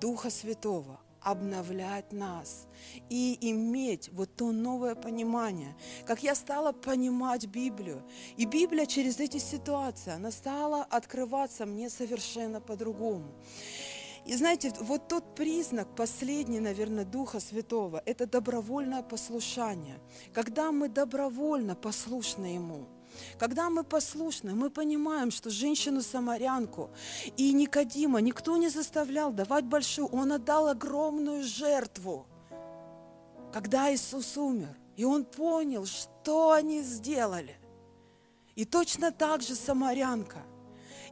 [0.00, 2.66] Духа Святого обновлять нас
[3.08, 5.76] и иметь вот то новое понимание.
[6.06, 8.02] Как я стала понимать Библию.
[8.36, 13.32] И Библия через эти ситуации, она стала открываться мне совершенно по-другому.
[14.26, 19.98] И знаете, вот тот признак, последний, наверное, Духа Святого, это добровольное послушание.
[20.34, 22.88] Когда мы добровольно послушны Ему–
[23.38, 26.90] когда мы послушны, мы понимаем, что женщину-самарянку
[27.36, 32.26] и Никодима никто не заставлял давать большую, он отдал огромную жертву.
[33.52, 37.56] Когда Иисус умер, и он понял, что они сделали.
[38.56, 40.42] И точно так же самарянка.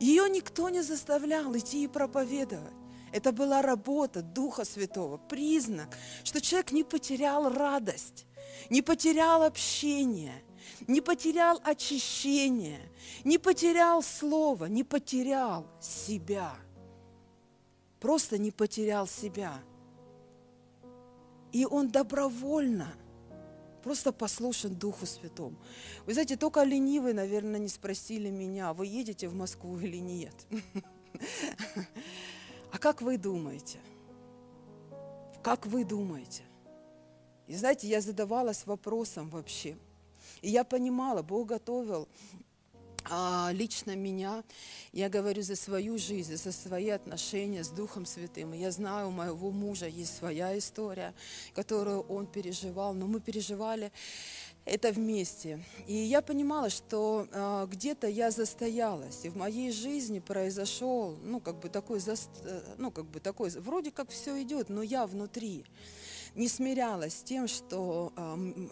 [0.00, 2.74] Ее никто не заставлял идти и проповедовать.
[3.12, 8.26] Это была работа Духа Святого, признак, что человек не потерял радость,
[8.68, 10.42] не потерял общение,
[10.86, 12.80] не потерял очищение,
[13.24, 16.54] не потерял слово, не потерял себя.
[18.00, 19.54] Просто не потерял себя.
[21.52, 22.92] И он добровольно
[23.82, 25.56] просто послушен Духу Святому.
[26.06, 30.34] Вы знаете, только ленивые, наверное, не спросили меня, вы едете в Москву или нет.
[32.72, 33.78] А как вы думаете?
[35.42, 36.42] Как вы думаете?
[37.46, 39.78] И знаете, я задавалась вопросом вообще–
[40.46, 42.06] и я понимала, Бог готовил
[43.10, 44.44] а, лично меня,
[44.92, 48.52] я говорю за свою жизнь, за свои отношения с Духом Святым.
[48.52, 51.14] я знаю, у моего мужа есть своя история,
[51.52, 53.90] которую он переживал, но мы переживали
[54.64, 55.64] это вместе.
[55.88, 61.58] И я понимала, что а, где-то я застоялась, и в моей жизни произошел, ну, как
[61.58, 65.64] бы такой, э, ну, как бы такой, вроде как все идет, но я внутри
[66.36, 68.12] не смирялась с тем, что,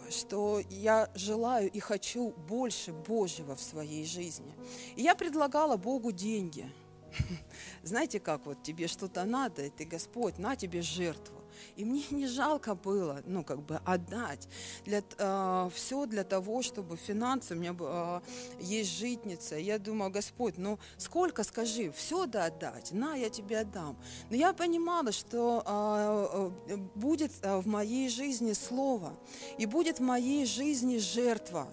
[0.09, 4.53] что я желаю и хочу больше Божьего в своей жизни.
[4.95, 6.71] И я предлагала Богу деньги.
[7.83, 11.35] Знаете, как вот тебе что-то надо, и ты, Господь, на тебе жертву.
[11.75, 14.47] И мне не жалко было, ну, как бы отдать
[14.85, 18.21] для, э, все для того, чтобы финансы, у меня э,
[18.59, 19.55] есть житница.
[19.55, 23.97] Я думаю, Господь, ну, сколько, скажи, все да отдать, на, я тебе отдам.
[24.29, 29.13] Но я понимала, что э, будет в моей жизни слово,
[29.57, 31.67] и будет в моей жизни жертва,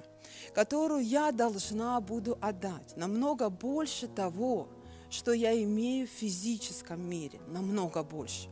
[0.55, 4.69] которую я должна буду отдать, намного больше того,
[5.11, 8.49] что я имею в физическом мире, намного больше.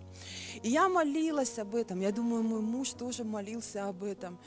[0.63, 2.01] И я молилась об этом.
[2.01, 4.39] Я думаю, мой муж тоже молился об этом.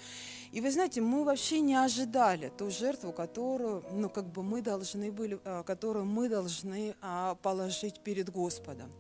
[0.54, 5.12] И вы знаете, мы вообще не ожидали ту жертву, которую, ну, как бы мы должны
[5.12, 8.91] были, а, которую мы должны а, положить перед Господом.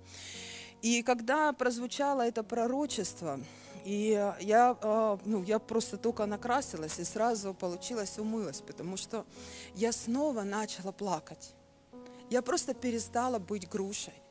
[0.81, 3.39] И когда прозвучало это пророчество,
[3.85, 9.23] и я, а, ну, я просто только накрасилась и сразу получилось умылась, потому что
[9.75, 11.53] я снова начала плакать.
[12.31, 14.22] Я просто перестала быть грушей.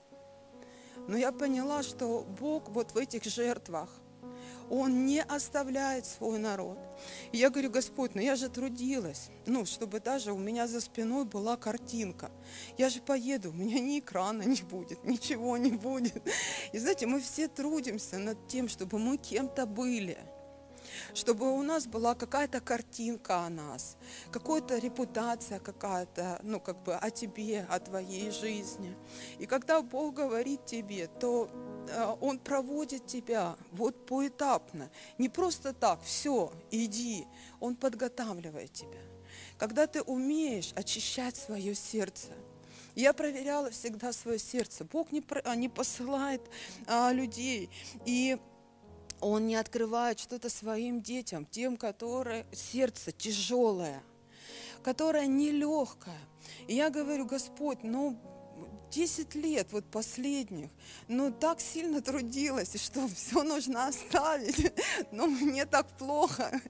[1.08, 3.90] Но я поняла, что Бог вот в этих жертвах,
[4.70, 6.78] Он не оставляет свой народ.
[7.32, 11.24] И я говорю, Господь, ну я же трудилась, ну, чтобы даже у меня за спиной
[11.24, 12.30] была картинка.
[12.78, 16.22] Я же поеду, у меня ни экрана не будет, ничего не будет.
[16.72, 20.18] И знаете, мы все трудимся над тем, чтобы мы кем-то были–
[21.14, 23.96] чтобы у нас была какая-то картинка о нас,
[24.30, 28.96] какая-то репутация какая-то, ну, как бы о тебе, о твоей жизни.
[29.38, 31.50] И когда Бог говорит тебе, то
[31.88, 37.26] э, Он проводит тебя вот поэтапно, не просто так, все, иди,
[37.60, 39.00] Он подготавливает тебя.
[39.58, 42.32] Когда ты умеешь очищать свое сердце,
[42.94, 44.84] я проверяла всегда свое сердце.
[44.84, 45.22] Бог не,
[45.56, 46.42] не посылает
[46.86, 47.70] а, людей.
[48.04, 48.38] И
[49.22, 54.02] Он не открывает что-то своим детям, тем, которые сердце тяжелое,
[54.82, 56.18] которое нелегкое.
[56.66, 58.18] И я говорю, Господь, ну
[58.92, 60.68] 10 лет вот последних,
[61.08, 64.72] ну так сильно трудилась, что все нужно оставить,
[65.10, 66.60] но мне так плохо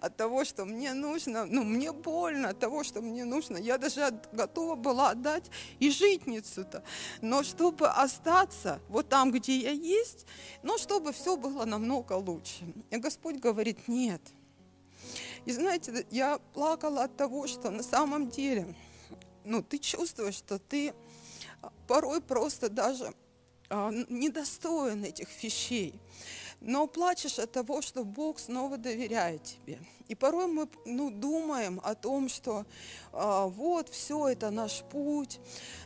[0.00, 4.20] от того, что мне нужно, ну мне больно от того, что мне нужно, я даже
[4.32, 5.50] готова была отдать
[5.80, 6.84] и житницу-то,
[7.20, 10.26] но чтобы остаться вот там, где я есть,
[10.62, 12.64] но чтобы все было намного лучше.
[12.90, 14.22] И Господь говорит, нет.
[15.44, 18.74] И знаете, я плакала от того, что на самом деле,
[19.44, 20.94] ну, ты чувствуешь, что ты
[21.86, 23.14] порой просто даже
[23.68, 25.94] а, недостоин этих вещей.
[26.60, 29.80] Но плачешь от того, что Бог снова доверяет тебе.
[30.08, 32.66] И порой мы ну, думаем о том, что
[33.12, 35.40] а, вот все это наш путь,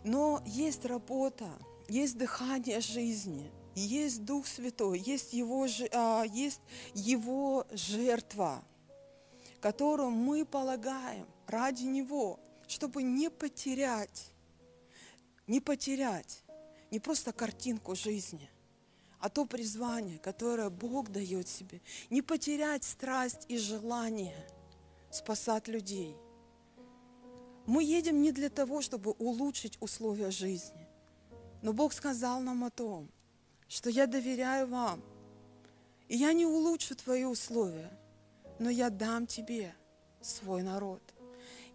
[0.04, 1.46] но есть работа,
[1.88, 6.60] есть дыхание жизни, есть Дух Святой, есть Его, а, есть
[6.94, 8.64] его жертва,
[9.60, 14.32] которую мы полагаем ради Него, чтобы не потерять
[15.46, 16.42] не потерять
[16.90, 18.48] не просто картинку жизни,
[19.18, 24.46] а то призвание, которое Бог дает себе, не потерять страсть и желание
[25.10, 26.16] спасать людей.
[27.66, 30.86] Мы едем не для того, чтобы улучшить условия жизни,
[31.62, 33.08] но Бог сказал нам о том,
[33.66, 35.02] что я доверяю вам,
[36.08, 37.90] и я не улучшу твои условия,
[38.60, 39.74] но я дам тебе
[40.20, 41.02] свой народ.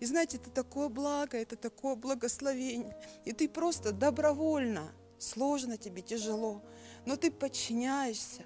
[0.01, 2.97] И знаете, это такое благо, это такое благословение.
[3.23, 6.63] И ты просто добровольно, сложно тебе, тяжело,
[7.05, 8.41] но ты подчиняешься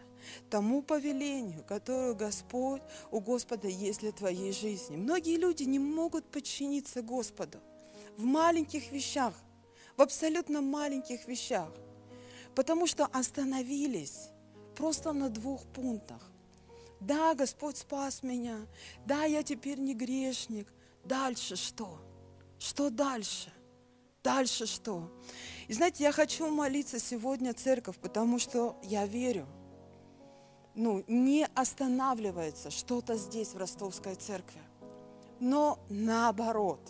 [0.49, 4.97] тому повелению, которое Господь, у Господа есть для твоей жизни.
[4.97, 7.59] Многие люди не могут подчиниться Господу
[8.17, 9.33] в маленьких вещах,
[9.95, 11.71] в абсолютно маленьких вещах,
[12.53, 14.27] потому что остановились
[14.75, 16.21] просто на двух пунктах.
[16.99, 18.67] Да, Господь спас меня,
[19.05, 20.67] да, я теперь не грешник,
[21.05, 21.99] Дальше что?
[22.57, 23.53] Что дальше?
[24.23, 25.11] Дальше что?
[25.67, 29.45] И знаете, я хочу молиться сегодня церковь, потому что я верю,
[30.73, 34.59] ну, не останавливается что-то здесь, в Ростовской церкви,
[35.39, 36.81] но наоборот.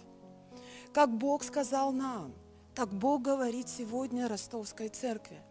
[0.93, 2.33] Как Бог сказал нам,
[2.73, 5.41] так Бог говорит сегодня Ростовской церкви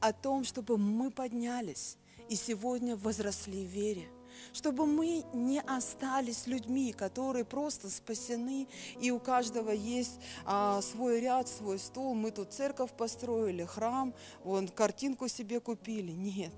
[0.00, 4.08] о том, чтобы мы поднялись и сегодня возросли в вере
[4.52, 8.68] чтобы мы не остались людьми, которые просто спасены,
[9.00, 12.14] и у каждого есть а, свой ряд, свой стол.
[12.14, 16.12] Мы тут церковь построили, храм, вон картинку себе купили.
[16.12, 16.54] Нет.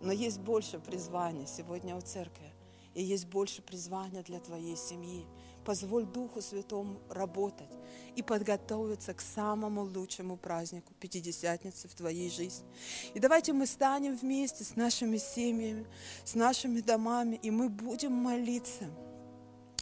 [0.00, 2.52] Но есть больше призвания сегодня у церкви,
[2.94, 5.26] и есть больше призвания для твоей семьи.
[5.64, 7.70] Позволь Духу Святому работать
[8.16, 12.66] и подготовиться к самому лучшему празднику Пятидесятницы в твоей жизни.
[13.14, 15.86] И давайте мы станем вместе с нашими семьями,
[16.24, 18.84] с нашими домами, и мы будем молиться,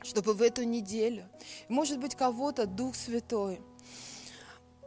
[0.03, 1.29] чтобы в эту неделю,
[1.69, 3.61] может быть, кого-то Дух Святой,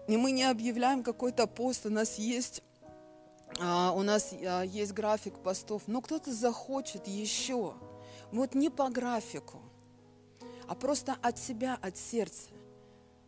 [0.07, 2.61] и мы не объявляем какой-то пост, у нас есть
[3.59, 7.73] а, у нас а, есть график постов, но кто-то захочет еще,
[8.31, 9.61] вот не по графику,
[10.67, 12.49] а просто от себя, от сердца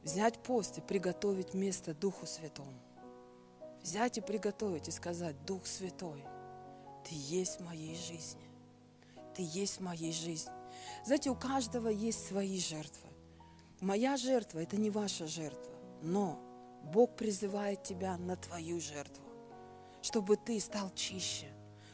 [0.03, 2.79] взять пост и приготовить место Духу Святому.
[3.81, 6.23] Взять и приготовить и сказать, Дух Святой,
[7.03, 8.49] Ты есть в моей жизни.
[9.35, 10.51] Ты есть в моей жизни.
[11.05, 13.09] Знаете, у каждого есть свои жертвы.
[13.79, 16.39] Моя жертва– это не ваша жертва, но
[16.83, 19.23] Бог призывает тебя на твою жертву,
[20.01, 21.47] чтобы ты стал чище,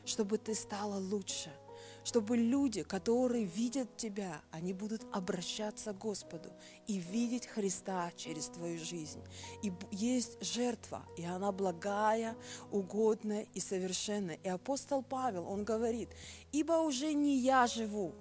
[0.05, 1.51] чтобы ты стала лучше–
[2.03, 6.49] чтобы люди, которые видят Тебя, они будут обращаться к Господу
[6.87, 9.21] и видеть Христа через Твою жизнь.
[9.61, 12.35] И есть жертва, и она благая,
[12.71, 14.39] угодная и совершенная.
[14.43, 16.09] И апостол Павел, он говорит,
[16.51, 18.13] ибо уже не я живу,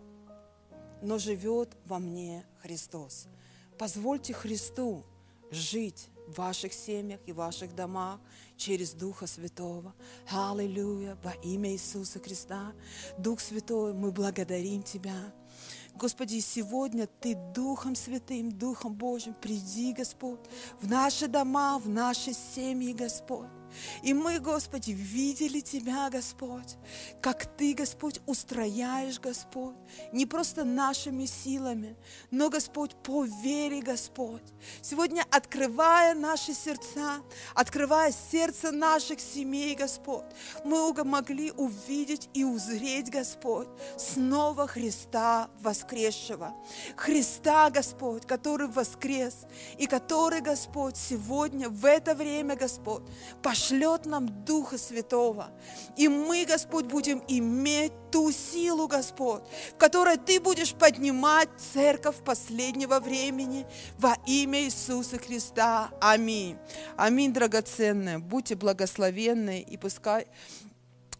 [1.03, 3.27] но живет во мне Христос.
[3.79, 5.05] Позвольте Христу
[5.51, 8.21] жить в ваших семьях и ваших домах
[8.57, 9.95] через Духа Святого.
[10.31, 12.73] Аллилуйя, во имя Иисуса Христа.
[13.19, 15.33] Дух Святой, мы благодарим Тебя.
[15.95, 20.41] Господи, сегодня Ты Духом Святым, Духом Божьим, приди, Господь,
[20.81, 23.62] в наши дома, в наши семьи, Господь.
[24.03, 26.77] И мы, Господи, видели Тебя, Господь,
[27.21, 29.75] как Ты, Господь, устрояешь, Господь,
[30.13, 31.97] не просто нашими силами,
[32.31, 34.43] но, Господь, по вере, Господь.
[34.83, 37.23] Сегодня, открывая наши сердца,
[37.55, 40.25] открывая сердце наших семей, Господь,
[40.65, 46.55] мы могли увидеть и узреть, Господь, снова Христа воскресшего.
[46.97, 49.47] Христа, Господь, который воскрес,
[49.79, 53.03] и который, Господь, сегодня, в это время, Господь,
[53.43, 55.51] пошел пошлет нам Духа Святого.
[55.97, 62.99] И мы, Господь, будем иметь ту силу, Господь, в которой Ты будешь поднимать церковь последнего
[62.99, 63.65] времени
[63.99, 65.91] во имя Иисуса Христа.
[66.01, 66.59] Аминь.
[66.97, 68.19] Аминь, драгоценные.
[68.19, 70.27] Будьте благословенны и пускай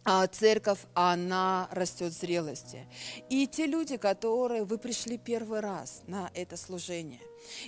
[0.05, 2.87] а церковь, она растет в зрелости.
[3.29, 7.21] И те люди, которые вы пришли первый раз на это служение,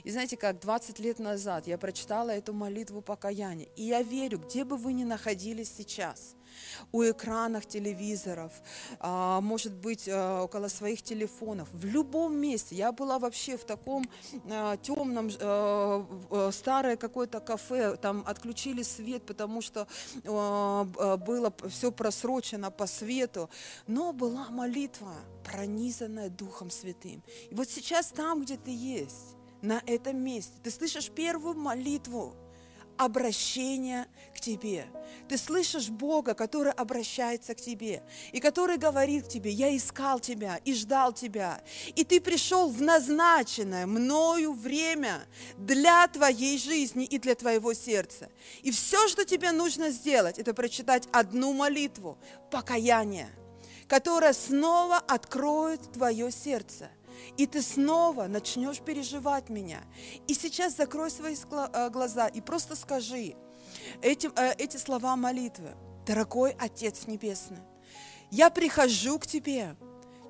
[0.02, 4.65] и знаете, как 20 лет назад я прочитала эту молитву покаяния, и я верю, где
[4.65, 6.35] бы вы ни находились сейчас,
[6.93, 8.52] у экранов телевизоров,
[9.01, 12.74] а, может быть, а, около своих телефонов, в любом месте.
[12.74, 14.05] Я была вообще в таком
[14.51, 15.31] а, темном,
[16.52, 19.86] старое какое-то кафе, там отключили свет, потому что
[20.24, 23.51] было все просрочено по свету,
[23.86, 25.14] но была молитва,
[25.44, 27.22] пронизанная Духом Святым.
[27.51, 32.35] И вот сейчас там, где ты есть, на этом месте, ты слышишь первую молитву,
[32.98, 34.86] обращение к тебе.
[35.28, 38.02] Ты слышишь Бога, который обращается к тебе
[38.32, 41.62] и который говорит к тебе, я искал тебя и ждал тебя,
[41.94, 45.24] и ты пришел в назначенное мною время
[45.56, 48.28] для твоей жизни и для твоего сердца.
[48.62, 52.18] И все, что тебе нужно сделать, это прочитать одну молитву,
[52.50, 53.28] покаяние,
[53.88, 56.90] которая снова откроет твое сердце–
[57.36, 59.82] и ты снова начнешь переживать меня.
[60.26, 63.34] И сейчас закрой свои э, глаза и просто скажи
[64.02, 65.74] эти, э, эти слова молитвы.
[66.06, 67.62] Дорогой Отец Небесный,
[68.30, 69.74] я прихожу к Тебе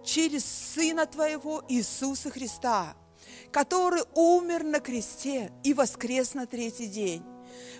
[0.05, 2.95] через Сына Твоего Иисуса Христа,
[3.51, 7.25] который умер на кресте и воскрес на третий день.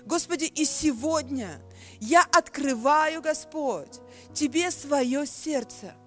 [0.05, 1.61] Господи, и сегодня
[2.01, 4.01] я открываю, Господь,
[4.33, 5.95] Тебе свое сердце–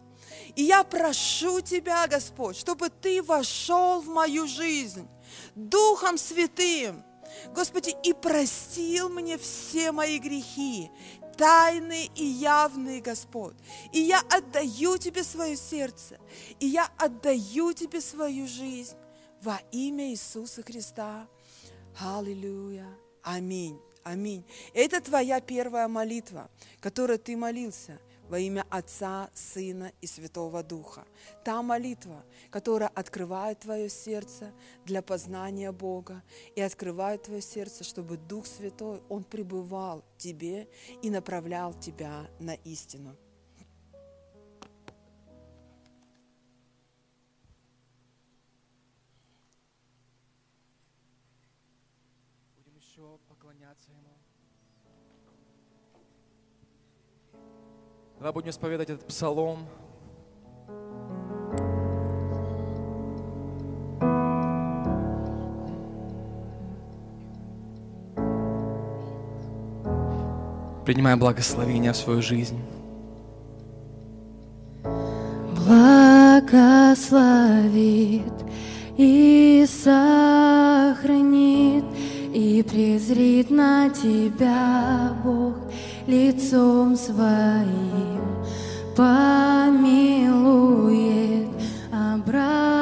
[0.56, 5.08] и я прошу Тебя, Господь, чтобы Ты вошел в мою жизнь
[5.56, 7.04] Духом Святым,
[7.54, 10.90] Господи, и простил мне все мои грехи,
[11.38, 13.56] тайные и явные, Господь.
[13.92, 16.20] И я отдаю Тебе свое сердце,
[16.60, 18.96] и я отдаю Тебе свою жизнь
[19.42, 21.28] во имя Иисуса Христа.
[22.00, 22.88] Аллилуйя.
[23.24, 23.80] Аминь.
[24.04, 24.46] Аминь.
[24.74, 26.50] Это твоя первая молитва,
[26.80, 28.00] которой ты молился
[28.30, 31.06] во имя Отца, Сына и Святого Духа.
[31.44, 34.54] Та молитва, которая открывает твое сердце
[34.86, 36.24] для познания Бога
[36.56, 40.68] и открывает твое сердце, чтобы Дух Святой, Он пребывал в тебе
[41.02, 43.16] и направлял тебя на истину.
[58.20, 59.60] Давай будем исповедать этот псалом.
[70.84, 72.60] Принимай благословение в свою жизнь.
[75.54, 78.34] Благословит
[78.98, 81.06] и сохранит
[82.34, 85.67] и презрит на тебя Бог
[86.08, 88.22] лицом своим
[88.96, 90.28] помилует,
[91.92, 92.77] обратит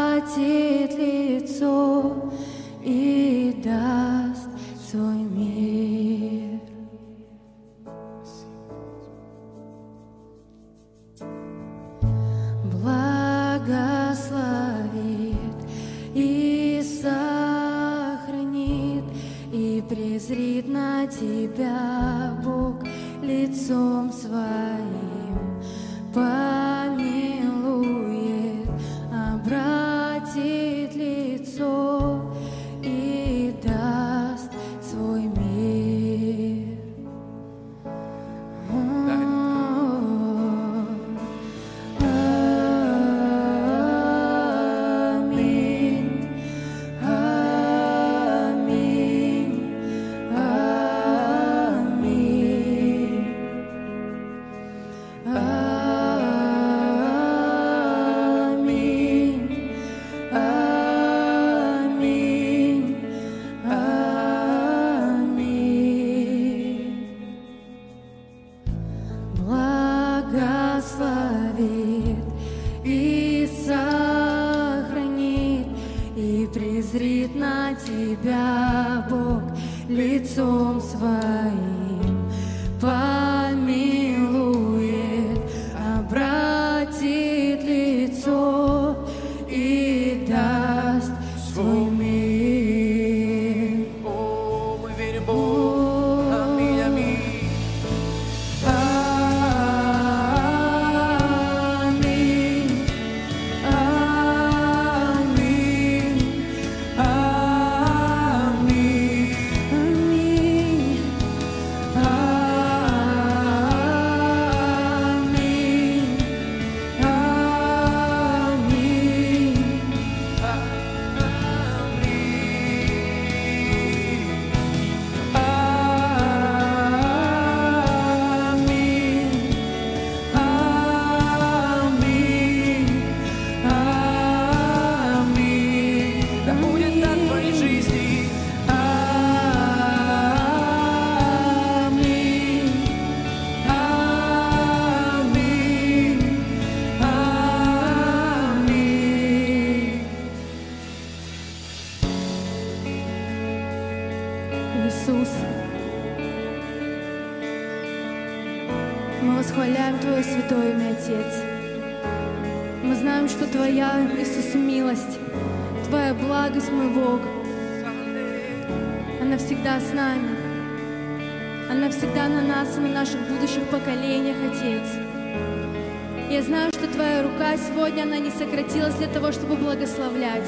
[178.76, 180.48] родилась для того, чтобы благословлять.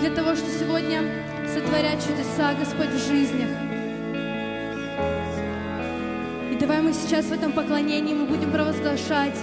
[0.00, 1.02] Для того, что сегодня
[1.46, 3.50] сотворять чудеса, Господь, в жизнях.
[6.50, 9.36] И давай мы сейчас в этом поклонении мы будем провозглашать,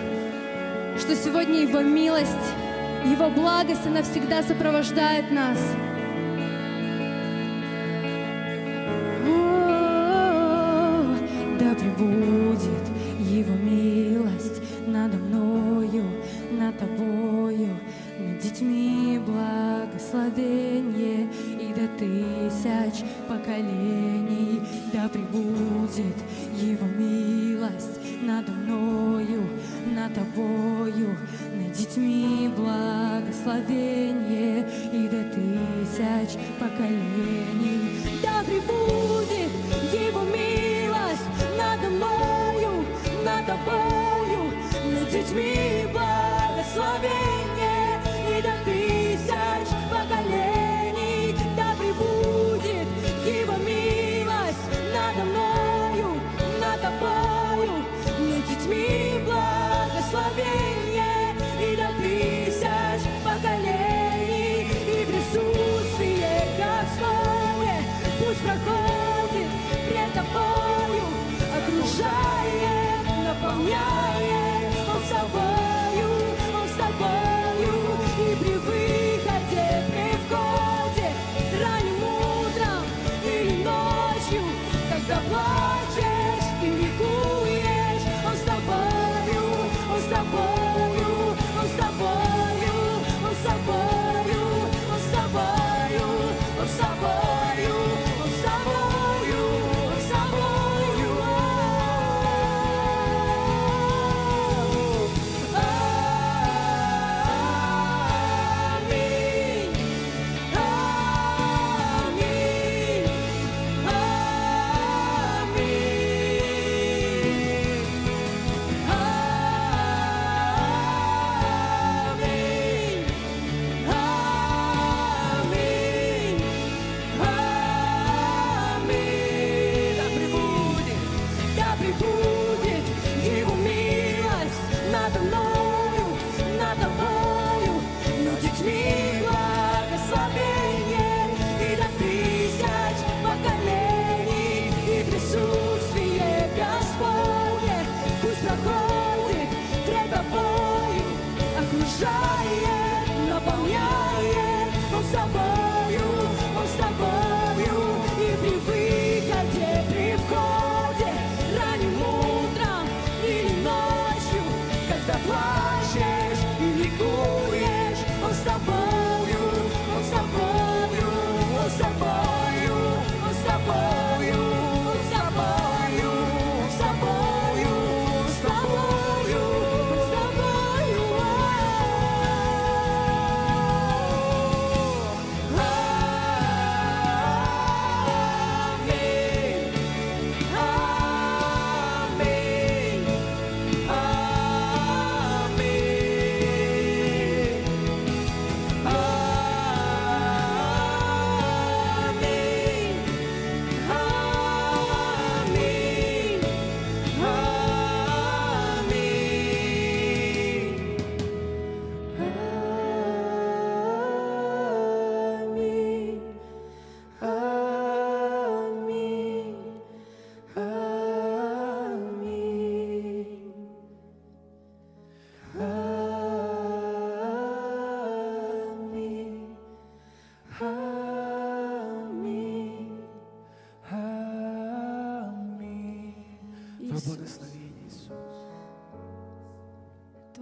[0.97, 2.31] что сегодня Его милость,
[3.05, 5.59] Его благость, она всегда сопровождает нас.
[9.27, 9.29] О
[10.09, 12.90] -о -о да пребудет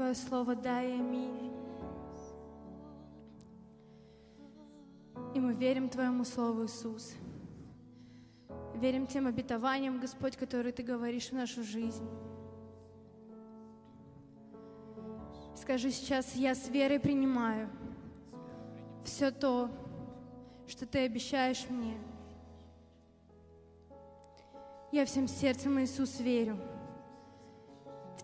[0.09, 1.51] Твое слово дай, аминь.
[5.35, 7.13] И мы верим Твоему Слову, Иисус.
[8.73, 12.09] Верим тем обетованиям, Господь, которые Ты говоришь в нашу жизнь.
[15.55, 17.69] Скажи сейчас, я с верой принимаю
[19.03, 19.69] все то,
[20.67, 21.99] что Ты обещаешь мне.
[24.91, 26.57] Я всем сердцем, Иисус, верю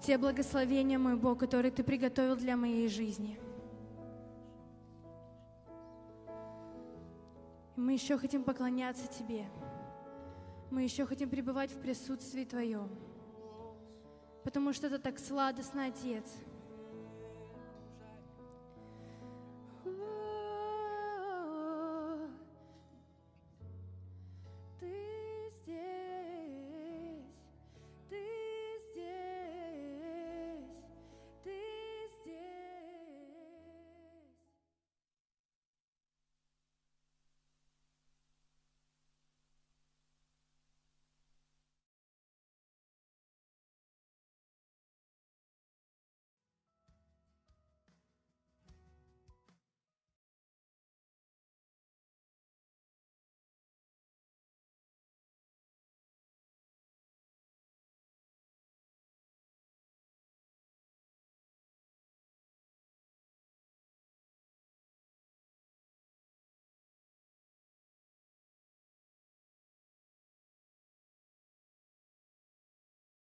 [0.06, 3.40] те благословения, мой Бог, которые Ты приготовил для моей жизни.
[7.76, 9.48] И мы еще хотим поклоняться Тебе.
[10.70, 12.88] Мы еще хотим пребывать в присутствии Твоем.
[14.44, 16.26] Потому что это так сладостно, Отец.